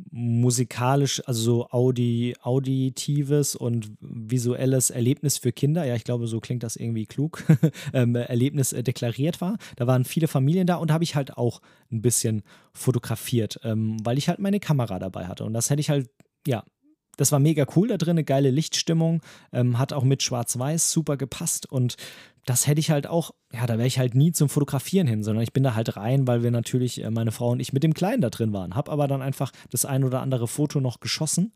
musikalisch, 0.10 1.22
also 1.28 1.42
so 1.42 1.68
Audi, 1.70 2.36
auditives 2.42 3.56
und 3.56 3.92
visuelles 4.00 4.90
Erlebnis 4.90 5.38
für 5.38 5.52
Kinder, 5.52 5.86
ja, 5.86 5.96
ich 5.96 6.04
glaube, 6.04 6.28
so 6.28 6.40
klingt 6.40 6.64
das 6.64 6.76
irgendwie 6.76 7.06
klug, 7.06 7.44
ähm, 7.94 8.16
Erlebnis 8.16 8.74
äh, 8.74 8.84
deklariert 8.84 9.42
war. 9.42 9.58
Da 9.76 9.88
waren 9.88 10.04
viele 10.06 10.28
Familien 10.28 10.68
da 10.68 10.76
und 10.76 10.92
habe 10.92 11.04
ich 11.04 11.16
halt 11.16 11.38
auch 11.38 11.62
ein 11.92 12.02
bisschen 12.02 12.44
fotografiert, 12.74 13.60
ähm, 13.64 13.98
weil 14.04 14.18
ich 14.18 14.30
halt 14.30 14.40
meine 14.40 14.60
Kamera 14.60 15.00
dabei 15.00 15.28
hatte. 15.28 15.44
Und 15.44 15.54
das 15.54 15.70
hätte 15.70 15.82
ich 15.82 15.90
halt, 15.90 16.10
ja, 16.48 16.64
das 17.18 17.32
war 17.32 17.40
mega 17.40 17.66
cool 17.76 17.88
da 17.88 17.98
drin, 17.98 18.12
eine 18.12 18.24
geile 18.24 18.52
Lichtstimmung, 18.52 19.22
ähm, 19.52 19.78
hat 19.78 19.94
auch 19.94 20.04
mit 20.04 20.24
Schwarz-Weiß 20.24 20.92
super 20.92 21.18
gepasst 21.18 21.72
und 21.72 21.98
das 22.46 22.66
hätte 22.68 22.80
ich 22.80 22.90
halt 22.90 23.08
auch, 23.08 23.32
ja, 23.54 23.66
da 23.68 23.78
wäre 23.78 23.88
ich 23.88 24.00
halt 24.00 24.16
nie 24.16 24.32
zum 24.32 24.50
Fotografieren 24.50 25.08
hin, 25.08 25.24
sondern 25.24 25.44
ich 25.44 25.54
bin 25.54 25.64
da 25.64 25.76
halt 25.76 25.96
rein, 25.96 26.28
weil 26.28 26.44
wir 26.44 26.52
natürlich, 26.52 27.04
äh, 27.04 27.12
meine 27.12 27.32
Frau 27.32 27.50
und 27.52 27.60
ich 27.60 27.74
mit 27.74 27.84
dem 27.84 27.94
Kleinen 27.94 28.22
da 28.22 28.30
drin 28.30 28.54
waren. 28.54 28.76
Hab 28.76 28.90
aber 28.90 29.08
dann 29.08 29.22
einfach 29.22 29.52
das 29.70 29.86
ein 29.86 30.04
oder 30.04 30.22
andere 30.22 30.48
Foto 30.48 30.80
noch 30.80 31.00
geschossen. 31.00 31.54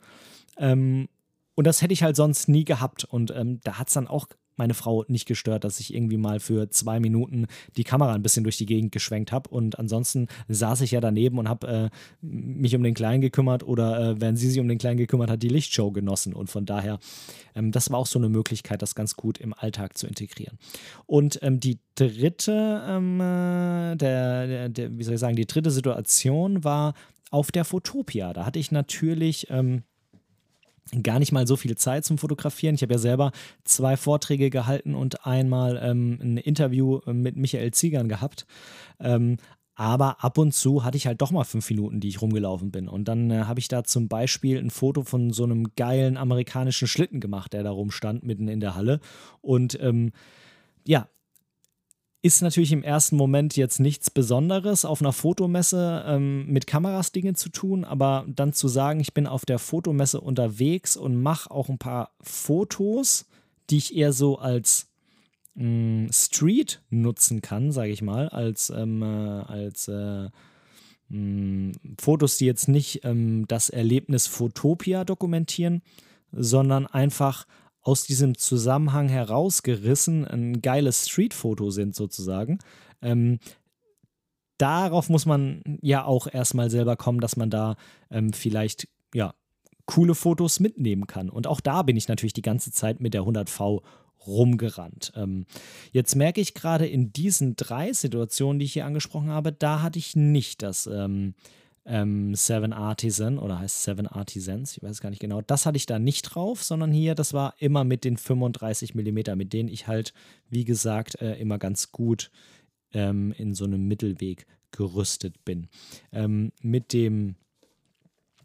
Ähm, 0.58 1.08
und 1.56 1.66
das 1.66 1.82
hätte 1.82 1.93
ich 1.93 2.03
halt 2.03 2.16
sonst 2.16 2.49
nie 2.49 2.66
gehabt. 2.66 3.03
Und 3.03 3.32
ähm, 3.32 3.62
da 3.64 3.80
hat 3.80 3.88
es 3.88 3.93
dann 3.93 4.08
auch 4.08 4.28
meine 4.58 4.74
Frau 4.74 5.06
nicht 5.08 5.28
gestört, 5.28 5.64
dass 5.64 5.80
ich 5.80 5.93
irgendwie 5.93 6.18
mal 6.18 6.39
für 6.39 6.70
zwei 6.70 6.99
Minuten 6.99 7.47
die 7.78 7.84
Kamera 7.84 8.14
ein 8.14 8.22
bisschen 8.22 8.43
durch 8.43 8.58
die 8.58 8.66
Gegend 8.66 8.91
geschwenkt 8.91 9.32
habe. 9.32 9.49
Und 9.49 9.80
ansonsten 9.80 10.28
saß 10.47 10.82
ich 10.82 10.91
ja 10.91 11.01
daneben 11.01 11.38
und 11.38 11.49
habe 11.49 11.68
äh, 11.68 11.89
mich 12.22 12.76
um 12.76 12.84
den 12.84 12.93
Kleinen 12.93 13.22
gekümmert 13.22 13.64
oder 13.64 14.12
äh, 14.12 14.22
während 14.22 14.39
sie 14.39 14.49
sich 14.49 14.60
um 14.60 14.68
den 14.68 14.78
Kleinen 14.78 14.97
gekümmert 14.97 15.30
hat, 15.30 15.43
die 15.43 15.49
Lichtshow 15.49 15.91
genossen. 15.91 16.34
Und 16.34 16.49
von 16.49 16.66
daher, 16.66 16.99
ähm, 17.56 17.72
das 17.72 17.91
war 17.91 17.99
auch 17.99 18.08
so 18.08 18.20
eine 18.20 18.30
Möglichkeit, 18.30 18.82
das 18.82 18.95
ganz 18.95 19.16
gut 19.16 19.38
im 19.38 19.53
Alltag 19.53 19.97
zu 19.97 20.08
integrieren. 20.08 20.58
Und 21.06 21.39
ähm, 21.41 21.60
die 21.60 21.80
dritte, 21.95 22.84
ähm, 22.88 23.20
äh, 23.20 23.95
der, 23.95 24.47
der, 24.47 24.70
der, 24.70 24.97
wie 24.97 25.03
soll 25.03 25.16
ich 25.16 25.20
sagen, 25.20 25.36
die 25.36 25.47
dritte 25.47 25.72
Situation 25.72 26.64
war 26.64 26.93
auf 27.32 27.51
der 27.51 27.66
Fotopia. 27.66 28.34
Da 28.34 28.45
hatte 28.45 28.60
ich 28.60 28.72
natürlich 28.72 29.47
ähm, 29.49 29.84
gar 31.04 31.20
nicht 31.20 31.32
mal 31.32 31.48
so 31.48 31.56
viel 31.56 31.76
Zeit 31.78 32.06
zum 32.06 32.18
Fotografieren. 32.18 32.76
Ich 32.76 32.82
habe 32.82 32.93
ja 32.93 33.00
selber 33.00 33.32
zwei 33.64 33.98
Vorträge 33.98 34.50
gehalten 34.50 34.96
und 34.96 35.26
einmal 35.26 35.80
ähm, 35.82 36.20
ein 36.22 36.38
Interview 36.38 37.00
äh, 37.06 37.14
mit 37.14 37.36
Michael 37.36 37.72
Ziegern 37.72 38.10
gehabt. 38.10 38.46
Ähm, 39.00 39.38
aber 39.76 40.24
ab 40.24 40.38
und 40.38 40.54
zu 40.54 40.86
hatte 40.86 40.96
ich 40.96 41.06
halt 41.06 41.22
doch 41.22 41.32
mal 41.32 41.43
fünf 41.43 41.70
Minuten, 41.70 42.00
die 42.00 42.08
ich 42.08 42.22
rumgelaufen 42.22 42.72
bin. 42.72 42.88
Und 42.88 43.10
dann 43.10 43.30
äh, 43.30 43.43
habe 43.43 43.60
ich 43.60 43.68
da 43.68 43.84
zum 43.84 44.08
Beispiel 44.08 44.58
ein 44.58 44.70
Foto 44.70 45.04
von 45.04 45.34
so 45.34 45.43
einem 45.43 45.76
geilen 45.76 46.16
amerikanischen 46.16 46.88
Schlitten 46.88 47.20
gemacht, 47.20 47.52
der 47.52 47.64
da 47.64 47.72
rumstand, 47.72 48.24
mitten 48.24 48.48
in 48.48 48.62
der 48.62 48.76
Halle. 48.76 49.02
Und 49.41 49.78
ähm, 49.82 50.14
ja, 50.88 51.10
ist 52.26 52.41
natürlich 52.41 52.71
im 52.71 52.82
ersten 52.82 53.17
Moment 53.17 53.55
jetzt 53.55 53.80
nichts 53.80 54.09
Besonderes, 54.09 54.84
auf 54.84 54.99
einer 54.99 55.13
Fotomesse 55.13 56.03
ähm, 56.07 56.47
mit 56.47 56.65
Kameras 56.65 57.11
Dinge 57.11 57.36
zu 57.36 57.49
tun, 57.49 57.84
aber 57.84 58.26
dann 58.28 58.51
zu 58.51 58.67
sagen, 58.67 58.99
ich 58.99 59.13
bin 59.13 59.28
auf 59.28 59.45
der 59.45 59.59
Fotomesse 59.59 60.19
unterwegs 60.21 60.97
und 60.97 61.21
mache 61.21 61.51
auch 61.51 61.69
ein 61.69 61.78
paar 61.78 62.15
Fotos, 62.21 63.28
die 63.69 63.78
ich 63.78 63.95
eher 63.95 64.11
so 64.11 64.39
als 64.39 64.88
mh, 65.53 65.65
mm, 65.65 66.09
Street 66.11 66.82
nutzen 66.89 67.43
kann, 67.43 67.71
sage 67.71 67.91
ich 67.91 68.01
mal, 68.01 68.28
als, 68.30 68.71
ähm, 68.71 69.03
äh, 69.03 69.05
als 69.05 69.88
äh, 69.88 70.30
mh, 71.09 71.19
mm, 71.19 71.71
Fotos, 72.01 72.39
die 72.39 72.47
jetzt 72.47 72.67
nicht 72.67 73.01
ähm, 73.03 73.45
das 73.47 73.69
Erlebnis 73.69 74.26
Fotopia 74.26 75.05
dokumentieren, 75.05 75.84
sondern 76.32 76.88
einfach 76.88 77.45
aus 77.86 78.04
diesem 78.04 78.36
Zusammenhang 78.36 79.08
herausgerissen 79.08 80.26
ein 80.26 80.62
geiles 80.62 81.08
Streetfoto 81.08 81.70
sind, 81.70 81.96
sozusagen. 81.96 82.58
Ähm, 83.02 83.38
darauf 84.58 85.08
muss 85.08 85.28
man 85.28 85.62
ja 85.82 86.04
auch 86.04 86.28
erstmal 86.28 86.72
selber 86.72 86.98
kommen, 86.98 87.20
dass 87.20 87.38
man 87.38 87.52
da 87.52 87.76
ähm, 88.10 88.34
vielleicht, 88.34 88.88
ja, 89.14 89.36
coole 89.86 90.16
Fotos 90.16 90.60
mitnehmen 90.60 91.06
kann. 91.06 91.30
Und 91.30 91.46
auch 91.46 91.62
da 91.62 91.84
bin 91.84 91.96
ich 91.96 92.08
natürlich 92.08 92.34
die 92.34 92.42
ganze 92.42 92.72
Zeit 92.72 93.02
mit 93.02 93.14
der 93.14 93.22
100V 93.22 93.84
rumgerannt. 94.26 95.14
Ähm, 95.16 95.46
jetzt 95.92 96.16
merke 96.16 96.42
ich 96.42 96.56
gerade 96.56 96.88
in 96.88 97.14
diesen 97.14 97.56
drei 97.56 97.94
Situationen, 97.94 98.58
die 98.58 98.66
ich 98.66 98.74
hier 98.74 98.88
angesprochen 98.88 99.30
habe, 99.30 99.52
da 99.52 99.84
hatte 99.84 100.00
ich 100.00 100.16
nicht 100.16 100.64
das 100.64 100.88
ähm, 100.88 101.36
ähm, 101.86 102.34
Seven 102.36 102.74
Artisan 102.74 103.38
oder 103.38 103.60
heißt 103.60 103.84
Seven 103.84 104.08
Artisans, 104.08 104.76
ich 104.76 104.84
weiß 104.84 104.92
es 104.92 105.02
gar 105.02 105.12
nicht 105.12 105.22
genau. 105.22 105.42
Das 105.42 105.66
hatte 105.66 105.78
ich 105.78 105.86
da 105.86 106.00
nicht 106.00 106.24
drauf, 106.24 106.64
sondern 106.64 106.92
hier, 106.92 107.16
das 107.16 107.34
war 107.34 107.54
immer 107.60 107.84
mit 107.84 108.04
den 108.04 108.18
35 108.18 108.96
mm, 108.96 109.38
mit 109.38 109.54
denen 109.54 109.70
ich 109.70 109.88
halt, 109.88 110.14
wie 110.50 110.66
gesagt, 110.66 111.22
äh, 111.22 111.36
immer 111.36 111.60
ganz 111.60 111.92
gut 111.92 112.32
ähm, 112.94 113.34
in 113.38 113.54
so 113.54 113.66
einem 113.66 113.88
Mittelweg 113.88 114.48
gerüstet 114.72 115.46
bin. 115.46 115.68
Ähm, 116.12 116.52
mit 116.62 116.92
dem 116.92 117.36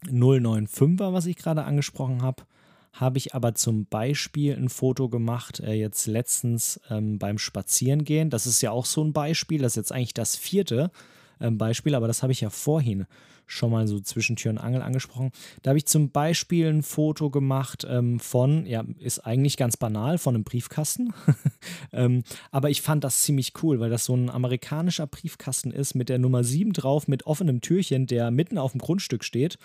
095er, 0.05 1.13
was 1.13 1.25
ich 1.25 1.35
gerade 1.35 1.63
angesprochen 1.63 2.21
habe, 2.21 2.43
habe 2.93 3.17
ich 3.17 3.33
aber 3.33 3.55
zum 3.55 3.85
Beispiel 3.85 4.55
ein 4.55 4.69
Foto 4.69 5.09
gemacht, 5.09 5.61
äh, 5.61 5.73
jetzt 5.73 6.07
letztens 6.07 6.79
ähm, 6.89 7.17
beim 7.17 7.37
Spazierengehen. 7.37 8.29
Das 8.29 8.45
ist 8.45 8.61
ja 8.61 8.71
auch 8.71 8.85
so 8.85 9.03
ein 9.03 9.13
Beispiel, 9.13 9.61
das 9.61 9.73
ist 9.73 9.77
jetzt 9.77 9.91
eigentlich 9.93 10.13
das 10.13 10.35
vierte 10.35 10.91
ähm, 11.39 11.57
Beispiel, 11.57 11.95
aber 11.95 12.07
das 12.07 12.21
habe 12.21 12.33
ich 12.33 12.41
ja 12.41 12.49
vorhin 12.49 13.05
schon 13.51 13.71
mal 13.71 13.87
so 13.87 13.99
zwischen 13.99 14.35
Tür 14.35 14.51
und 14.51 14.57
Angel 14.57 14.81
angesprochen. 14.81 15.31
Da 15.61 15.69
habe 15.69 15.77
ich 15.77 15.85
zum 15.85 16.09
Beispiel 16.09 16.67
ein 16.67 16.83
Foto 16.83 17.29
gemacht 17.29 17.85
ähm, 17.87 18.19
von, 18.19 18.65
ja, 18.65 18.83
ist 18.99 19.19
eigentlich 19.19 19.57
ganz 19.57 19.77
banal, 19.77 20.17
von 20.17 20.35
einem 20.35 20.43
Briefkasten. 20.43 21.13
ähm, 21.93 22.23
aber 22.51 22.69
ich 22.69 22.81
fand 22.81 23.03
das 23.03 23.21
ziemlich 23.21 23.53
cool, 23.61 23.79
weil 23.79 23.89
das 23.89 24.05
so 24.05 24.15
ein 24.15 24.29
amerikanischer 24.29 25.05
Briefkasten 25.05 25.71
ist 25.71 25.95
mit 25.95 26.07
der 26.07 26.17
Nummer 26.17 26.43
7 26.43 26.71
drauf, 26.71 27.07
mit 27.07 27.25
offenem 27.25 27.61
Türchen, 27.61 28.07
der 28.07 28.31
mitten 28.31 28.57
auf 28.57 28.71
dem 28.71 28.79
Grundstück 28.79 29.23
steht. 29.23 29.57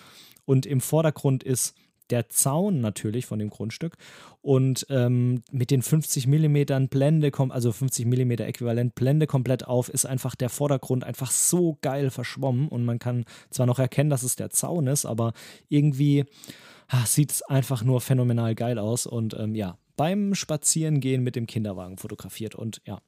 Und 0.45 0.65
im 0.65 0.81
Vordergrund 0.81 1.43
ist 1.43 1.75
der 2.09 2.29
Zaun 2.29 2.81
natürlich 2.81 3.25
von 3.25 3.39
dem 3.39 3.49
Grundstück 3.49 3.97
und 4.41 4.85
ähm, 4.89 5.43
mit 5.51 5.71
den 5.71 5.81
50 5.81 6.27
mm 6.27 6.87
Blende, 6.89 7.31
also 7.49 7.71
50 7.71 8.05
mm 8.05 8.31
Äquivalent 8.31 8.95
Blende 8.95 9.27
komplett 9.27 9.67
auf, 9.67 9.89
ist 9.89 10.05
einfach 10.05 10.35
der 10.35 10.49
Vordergrund 10.49 11.03
einfach 11.03 11.31
so 11.31 11.77
geil 11.81 12.09
verschwommen 12.09 12.67
und 12.67 12.85
man 12.85 12.99
kann 12.99 13.25
zwar 13.49 13.65
noch 13.65 13.79
erkennen, 13.79 14.09
dass 14.09 14.23
es 14.23 14.35
der 14.35 14.49
Zaun 14.49 14.87
ist, 14.87 15.05
aber 15.05 15.33
irgendwie 15.69 16.25
ah, 16.87 17.05
sieht 17.05 17.31
es 17.31 17.41
einfach 17.41 17.83
nur 17.83 18.01
phänomenal 18.01 18.55
geil 18.55 18.79
aus 18.79 19.05
und 19.05 19.35
ähm, 19.39 19.55
ja, 19.55 19.77
beim 19.95 20.35
Spazierengehen 20.35 21.23
mit 21.23 21.35
dem 21.35 21.47
Kinderwagen 21.47 21.97
fotografiert 21.97 22.55
und 22.55 22.81
ja, 22.85 23.01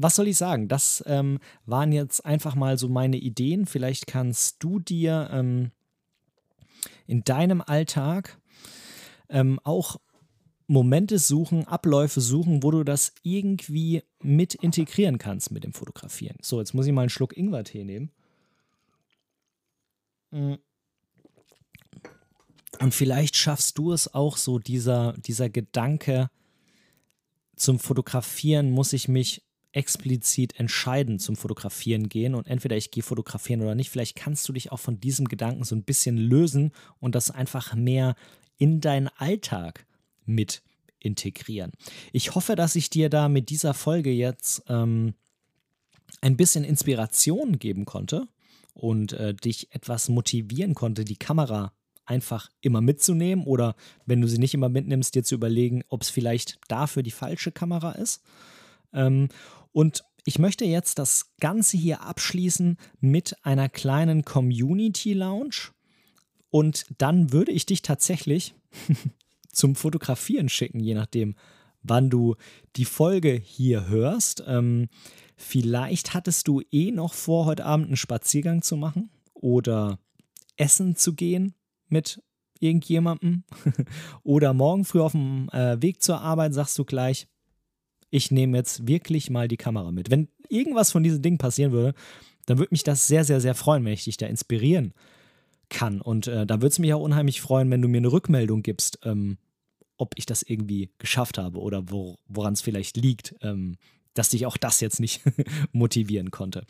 was 0.00 0.14
soll 0.14 0.28
ich 0.28 0.36
sagen? 0.36 0.68
Das 0.68 1.02
ähm, 1.06 1.40
waren 1.66 1.90
jetzt 1.90 2.24
einfach 2.24 2.54
mal 2.54 2.78
so 2.78 2.88
meine 2.88 3.16
Ideen. 3.16 3.66
Vielleicht 3.66 4.06
kannst 4.06 4.62
du 4.62 4.78
dir 4.78 5.28
ähm, 5.32 5.72
in 7.08 7.24
deinem 7.24 7.60
Alltag 7.60 8.38
ähm, 9.28 9.58
auch 9.64 9.96
Momente 10.68 11.18
suchen, 11.18 11.66
Abläufe 11.66 12.20
suchen, 12.20 12.62
wo 12.62 12.70
du 12.70 12.84
das 12.84 13.14
irgendwie 13.22 14.02
mit 14.22 14.54
integrieren 14.54 15.18
kannst 15.18 15.50
mit 15.50 15.64
dem 15.64 15.72
Fotografieren. 15.72 16.36
So, 16.42 16.60
jetzt 16.60 16.74
muss 16.74 16.86
ich 16.86 16.92
mal 16.92 17.00
einen 17.02 17.10
Schluck 17.10 17.36
Ingwertee 17.36 17.84
nehmen. 17.84 18.12
Mm. 20.30 20.54
Und 22.80 22.94
vielleicht 22.94 23.34
schaffst 23.34 23.78
du 23.78 23.92
es 23.92 24.12
auch 24.12 24.36
so, 24.36 24.58
dieser, 24.58 25.14
dieser 25.14 25.48
Gedanke 25.48 26.30
zum 27.56 27.78
Fotografieren 27.78 28.70
muss 28.70 28.92
ich 28.92 29.08
mich 29.08 29.42
explizit 29.72 30.58
entscheiden 30.58 31.18
zum 31.18 31.36
Fotografieren 31.36 32.08
gehen 32.08 32.34
und 32.34 32.46
entweder 32.46 32.76
ich 32.76 32.90
gehe 32.90 33.02
fotografieren 33.02 33.60
oder 33.62 33.74
nicht. 33.74 33.90
Vielleicht 33.90 34.16
kannst 34.16 34.48
du 34.48 34.52
dich 34.52 34.72
auch 34.72 34.80
von 34.80 35.00
diesem 35.00 35.28
Gedanken 35.28 35.64
so 35.64 35.74
ein 35.74 35.84
bisschen 35.84 36.16
lösen 36.16 36.72
und 37.00 37.14
das 37.14 37.30
einfach 37.30 37.74
mehr 37.74 38.16
in 38.56 38.80
deinen 38.80 39.08
Alltag 39.16 39.86
mit 40.24 40.62
integrieren. 41.00 41.72
Ich 42.12 42.34
hoffe, 42.34 42.56
dass 42.56 42.74
ich 42.74 42.90
dir 42.90 43.08
da 43.08 43.28
mit 43.28 43.50
dieser 43.50 43.74
Folge 43.74 44.10
jetzt 44.10 44.62
ähm, 44.68 45.14
ein 46.20 46.36
bisschen 46.36 46.64
Inspiration 46.64 47.58
geben 47.58 47.84
konnte 47.84 48.26
und 48.74 49.12
äh, 49.12 49.34
dich 49.34 49.72
etwas 49.72 50.08
motivieren 50.08 50.74
konnte, 50.74 51.04
die 51.04 51.16
Kamera 51.16 51.72
einfach 52.04 52.50
immer 52.62 52.80
mitzunehmen 52.80 53.44
oder 53.44 53.76
wenn 54.06 54.20
du 54.20 54.28
sie 54.28 54.38
nicht 54.38 54.54
immer 54.54 54.68
mitnimmst, 54.68 55.14
dir 55.14 55.24
zu 55.24 55.34
überlegen, 55.34 55.84
ob 55.88 56.02
es 56.02 56.10
vielleicht 56.10 56.58
dafür 56.68 57.02
die 57.02 57.10
falsche 57.10 57.52
Kamera 57.52 57.92
ist. 57.92 58.22
Ähm, 58.92 59.28
und 59.78 60.02
ich 60.24 60.40
möchte 60.40 60.64
jetzt 60.64 60.98
das 60.98 61.30
Ganze 61.38 61.76
hier 61.76 62.00
abschließen 62.02 62.78
mit 62.98 63.36
einer 63.44 63.68
kleinen 63.68 64.24
Community 64.24 65.12
Lounge. 65.12 65.70
Und 66.50 66.84
dann 66.98 67.32
würde 67.32 67.52
ich 67.52 67.64
dich 67.64 67.82
tatsächlich 67.82 68.56
zum 69.52 69.76
Fotografieren 69.76 70.48
schicken, 70.48 70.80
je 70.80 70.94
nachdem, 70.94 71.36
wann 71.84 72.10
du 72.10 72.34
die 72.74 72.86
Folge 72.86 73.30
hier 73.34 73.86
hörst. 73.86 74.42
Ähm, 74.48 74.88
vielleicht 75.36 76.12
hattest 76.12 76.48
du 76.48 76.60
eh 76.72 76.90
noch 76.90 77.14
vor, 77.14 77.44
heute 77.44 77.64
Abend 77.64 77.86
einen 77.86 77.96
Spaziergang 77.96 78.62
zu 78.62 78.76
machen 78.76 79.10
oder 79.32 80.00
essen 80.56 80.96
zu 80.96 81.14
gehen 81.14 81.54
mit 81.86 82.20
irgendjemandem. 82.58 83.44
oder 84.24 84.54
morgen 84.54 84.84
früh 84.84 84.98
auf 85.00 85.12
dem 85.12 85.48
äh, 85.50 85.80
Weg 85.80 86.02
zur 86.02 86.20
Arbeit 86.20 86.52
sagst 86.52 86.76
du 86.80 86.84
gleich, 86.84 87.28
ich 88.10 88.30
nehme 88.30 88.56
jetzt 88.56 88.86
wirklich 88.86 89.30
mal 89.30 89.48
die 89.48 89.56
Kamera 89.56 89.90
mit. 89.92 90.10
Wenn 90.10 90.28
irgendwas 90.48 90.90
von 90.90 91.02
diesen 91.02 91.22
Dingen 91.22 91.38
passieren 91.38 91.72
würde, 91.72 91.94
dann 92.46 92.58
würde 92.58 92.72
mich 92.72 92.82
das 92.82 93.06
sehr, 93.06 93.24
sehr, 93.24 93.40
sehr 93.40 93.54
freuen, 93.54 93.84
wenn 93.84 93.92
ich 93.92 94.04
dich 94.04 94.16
da 94.16 94.26
inspirieren 94.26 94.94
kann. 95.68 96.00
Und 96.00 96.26
äh, 96.26 96.46
da 96.46 96.56
würde 96.56 96.68
es 96.68 96.78
mich 96.78 96.94
auch 96.94 97.02
unheimlich 97.02 97.40
freuen, 97.40 97.70
wenn 97.70 97.82
du 97.82 97.88
mir 97.88 97.98
eine 97.98 98.12
Rückmeldung 98.12 98.62
gibst, 98.62 99.00
ähm, 99.04 99.36
ob 99.98 100.14
ich 100.16 100.26
das 100.26 100.42
irgendwie 100.42 100.90
geschafft 100.98 101.38
habe 101.38 101.58
oder 101.58 101.90
wo, 101.90 102.16
woran 102.26 102.54
es 102.54 102.62
vielleicht 102.62 102.96
liegt, 102.96 103.34
ähm, 103.42 103.76
dass 104.14 104.30
dich 104.30 104.46
auch 104.46 104.56
das 104.56 104.80
jetzt 104.80 105.00
nicht 105.00 105.20
motivieren 105.72 106.30
konnte. 106.30 106.64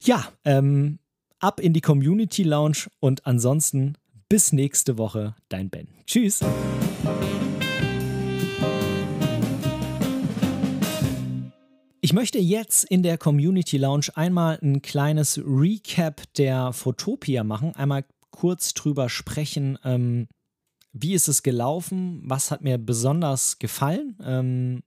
Ja, 0.00 0.32
ähm, 0.44 1.00
ab 1.38 1.60
in 1.60 1.72
die 1.72 1.80
Community 1.80 2.42
Lounge 2.42 2.86
und 3.00 3.26
ansonsten 3.26 3.94
bis 4.28 4.52
nächste 4.52 4.98
Woche, 4.98 5.34
dein 5.48 5.70
Ben. 5.70 5.88
Tschüss. 6.06 6.40
Ich 12.08 12.14
möchte 12.14 12.38
jetzt 12.38 12.84
in 12.84 13.02
der 13.02 13.18
Community 13.18 13.76
Lounge 13.76 14.06
einmal 14.14 14.58
ein 14.62 14.80
kleines 14.80 15.38
Recap 15.44 16.22
der 16.38 16.72
Fotopia 16.72 17.44
machen, 17.44 17.76
einmal 17.76 18.06
kurz 18.30 18.72
drüber 18.72 19.10
sprechen, 19.10 19.78
ähm, 19.84 20.26
wie 20.94 21.12
ist 21.12 21.28
es 21.28 21.42
gelaufen, 21.42 22.22
was 22.24 22.50
hat 22.50 22.62
mir 22.62 22.78
besonders 22.78 23.58
gefallen, 23.58 24.16
ähm, 24.24 24.82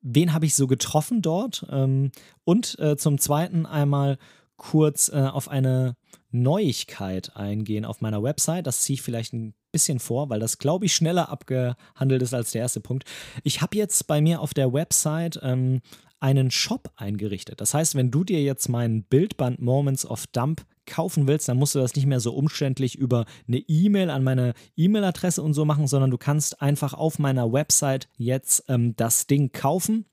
wen 0.00 0.32
habe 0.32 0.46
ich 0.46 0.54
so 0.54 0.68
getroffen 0.68 1.22
dort? 1.22 1.66
Ähm, 1.72 2.12
und 2.44 2.78
äh, 2.78 2.96
zum 2.96 3.18
Zweiten 3.18 3.66
einmal 3.66 4.16
kurz 4.56 5.08
äh, 5.08 5.22
auf 5.22 5.48
eine 5.48 5.96
Neuigkeit 6.30 7.34
eingehen 7.34 7.84
auf 7.84 8.00
meiner 8.00 8.22
Website. 8.22 8.68
Das 8.68 8.82
ziehe 8.82 8.94
ich 8.94 9.02
vielleicht 9.02 9.32
ein 9.32 9.54
bisschen 9.74 9.98
vor, 9.98 10.30
weil 10.30 10.40
das, 10.40 10.58
glaube 10.58 10.86
ich, 10.86 10.94
schneller 10.94 11.28
abgehandelt 11.28 12.22
ist 12.22 12.32
als 12.32 12.52
der 12.52 12.62
erste 12.62 12.80
Punkt. 12.80 13.04
Ich 13.42 13.60
habe 13.60 13.76
jetzt 13.76 14.06
bei 14.06 14.22
mir 14.22 14.40
auf 14.40 14.54
der 14.54 14.72
Website 14.72 15.38
ähm, 15.42 15.82
einen 16.20 16.50
Shop 16.50 16.90
eingerichtet. 16.96 17.60
Das 17.60 17.74
heißt, 17.74 17.96
wenn 17.96 18.10
du 18.10 18.24
dir 18.24 18.42
jetzt 18.42 18.68
meinen 18.68 19.02
Bildband 19.02 19.60
Moments 19.60 20.06
of 20.06 20.26
Dump 20.28 20.64
kaufen 20.86 21.26
willst, 21.26 21.48
dann 21.48 21.58
musst 21.58 21.74
du 21.74 21.80
das 21.80 21.94
nicht 21.96 22.06
mehr 22.06 22.20
so 22.20 22.32
umständlich 22.34 22.96
über 22.96 23.26
eine 23.48 23.58
E-Mail 23.58 24.10
an 24.10 24.22
meine 24.22 24.54
E-Mail-Adresse 24.76 25.42
und 25.42 25.54
so 25.54 25.64
machen, 25.64 25.86
sondern 25.86 26.10
du 26.10 26.18
kannst 26.18 26.62
einfach 26.62 26.94
auf 26.94 27.18
meiner 27.18 27.52
Website 27.52 28.08
jetzt 28.16 28.64
ähm, 28.68 28.94
das 28.96 29.26
Ding 29.26 29.52
kaufen. 29.52 30.06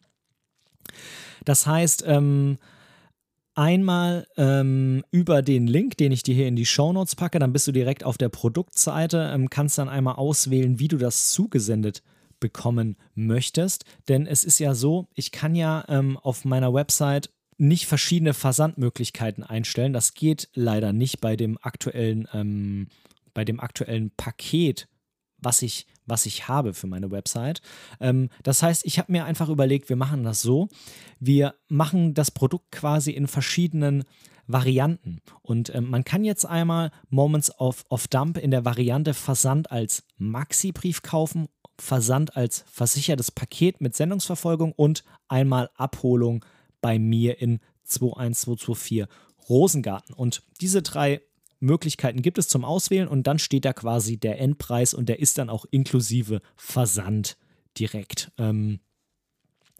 Das 1.45 1.67
heißt, 1.67 2.03
ähm, 2.07 2.57
einmal 3.55 4.27
ähm, 4.37 5.03
über 5.11 5.41
den 5.41 5.67
Link, 5.67 5.97
den 5.97 6.11
ich 6.11 6.23
dir 6.23 6.35
hier 6.35 6.47
in 6.47 6.55
die 6.55 6.65
Show 6.65 6.93
Notes 6.93 7.15
packe, 7.15 7.39
dann 7.39 7.53
bist 7.53 7.67
du 7.67 7.71
direkt 7.71 8.03
auf 8.03 8.17
der 8.17 8.29
Produktseite, 8.29 9.31
ähm, 9.33 9.49
kannst 9.49 9.77
dann 9.77 9.89
einmal 9.89 10.15
auswählen, 10.15 10.79
wie 10.79 10.87
du 10.87 10.97
das 10.97 11.31
zugesendet 11.31 12.03
bekommen 12.39 12.97
möchtest. 13.15 13.85
Denn 14.09 14.27
es 14.27 14.43
ist 14.43 14.59
ja 14.59 14.73
so, 14.73 15.07
ich 15.13 15.31
kann 15.31 15.55
ja 15.55 15.85
ähm, 15.87 16.17
auf 16.17 16.43
meiner 16.45 16.73
Website 16.73 17.29
nicht 17.57 17.85
verschiedene 17.85 18.33
Versandmöglichkeiten 18.33 19.43
einstellen. 19.43 19.93
Das 19.93 20.13
geht 20.13 20.49
leider 20.53 20.93
nicht 20.93 21.21
bei 21.21 21.35
dem 21.35 21.57
aktuellen, 21.61 22.27
ähm, 22.33 22.87
bei 23.33 23.45
dem 23.45 23.59
aktuellen 23.59 24.11
Paket, 24.17 24.87
was 25.41 25.61
ich, 25.61 25.87
was 26.05 26.25
ich 26.25 26.47
habe 26.47 26.73
für 26.73 26.87
meine 26.87 27.11
Website. 27.11 27.61
Ähm, 27.99 28.29
das 28.43 28.63
heißt, 28.63 28.85
ich 28.85 28.97
habe 28.97 29.11
mir 29.11 29.25
einfach 29.25 29.49
überlegt, 29.49 29.89
wir 29.89 29.95
machen 29.95 30.23
das 30.23 30.41
so. 30.41 30.69
Wir 31.19 31.55
machen 31.67 32.13
das 32.13 32.31
Produkt 32.31 32.71
quasi 32.71 33.11
in 33.11 33.27
verschiedenen 33.27 34.03
Varianten. 34.47 35.19
Und 35.41 35.73
ähm, 35.73 35.89
man 35.89 36.03
kann 36.03 36.23
jetzt 36.23 36.45
einmal 36.45 36.91
Moments 37.09 37.57
of, 37.59 37.85
of 37.89 38.07
Dump 38.07 38.37
in 38.37 38.51
der 38.51 38.65
Variante 38.65 39.13
Versand 39.13 39.71
als 39.71 40.03
Maxi-Brief 40.17 41.01
kaufen 41.01 41.47
Versand 41.81 42.37
als 42.37 42.63
versichertes 42.67 43.31
Paket 43.31 43.81
mit 43.81 43.95
Sendungsverfolgung 43.95 44.71
und 44.71 45.03
einmal 45.27 45.71
Abholung 45.75 46.45
bei 46.79 46.99
mir 46.99 47.41
in 47.41 47.59
21224 47.85 49.07
Rosengarten. 49.49 50.13
Und 50.13 50.43
diese 50.61 50.83
drei 50.83 51.21
Möglichkeiten 51.61 52.21
gibt 52.21 52.37
es 52.37 52.47
zum 52.47 52.65
Auswählen 52.65 53.07
und 53.07 53.27
dann 53.27 53.39
steht 53.39 53.65
da 53.65 53.73
quasi 53.73 54.17
der 54.17 54.39
Endpreis 54.39 54.93
und 54.93 55.07
der 55.07 55.19
ist 55.19 55.37
dann 55.37 55.49
auch 55.49 55.65
inklusive 55.71 56.41
Versand 56.55 57.37
direkt. 57.77 58.31
Ähm, 58.37 58.79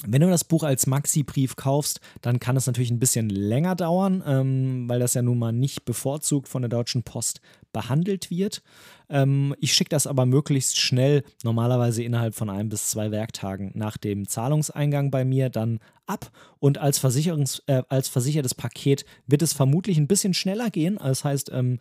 wenn 0.06 0.22
du 0.22 0.30
das 0.30 0.44
Buch 0.44 0.64
als 0.64 0.88
Maxi-Brief 0.88 1.56
kaufst, 1.56 2.00
dann 2.22 2.40
kann 2.40 2.58
es 2.58 2.66
natürlich 2.66 2.92
ein 2.92 3.00
bisschen 3.00 3.30
länger 3.30 3.76
dauern, 3.76 4.24
ähm, 4.26 4.90
weil 4.90 5.00
das 5.00 5.14
ja 5.14 5.22
nun 5.22 5.38
mal 5.38 5.52
nicht 5.52 5.86
bevorzugt 5.86 6.48
von 6.48 6.62
der 6.62 6.70
Deutschen 6.70 7.04
Post 7.04 7.42
behandelt 7.72 8.30
wird. 8.30 8.62
Ähm, 9.10 9.56
ich 9.60 9.74
schicke 9.74 9.90
das 9.90 10.08
aber 10.08 10.26
möglichst 10.26 10.80
schnell, 10.80 11.24
normalerweise 11.44 12.04
innerhalb 12.04 12.36
von 12.36 12.50
ein 12.50 12.70
bis 12.70 12.90
zwei 12.90 13.12
Werktagen 13.12 13.72
nach 13.76 13.98
dem 13.98 14.28
Zahlungseingang 14.28 15.12
bei 15.12 15.26
mir, 15.26 15.50
dann 15.50 15.80
ab. 16.06 16.32
Und 16.60 16.78
als, 16.78 17.00
Versicherungs-, 17.00 17.62
äh, 17.68 17.84
als 17.90 18.08
versichertes 18.08 18.56
Paket 18.56 19.06
wird 19.28 19.42
es 19.42 19.54
vermutlich 19.54 19.98
ein 19.98 20.08
bisschen 20.08 20.34
schneller 20.34 20.70
gehen. 20.70 20.98
Das 21.02 21.24
heißt, 21.24 21.52
ähm, 21.54 21.80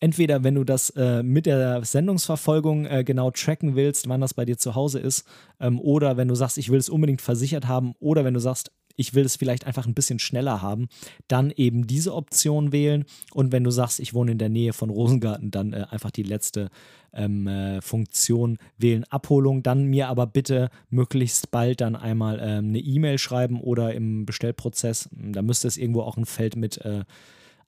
entweder 0.00 0.44
wenn 0.44 0.54
du 0.54 0.64
das 0.64 0.90
äh, 0.90 1.22
mit 1.22 1.46
der 1.46 1.84
Sendungsverfolgung 1.84 2.86
äh, 2.86 3.04
genau 3.04 3.30
tracken 3.30 3.76
willst, 3.76 4.08
wann 4.08 4.20
das 4.20 4.34
bei 4.34 4.44
dir 4.44 4.58
zu 4.58 4.74
Hause 4.74 4.98
ist, 4.98 5.26
ähm, 5.60 5.80
oder 5.80 6.16
wenn 6.16 6.28
du 6.28 6.34
sagst, 6.34 6.58
ich 6.58 6.70
will 6.70 6.78
es 6.78 6.88
unbedingt 6.88 7.22
versichert 7.22 7.66
haben, 7.66 7.94
oder 7.98 8.24
wenn 8.24 8.34
du 8.34 8.40
sagst, 8.40 8.70
ich 8.96 9.14
will 9.14 9.24
es 9.24 9.36
vielleicht 9.36 9.66
einfach 9.66 9.86
ein 9.86 9.94
bisschen 9.94 10.18
schneller 10.18 10.62
haben, 10.62 10.88
dann 11.28 11.50
eben 11.50 11.86
diese 11.86 12.14
Option 12.14 12.72
wählen. 12.72 13.04
Und 13.32 13.52
wenn 13.52 13.64
du 13.64 13.70
sagst, 13.70 14.00
ich 14.00 14.14
wohne 14.14 14.32
in 14.32 14.38
der 14.38 14.48
Nähe 14.48 14.72
von 14.72 14.90
Rosengarten, 14.90 15.50
dann 15.50 15.72
äh, 15.72 15.86
einfach 15.90 16.10
die 16.10 16.22
letzte 16.22 16.70
ähm, 17.12 17.46
äh, 17.46 17.80
Funktion 17.80 18.58
wählen, 18.78 19.04
Abholung. 19.04 19.62
Dann 19.62 19.86
mir 19.86 20.08
aber 20.08 20.26
bitte 20.26 20.70
möglichst 20.90 21.50
bald 21.50 21.80
dann 21.80 21.96
einmal 21.96 22.38
ähm, 22.40 22.68
eine 22.68 22.78
E-Mail 22.78 23.18
schreiben 23.18 23.60
oder 23.60 23.94
im 23.94 24.26
Bestellprozess. 24.26 25.08
Da 25.12 25.42
müsste 25.42 25.68
es 25.68 25.76
irgendwo 25.76 26.02
auch 26.02 26.16
ein 26.16 26.26
Feld 26.26 26.56
mit 26.56 26.78
äh, 26.78 27.04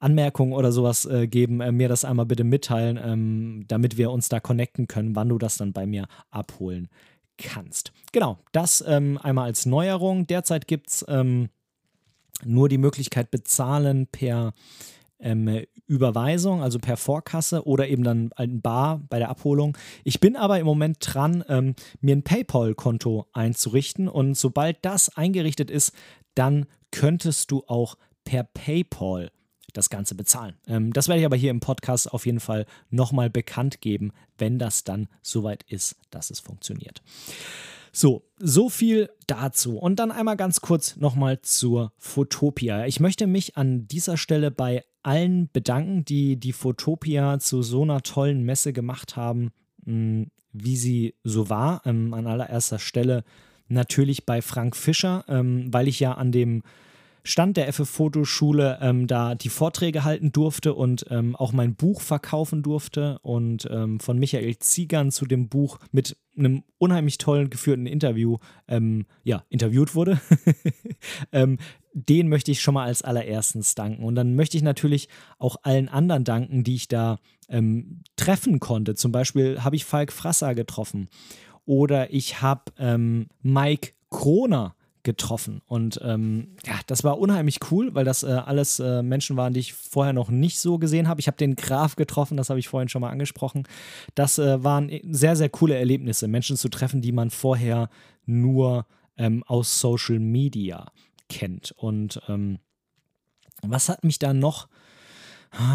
Anmerkungen 0.01 0.53
oder 0.53 0.71
sowas 0.71 1.07
äh, 1.07 1.27
geben, 1.27 1.61
äh, 1.61 1.73
mir 1.73 1.89
das 1.89 2.05
einmal 2.05 2.27
bitte 2.27 2.45
mitteilen, 2.45 2.99
ähm, 3.03 3.65
damit 3.67 3.97
wir 3.97 4.11
uns 4.11 4.29
da 4.29 4.39
connecten 4.41 4.87
können, 4.87 5.17
wann 5.17 5.29
du 5.29 5.39
das 5.39 5.57
dann 5.57 5.73
bei 5.73 5.87
mir 5.87 6.07
abholen 6.31 6.89
kannst. 7.39 7.93
Genau, 8.13 8.39
das 8.53 8.85
ähm, 8.87 9.19
einmal 9.23 9.47
als 9.47 9.67
Neuerung. 9.67 10.27
Derzeit 10.27 10.67
gibt 10.67 10.91
es 10.91 11.05
ähm, 11.09 11.49
nur 12.45 12.69
die 12.69 12.79
Möglichkeit 12.79 13.31
bezahlen 13.31 14.07
per 14.07 14.53
ähm, 15.21 15.65
Überweisung, 15.87 16.63
also 16.63 16.79
per 16.79 16.97
Vorkasse 16.97 17.67
oder 17.67 17.89
eben 17.89 18.05
dann 18.05 18.31
ein 18.37 18.61
Bar 18.61 19.03
bei 19.09 19.19
der 19.19 19.31
Abholung. 19.31 19.77
Ich 20.05 20.21
bin 20.21 20.37
aber 20.37 20.61
im 20.61 20.67
Moment 20.67 20.99
dran, 21.01 21.45
ähm, 21.49 21.75
mir 22.01 22.15
ein 22.15 22.23
PayPal-Konto 22.23 23.27
einzurichten 23.33 24.09
und 24.09 24.37
sobald 24.37 24.85
das 24.85 25.17
eingerichtet 25.17 25.71
ist, 25.71 25.93
dann 26.35 26.67
könntest 26.91 27.51
du 27.51 27.65
auch 27.67 27.97
per 28.25 28.45
PayPal 28.45 29.31
das 29.79 29.91
Ganze 29.91 30.15
bezahlen. 30.15 30.55
Ähm, 30.67 30.93
das 30.93 31.09
werde 31.09 31.21
ich 31.21 31.27
aber 31.27 31.37
hier 31.37 31.51
im 31.51 31.61
Podcast 31.61 32.13
auf 32.13 32.27
jeden 32.27 32.41
Fall 32.41 32.67
nochmal 32.91 33.31
bekannt 33.31 33.81
geben, 33.81 34.13
wenn 34.37 34.59
das 34.59 34.85
dann 34.85 35.09
soweit 35.23 35.63
ist, 35.69 35.97
dass 36.11 36.31
es 36.31 36.41
funktioniert. 36.41 37.03
So, 37.93 38.23
so 38.39 38.69
viel 38.69 39.09
dazu. 39.27 39.79
Und 39.79 39.99
dann 39.99 40.13
einmal 40.13 40.37
ganz 40.37 40.61
kurz 40.61 40.97
nochmal 40.97 41.41
zur 41.41 41.93
Fotopia. 41.97 42.87
Ich 42.87 43.01
möchte 43.01 43.27
mich 43.27 43.57
an 43.57 43.89
dieser 43.89 44.17
Stelle 44.17 44.51
bei 44.51 44.85
allen 45.03 45.49
bedanken, 45.53 46.05
die 46.05 46.37
die 46.37 46.53
Fotopia 46.53 47.39
zu 47.39 47.63
so 47.63 47.83
einer 47.83 48.03
tollen 48.03 48.43
Messe 48.43 48.73
gemacht 48.73 49.17
haben, 49.17 49.53
hm, 49.85 50.31
wie 50.53 50.77
sie 50.77 51.15
so 51.25 51.49
war. 51.49 51.83
Ähm, 51.87 52.13
an 52.15 52.27
allererster 52.27 52.79
Stelle 52.79 53.25
natürlich 53.69 54.27
bei 54.27 54.43
Frank 54.43 54.77
Fischer, 54.77 55.25
ähm, 55.29 55.73
weil 55.73 55.89
ich 55.89 56.01
ja 56.01 56.13
an 56.13 56.33
dem 56.33 56.63
Stand 57.25 57.57
der 57.57 57.73
FF 57.73 57.89
Fotoschule 57.89 58.79
ähm, 58.81 59.07
da 59.07 59.35
die 59.35 59.49
Vorträge 59.49 60.05
halten 60.05 60.33
durfte 60.33 60.75
und 60.75 61.07
ähm, 61.11 61.37
auch 61.37 61.53
mein 61.53 61.75
Buch 61.75 62.01
verkaufen 62.01 62.63
durfte 62.63 63.19
und 63.21 63.69
ähm, 63.71 64.01
von 64.01 64.19
Michael 64.19 64.59
Ziegern 64.59 65.11
zu 65.11 65.27
dem 65.27 65.49
Buch 65.49 65.79
mit 65.93 66.17
einem 66.37 66.63
unheimlich 66.79 67.19
tollen 67.19 67.51
geführten 67.51 67.87
Interview 67.87 68.39
ähm, 68.69 69.07
ja, 69.25 69.45
interviewt 69.49 69.95
wurde. 69.95 70.21
Ähm, 71.31 71.59
den 71.93 72.29
möchte 72.29 72.51
ich 72.51 72.61
schon 72.61 72.75
mal 72.75 72.87
als 72.87 73.03
allererstens 73.03 73.77
danken. 73.77 74.03
Und 74.03 74.17
dann 74.17 74.35
möchte 74.35 74.57
ich 74.57 74.63
natürlich 74.65 75.09
auch 75.39 75.57
allen 75.63 75.89
anderen 75.89 76.25
danken, 76.25 76.65
die 76.65 76.75
ich 76.75 76.89
da 76.89 77.19
ähm, 77.49 78.03
treffen 78.17 78.59
konnte. 78.59 78.95
Zum 78.97 79.13
Beispiel 79.13 79.63
habe 79.63 79.77
ich 79.77 79.85
Falk 79.85 80.13
Frasser 80.13 80.57
getroffen 80.57 81.09
oder 81.67 82.13
ich 82.13 82.43
habe 82.43 82.73
Mike 83.43 83.93
Kroner 84.11 84.75
getroffen. 85.09 85.63
Und 85.67 85.99
ähm, 86.05 86.49
ja, 86.67 86.75
das 86.87 87.03
war 87.03 87.19
unheimlich 87.19 87.61
cool, 87.71 87.95
weil 87.95 88.05
das 88.05 88.25
äh, 88.25 88.27
alles 88.27 88.79
äh, 88.79 89.03
Menschen 89.03 89.39
waren, 89.39 89.55
die 89.55 89.61
ich 89.61 89.73
vorher 89.73 90.13
noch 90.13 90.29
nicht 90.29 90.61
so 90.61 90.77
gesehen 90.77 91.09
habe. 91.09 91.19
Ich 91.19 91.29
habe 91.29 91.39
den 91.39 91.57
Graf 91.57 91.97
getroffen, 91.97 92.37
das 92.37 92.51
habe 92.51 92.61
ich 92.61 92.69
vorhin 92.69 92.91
schon 92.91 93.01
mal 93.01 93.09
angesprochen. 93.09 93.67
Das 94.15 94.39
äh, 94.39 94.63
waren 94.63 94.91
sehr, 95.11 95.35
sehr 95.35 95.49
coole 95.49 95.79
Erlebnisse, 95.79 96.29
Menschen 96.29 96.59
zu 96.59 96.69
treffen, 96.69 97.01
die 97.01 97.13
man 97.13 97.31
vorher 97.31 97.89
nur 98.27 98.85
ähm, 99.17 99.43
aus 99.47 99.81
Social 99.81 100.19
Media 100.19 100.93
kennt. 101.31 101.73
Und 101.73 102.21
ähm, 102.29 102.59
was 103.63 103.89
hat 103.89 104.05
mich 104.05 104.19
da 104.19 104.35
noch 104.35 104.69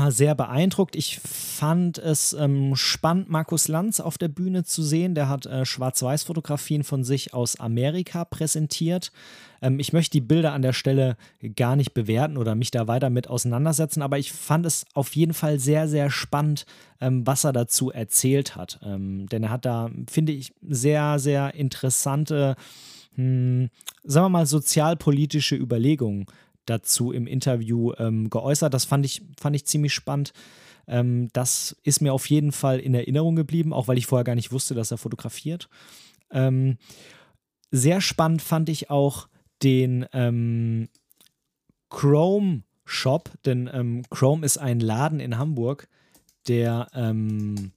sehr 0.10 0.36
beeindruckt. 0.36 0.96
Ich 0.96 1.20
fand 1.20 1.98
es 1.98 2.34
ähm, 2.34 2.76
spannend, 2.76 3.30
Markus 3.30 3.68
Lanz 3.68 4.00
auf 4.00 4.18
der 4.18 4.28
Bühne 4.28 4.64
zu 4.64 4.84
sehen. 4.84 5.16
Der 5.16 5.30
hat 5.30 5.46
äh, 5.46 5.66
Schwarz-Weiß-Fotografien 5.66 6.84
von 6.84 7.04
sich 7.04 7.34
aus 7.34 7.60
Amerika 7.60 8.24
präsentiert. 8.24 9.12
Ähm, 9.62 9.80
ich 9.80 9.92
möchte 9.92 10.12
die 10.12 10.22
Bilder 10.22 10.54
an 10.54 10.62
der 10.62 10.74
Stelle 10.74 11.18
gar 11.56 11.76
nicht 11.76 11.94
bewerten 11.94 12.38
oder 12.38 12.54
mich 12.54 12.70
da 12.70 12.88
weiter 12.88 13.10
mit 13.10 13.28
auseinandersetzen, 13.30 14.02
aber 14.02 14.20
ich 14.20 14.32
fand 14.32 14.66
es 14.66 14.86
auf 14.94 15.16
jeden 15.16 15.34
Fall 15.34 15.60
sehr, 15.60 15.88
sehr 15.88 16.12
spannend, 16.12 16.66
ähm, 17.02 17.26
was 17.26 17.44
er 17.44 17.54
dazu 17.54 17.92
erzählt 17.92 18.56
hat. 18.56 18.80
Ähm, 18.84 19.28
denn 19.28 19.44
er 19.44 19.50
hat 19.50 19.66
da, 19.66 19.90
finde 20.08 20.34
ich, 20.34 20.54
sehr, 20.62 21.18
sehr 21.18 21.56
interessante, 21.56 22.56
hm, 23.16 23.70
sagen 24.04 24.26
wir 24.26 24.30
mal, 24.30 24.46
sozialpolitische 24.46 25.56
Überlegungen 25.56 26.26
dazu 26.66 27.12
im 27.12 27.28
Interview 27.28 27.94
ähm, 27.98 28.30
geäußert. 28.30 28.74
Das 28.74 28.86
fand 28.86 29.06
ich, 29.06 29.24
fand 29.40 29.56
ich 29.56 29.66
ziemlich 29.66 29.94
spannend. 29.94 30.34
Ähm, 30.88 31.30
das 31.34 31.76
ist 31.84 32.02
mir 32.02 32.14
auf 32.14 32.30
jeden 32.30 32.52
Fall 32.52 32.80
in 32.80 32.94
Erinnerung 32.94 33.36
geblieben, 33.36 33.74
auch 33.74 33.88
weil 33.88 33.98
ich 33.98 34.08
vorher 34.08 34.24
gar 34.24 34.36
nicht 34.36 34.52
wusste, 34.52 34.76
dass 34.76 34.92
er 34.92 34.98
fotografiert. 34.98 35.70
Ähm, 36.32 36.78
sehr 37.72 38.02
spannend 38.02 38.42
fand 38.42 38.70
ich 38.70 38.90
auch 38.90 39.28
den 39.62 40.06
ähm, 40.14 40.90
Chrome 41.90 42.64
Shop, 42.86 43.32
denn 43.46 43.70
ähm, 43.72 44.04
Chrome 44.10 44.46
ist 44.46 44.58
ein 44.58 44.80
Laden 44.80 45.20
in 45.20 45.38
Hamburg, 45.38 45.88
der 46.48 46.88
ähm, 46.94 47.72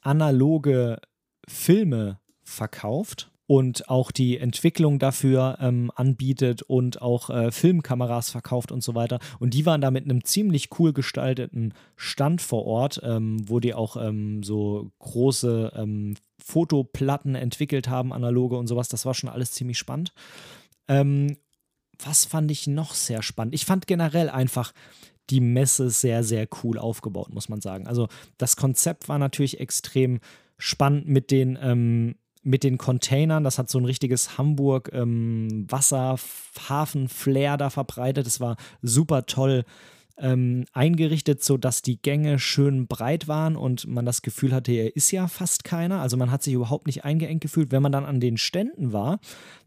analoge 0.00 1.00
Filme 1.48 2.20
verkauft 2.44 3.30
und 3.46 3.88
auch 3.88 4.10
die 4.10 4.38
Entwicklung 4.38 4.98
dafür 4.98 5.58
ähm, 5.60 5.92
anbietet 5.94 6.62
und 6.62 7.00
auch 7.00 7.30
äh, 7.30 7.52
Filmkameras 7.52 8.30
verkauft 8.30 8.72
und 8.72 8.82
so 8.82 8.94
weiter. 8.94 9.20
Und 9.38 9.54
die 9.54 9.66
waren 9.66 9.80
da 9.80 9.90
mit 9.90 10.04
einem 10.04 10.24
ziemlich 10.24 10.68
cool 10.78 10.92
gestalteten 10.92 11.72
Stand 11.96 12.42
vor 12.42 12.66
Ort, 12.66 13.00
ähm, 13.04 13.48
wo 13.48 13.60
die 13.60 13.74
auch 13.74 13.96
ähm, 13.96 14.42
so 14.42 14.90
große 14.98 15.72
ähm, 15.76 16.16
Fotoplatten 16.38 17.34
entwickelt 17.34 17.88
haben, 17.88 18.12
analoge 18.12 18.56
und 18.56 18.66
sowas. 18.66 18.88
Das 18.88 19.06
war 19.06 19.14
schon 19.14 19.30
alles 19.30 19.52
ziemlich 19.52 19.78
spannend. 19.78 20.12
Ähm, 20.88 21.36
was 22.04 22.24
fand 22.24 22.50
ich 22.50 22.66
noch 22.66 22.94
sehr 22.94 23.22
spannend? 23.22 23.54
Ich 23.54 23.64
fand 23.64 23.86
generell 23.86 24.28
einfach 24.28 24.72
die 25.30 25.40
Messe 25.40 25.90
sehr, 25.90 26.22
sehr 26.22 26.48
cool 26.62 26.78
aufgebaut, 26.78 27.32
muss 27.32 27.48
man 27.48 27.60
sagen. 27.60 27.86
Also 27.86 28.08
das 28.38 28.56
Konzept 28.56 29.08
war 29.08 29.18
natürlich 29.18 29.60
extrem 29.60 30.20
spannend 30.58 31.08
mit 31.08 31.30
den 31.30 31.58
ähm, 31.60 32.16
mit 32.46 32.62
den 32.62 32.78
Containern. 32.78 33.44
Das 33.44 33.58
hat 33.58 33.68
so 33.68 33.78
ein 33.78 33.84
richtiges 33.84 34.38
Hamburg 34.38 34.90
ähm, 34.92 35.66
da 37.56 37.70
verbreitet. 37.70 38.26
Das 38.26 38.40
war 38.40 38.56
super 38.82 39.26
toll 39.26 39.64
ähm, 40.18 40.64
eingerichtet, 40.72 41.44
sodass 41.44 41.82
die 41.82 42.00
Gänge 42.00 42.38
schön 42.38 42.86
breit 42.86 43.28
waren 43.28 43.56
und 43.56 43.86
man 43.86 44.06
das 44.06 44.22
Gefühl 44.22 44.52
hatte, 44.52 44.72
er 44.72 44.96
ist 44.96 45.10
ja 45.10 45.28
fast 45.28 45.64
keiner. 45.64 46.00
Also 46.00 46.16
man 46.16 46.30
hat 46.30 46.42
sich 46.42 46.54
überhaupt 46.54 46.86
nicht 46.86 47.04
eingeengt 47.04 47.42
gefühlt. 47.42 47.70
Wenn 47.70 47.82
man 47.82 47.92
dann 47.92 48.06
an 48.06 48.20
den 48.20 48.36
Ständen 48.38 48.92
war, 48.92 49.20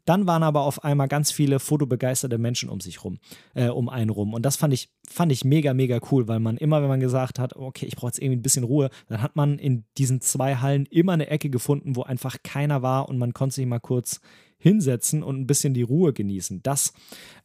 dann 0.05 0.25
waren 0.25 0.41
aber 0.41 0.61
auf 0.61 0.83
einmal 0.83 1.07
ganz 1.07 1.31
viele 1.31 1.59
fotobegeisterte 1.59 2.39
Menschen 2.39 2.69
um 2.69 2.79
sich 2.79 3.03
rum, 3.03 3.19
äh, 3.53 3.67
um 3.67 3.89
einen 3.89 4.09
rum. 4.09 4.33
Und 4.33 4.43
das 4.43 4.55
fand 4.55 4.73
ich, 4.73 4.89
fand 5.07 5.31
ich 5.31 5.45
mega, 5.45 5.75
mega 5.75 5.99
cool, 6.11 6.27
weil 6.27 6.39
man 6.39 6.57
immer, 6.57 6.81
wenn 6.81 6.89
man 6.89 6.99
gesagt 6.99 7.37
hat, 7.37 7.55
okay, 7.55 7.85
ich 7.85 7.95
brauche 7.95 8.07
jetzt 8.07 8.19
irgendwie 8.19 8.37
ein 8.37 8.41
bisschen 8.41 8.63
Ruhe, 8.63 8.89
dann 9.07 9.21
hat 9.21 9.35
man 9.35 9.59
in 9.59 9.85
diesen 9.99 10.19
zwei 10.21 10.55
Hallen 10.55 10.87
immer 10.87 11.13
eine 11.13 11.27
Ecke 11.27 11.51
gefunden, 11.51 11.95
wo 11.95 12.01
einfach 12.03 12.37
keiner 12.41 12.81
war 12.81 13.07
und 13.07 13.19
man 13.19 13.33
konnte 13.33 13.55
sich 13.55 13.67
mal 13.67 13.79
kurz 13.79 14.19
hinsetzen 14.59 15.23
und 15.23 15.39
ein 15.39 15.47
bisschen 15.47 15.73
die 15.73 15.81
Ruhe 15.81 16.13
genießen. 16.13 16.61
Das 16.61 16.93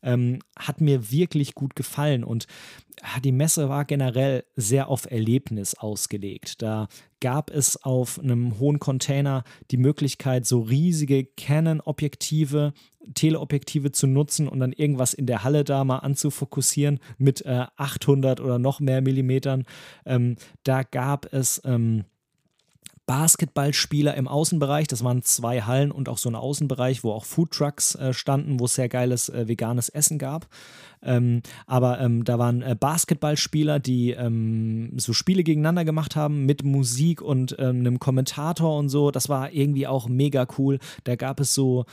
ähm, 0.03 0.41
hat 0.59 0.81
mir 0.81 1.11
wirklich 1.11 1.55
gut 1.55 1.77
gefallen 1.77 2.25
und 2.25 2.47
ah, 3.03 3.21
die 3.21 3.33
Messe 3.33 3.69
war 3.69 3.85
generell 3.85 4.45
sehr 4.57 4.89
auf 4.89 5.11
Erlebnis 5.11 5.75
ausgelegt. 5.75 6.61
Da 6.61 6.89
gab 7.21 7.51
es 7.51 7.83
auf 7.83 8.19
einem 8.19 8.59
hohen 8.59 8.81
Container 8.81 9.45
die 9.71 9.77
Möglichkeit, 9.77 10.45
so 10.45 10.61
riesige 10.61 11.25
Canon-Objektive, 11.25 12.75
Teleobjektive 13.15 13.93
zu 13.93 14.07
nutzen 14.07 14.49
und 14.49 14.61
dann 14.61 14.73
irgendwas 14.73 15.15
in 15.15 15.27
der 15.27 15.45
Halle 15.45 15.65
da 15.65 15.85
mal 15.85 15.99
anzufokussieren 15.99 17.01
mit 17.17 17.45
äh, 17.47 17.67
800 17.77 18.41
oder 18.41 18.59
noch 18.59 18.81
mehr 18.81 19.01
Millimetern. 19.01 19.65
Ähm, 20.05 20.37
da 20.65 20.83
gab 20.83 21.33
es 21.33 21.63
ähm, 21.65 22.05
Basketballspieler 23.07 24.15
im 24.15 24.29
Außenbereich. 24.29 24.87
Das 24.87 25.05
waren 25.05 25.23
zwei 25.23 25.63
Hallen 25.63 25.91
und 25.91 26.09
auch 26.09 26.19
so 26.19 26.29
ein 26.29 26.35
Außenbereich, 26.35 27.05
wo 27.05 27.13
auch 27.13 27.25
Foodtrucks 27.25 27.95
äh, 27.97 28.13
standen, 28.13 28.61
wo 28.61 28.65
es 28.65 28.75
sehr 28.75 28.89
geiles 28.89 29.29
äh, 29.29 29.47
veganes 29.47 29.89
Essen 29.89 30.19
gab. 30.19 30.49
Ähm, 31.03 31.43
aber 31.67 32.01
ähm, 32.01 32.25
da 32.25 32.39
waren 32.39 32.63
äh, 32.63 32.75
Basketballspieler, 32.79 33.79
die 33.79 34.13
ähm, 34.13 34.93
so 34.97 35.13
Spiele 35.13 35.45
gegeneinander 35.45 35.85
gemacht 35.85 36.17
haben 36.17 36.47
mit 36.47 36.65
Musik 36.65 37.21
und 37.21 37.57
ähm, 37.59 37.81
einem 37.81 37.99
Kommentator 37.99 38.79
und 38.79 38.89
so. 38.89 39.11
Das 39.11 39.29
war 39.29 39.53
irgendwie 39.53 39.87
auch 39.87 40.09
mega 40.09 40.47
cool. 40.59 40.79
Da 41.05 41.17
gab 41.17 41.41
es 41.41 41.53
so, 41.53 41.85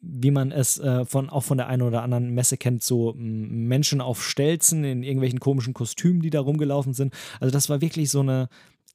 wie 0.00 0.30
man 0.30 0.52
es 0.52 0.78
äh, 0.78 1.06
von, 1.06 1.30
auch 1.30 1.44
von 1.44 1.56
der 1.56 1.68
einen 1.68 1.82
oder 1.82 2.02
anderen 2.02 2.34
Messe 2.34 2.58
kennt, 2.58 2.82
so 2.82 3.14
Menschen 3.16 4.02
auf 4.02 4.22
Stelzen 4.22 4.84
in 4.84 5.02
irgendwelchen 5.02 5.40
komischen 5.40 5.72
Kostümen, 5.72 6.20
die 6.20 6.30
da 6.30 6.40
rumgelaufen 6.40 6.92
sind. 6.92 7.14
Also 7.40 7.50
das 7.50 7.70
war 7.70 7.80
wirklich 7.80 8.10
so 8.10 8.20
eine 8.20 8.48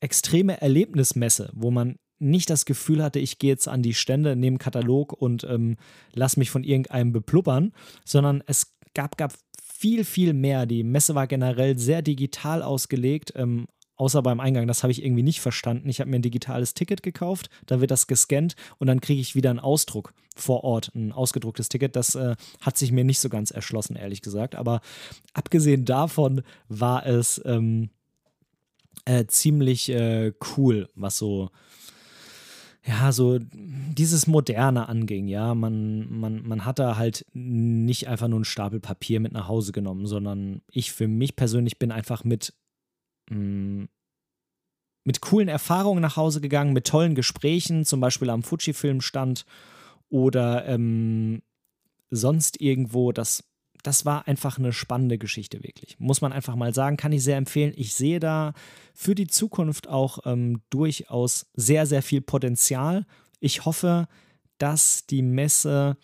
extreme 0.04 0.62
Erlebnismesse, 0.62 1.50
wo 1.54 1.72
man 1.72 1.96
nicht 2.20 2.50
das 2.50 2.66
Gefühl 2.66 3.04
hatte, 3.04 3.20
ich 3.20 3.40
gehe 3.40 3.52
jetzt 3.52 3.68
an 3.68 3.82
die 3.82 3.94
Stände, 3.94 4.36
nehme 4.36 4.58
Katalog 4.58 5.14
und 5.14 5.44
ähm, 5.46 5.78
lass 6.14 6.38
mich 6.38 6.52
von 6.52 6.64
irgendeinem 6.64 7.12
bepluppern, 7.12 7.74
sondern 8.06 8.44
es 8.46 8.76
gab, 8.94 9.18
gab 9.18 9.34
viel, 9.62 10.06
viel 10.06 10.34
mehr. 10.34 10.66
Die 10.66 10.84
Messe 10.84 11.16
war 11.16 11.28
generell 11.28 11.78
sehr 11.78 12.02
digital 12.02 12.62
ausgelegt, 12.62 13.34
ähm, 13.36 13.68
außer 13.96 14.22
beim 14.22 14.40
Eingang. 14.40 14.68
Das 14.68 14.84
habe 14.84 14.92
ich 14.92 15.04
irgendwie 15.04 15.24
nicht 15.24 15.42
verstanden. 15.42 15.90
Ich 15.90 16.00
habe 16.00 16.10
mir 16.10 16.18
ein 16.18 16.22
digitales 16.22 16.74
Ticket 16.74 17.04
gekauft, 17.04 17.50
da 17.66 17.82
wird 17.82 17.92
das 17.92 18.08
gescannt 18.08 18.56
und 18.78 18.88
dann 18.88 19.02
kriege 19.02 19.22
ich 19.22 19.36
wieder 19.36 19.50
einen 19.50 19.60
Ausdruck 19.60 20.14
vor 20.36 20.64
Ort, 20.64 20.92
ein 20.96 21.12
ausgedrucktes 21.12 21.70
Ticket. 21.70 21.96
Das 21.96 22.16
äh, 22.16 22.36
hat 22.62 22.78
sich 22.78 22.92
mir 22.92 23.04
nicht 23.04 23.20
so 23.20 23.30
ganz 23.30 23.52
erschlossen, 23.52 23.96
ehrlich 23.96 24.22
gesagt. 24.22 24.56
Aber 24.56 24.82
abgesehen 25.34 25.86
davon 25.86 26.42
war 26.68 27.06
es. 27.06 27.42
Ähm, 27.46 27.90
äh, 29.06 29.26
ziemlich 29.26 29.90
äh, 29.90 30.34
cool, 30.56 30.90
was 30.96 31.18
so, 31.18 31.50
ja, 32.86 33.12
so 33.12 33.40
dieses 33.40 34.28
Moderne 34.28 34.90
anging, 34.90 35.28
ja. 35.28 35.56
Man, 35.56 36.20
man, 36.20 36.48
man 36.48 36.66
hat 36.66 36.80
da 36.80 36.98
halt 36.98 37.26
nicht 37.34 38.08
einfach 38.08 38.28
nur 38.28 38.38
einen 38.38 38.46
Stapel 38.46 38.80
Papier 38.80 39.20
mit 39.20 39.32
nach 39.32 39.48
Hause 39.48 39.72
genommen, 39.72 40.06
sondern 40.06 40.62
ich 40.72 40.92
für 40.92 41.08
mich 41.08 41.36
persönlich 41.36 41.80
bin 41.80 41.92
einfach 41.92 42.24
mit, 42.24 42.54
mh, 43.30 43.38
mm, 43.38 43.90
mit 45.06 45.20
coolen 45.22 45.50
Erfahrungen 45.50 46.02
nach 46.02 46.16
Hause 46.16 46.40
gegangen, 46.40 46.72
mit 46.74 46.88
tollen 46.88 47.14
Gesprächen, 47.14 47.84
zum 47.84 48.00
Beispiel 48.00 48.30
am 48.30 48.42
Fujifilm-Stand 48.42 49.46
oder 50.10 50.66
ähm, 50.66 51.42
sonst 52.10 52.62
irgendwo. 52.62 53.12
Das 53.12 53.44
das 53.84 54.06
war 54.06 54.28
einfach 54.28 54.58
eine 54.58 54.74
spannende 54.74 55.18
Geschichte, 55.18 55.62
wirklich. 55.64 56.00
Muss 56.00 56.22
man 56.22 56.34
einfach 56.34 56.56
mal 56.56 56.74
sagen, 56.74 56.98
kann 56.98 57.12
ich 57.12 57.24
sehr 57.24 57.38
empfehlen. 57.38 57.74
Ich 57.76 57.94
sehe 57.94 58.20
da 58.20 58.54
für 58.94 59.14
die 59.14 59.28
Zukunft 59.28 59.88
auch 59.88 60.20
ähm, 60.26 60.62
durchaus 60.70 61.48
sehr, 61.54 61.86
sehr 61.86 62.02
viel 62.02 62.22
Potenzial. 62.22 63.06
Ich 63.40 63.66
hoffe, 63.66 64.08
dass 64.58 65.06
die 65.06 65.22
Messe 65.22 65.98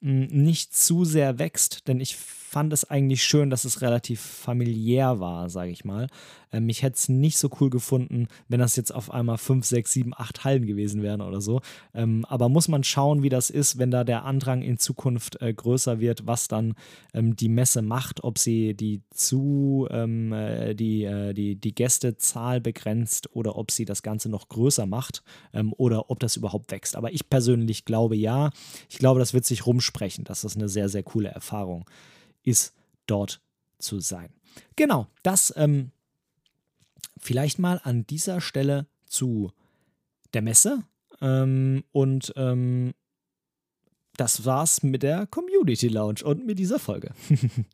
nicht 0.00 0.74
zu 0.74 1.04
sehr 1.04 1.38
wächst, 1.38 1.88
denn 1.88 2.00
ich 2.00 2.16
fand 2.46 2.72
es 2.72 2.88
eigentlich 2.88 3.24
schön, 3.24 3.50
dass 3.50 3.64
es 3.64 3.82
relativ 3.82 4.20
familiär 4.20 5.20
war, 5.20 5.50
sage 5.50 5.70
ich 5.70 5.84
mal. 5.84 6.06
Ähm, 6.52 6.68
ich 6.68 6.82
hätte 6.82 6.96
es 6.96 7.08
nicht 7.08 7.38
so 7.38 7.50
cool 7.60 7.70
gefunden, 7.70 8.28
wenn 8.48 8.60
das 8.60 8.76
jetzt 8.76 8.94
auf 8.94 9.10
einmal 9.10 9.36
5, 9.36 9.66
6, 9.66 9.92
7, 9.92 10.12
8 10.16 10.44
Hallen 10.44 10.66
gewesen 10.66 11.02
wären 11.02 11.20
oder 11.20 11.40
so. 11.40 11.60
Ähm, 11.92 12.24
aber 12.28 12.48
muss 12.48 12.68
man 12.68 12.84
schauen, 12.84 13.22
wie 13.22 13.28
das 13.28 13.50
ist, 13.50 13.78
wenn 13.78 13.90
da 13.90 14.04
der 14.04 14.24
Andrang 14.24 14.62
in 14.62 14.78
Zukunft 14.78 15.42
äh, 15.42 15.52
größer 15.52 16.00
wird, 16.00 16.26
was 16.26 16.48
dann 16.48 16.74
ähm, 17.14 17.36
die 17.36 17.48
Messe 17.48 17.82
macht, 17.82 18.22
ob 18.22 18.38
sie 18.38 18.74
die 18.74 19.02
zu 19.10 19.88
ähm, 19.90 20.32
äh, 20.32 20.74
die, 20.74 21.04
äh, 21.04 21.34
die, 21.34 21.56
die 21.56 21.74
Gästezahl 21.74 22.60
begrenzt 22.60 23.28
oder 23.34 23.56
ob 23.56 23.70
sie 23.70 23.84
das 23.84 24.02
Ganze 24.02 24.28
noch 24.28 24.48
größer 24.48 24.86
macht 24.86 25.22
ähm, 25.52 25.74
oder 25.76 26.10
ob 26.10 26.20
das 26.20 26.36
überhaupt 26.36 26.70
wächst. 26.70 26.96
Aber 26.96 27.12
ich 27.12 27.28
persönlich 27.28 27.84
glaube 27.84 28.16
ja. 28.16 28.50
Ich 28.88 28.98
glaube, 28.98 29.18
das 29.20 29.34
wird 29.34 29.44
sich 29.44 29.66
rumsprechen, 29.66 30.24
das 30.24 30.46
eine 30.56 30.68
sehr, 30.68 30.88
sehr 30.88 31.02
coole 31.02 31.28
Erfahrung 31.28 31.84
ist 31.86 32.15
ist, 32.46 32.72
dort 33.06 33.42
zu 33.78 34.00
sein. 34.00 34.30
Genau, 34.76 35.06
das 35.22 35.52
ähm, 35.56 35.90
vielleicht 37.18 37.58
mal 37.58 37.80
an 37.84 38.06
dieser 38.06 38.40
Stelle 38.40 38.86
zu 39.06 39.52
der 40.32 40.42
Messe. 40.42 40.82
Ähm, 41.20 41.84
und 41.92 42.32
ähm, 42.36 42.94
das 44.16 44.44
war's 44.44 44.82
mit 44.82 45.02
der 45.02 45.26
Community 45.26 45.88
Lounge 45.88 46.24
und 46.24 46.46
mit 46.46 46.58
dieser 46.58 46.78
Folge. 46.78 47.12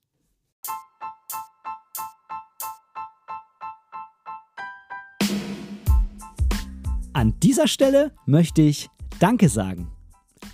An 7.14 7.38
dieser 7.40 7.68
Stelle 7.68 8.12
möchte 8.26 8.62
ich 8.62 8.88
Danke 9.20 9.48
sagen. 9.48 9.92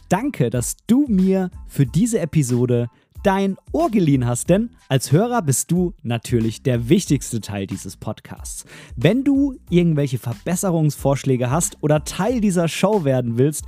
Danke, 0.08 0.50
dass 0.50 0.76
du 0.86 1.06
mir 1.08 1.50
für 1.68 1.86
diese 1.86 2.18
Episode 2.18 2.90
dein 3.22 3.56
Ohr 3.72 3.90
geliehen 3.90 4.26
hast, 4.26 4.48
denn 4.48 4.70
als 4.88 5.12
Hörer 5.12 5.42
bist 5.42 5.70
du 5.70 5.94
natürlich 6.02 6.62
der 6.62 6.88
wichtigste 6.88 7.40
Teil 7.40 7.66
dieses 7.66 7.96
Podcasts. 7.96 8.64
Wenn 8.96 9.24
du 9.24 9.56
irgendwelche 9.70 10.18
Verbesserungsvorschläge 10.18 11.50
hast 11.50 11.78
oder 11.80 12.04
Teil 12.04 12.40
dieser 12.40 12.68
Show 12.68 13.04
werden 13.04 13.38
willst, 13.38 13.64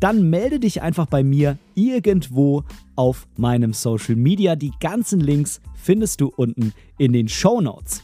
dann 0.00 0.28
melde 0.30 0.58
dich 0.60 0.82
einfach 0.82 1.06
bei 1.06 1.22
mir 1.22 1.58
irgendwo 1.74 2.64
auf 2.96 3.26
meinem 3.36 3.72
Social 3.72 4.16
Media. 4.16 4.56
Die 4.56 4.72
ganzen 4.80 5.20
Links 5.20 5.60
findest 5.74 6.20
du 6.20 6.32
unten 6.36 6.72
in 6.98 7.12
den 7.12 7.28
Show 7.28 7.60
Notes. 7.60 8.02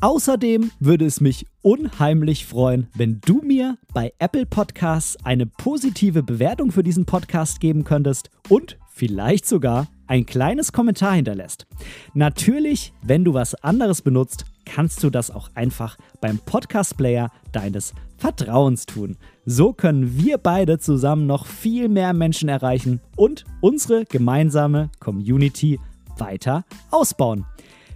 Außerdem 0.00 0.70
würde 0.80 1.06
es 1.06 1.20
mich 1.20 1.46
unheimlich 1.62 2.44
freuen, 2.44 2.88
wenn 2.94 3.20
du 3.24 3.40
mir 3.42 3.78
bei 3.94 4.12
Apple 4.18 4.44
Podcasts 4.44 5.16
eine 5.24 5.46
positive 5.46 6.22
Bewertung 6.22 6.72
für 6.72 6.82
diesen 6.82 7.06
Podcast 7.06 7.60
geben 7.60 7.84
könntest 7.84 8.30
und 8.50 8.76
vielleicht 8.90 9.46
sogar 9.46 9.88
ein 10.06 10.26
kleines 10.26 10.72
Kommentar 10.72 11.14
hinterlässt. 11.14 11.66
Natürlich, 12.14 12.92
wenn 13.02 13.24
du 13.24 13.34
was 13.34 13.54
anderes 13.56 14.02
benutzt, 14.02 14.44
kannst 14.64 15.02
du 15.02 15.10
das 15.10 15.30
auch 15.30 15.50
einfach 15.54 15.96
beim 16.20 16.38
Podcast-Player 16.38 17.30
deines 17.52 17.94
Vertrauens 18.16 18.86
tun. 18.86 19.16
So 19.44 19.72
können 19.72 20.16
wir 20.16 20.38
beide 20.38 20.78
zusammen 20.78 21.26
noch 21.26 21.46
viel 21.46 21.88
mehr 21.88 22.12
Menschen 22.12 22.48
erreichen 22.48 23.00
und 23.16 23.44
unsere 23.60 24.04
gemeinsame 24.04 24.90
Community 25.00 25.78
weiter 26.18 26.64
ausbauen. 26.90 27.44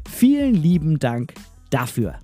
Vielen 0.08 0.54
lieben 0.54 0.98
Dank 0.98 1.34
dafür. 1.70 2.18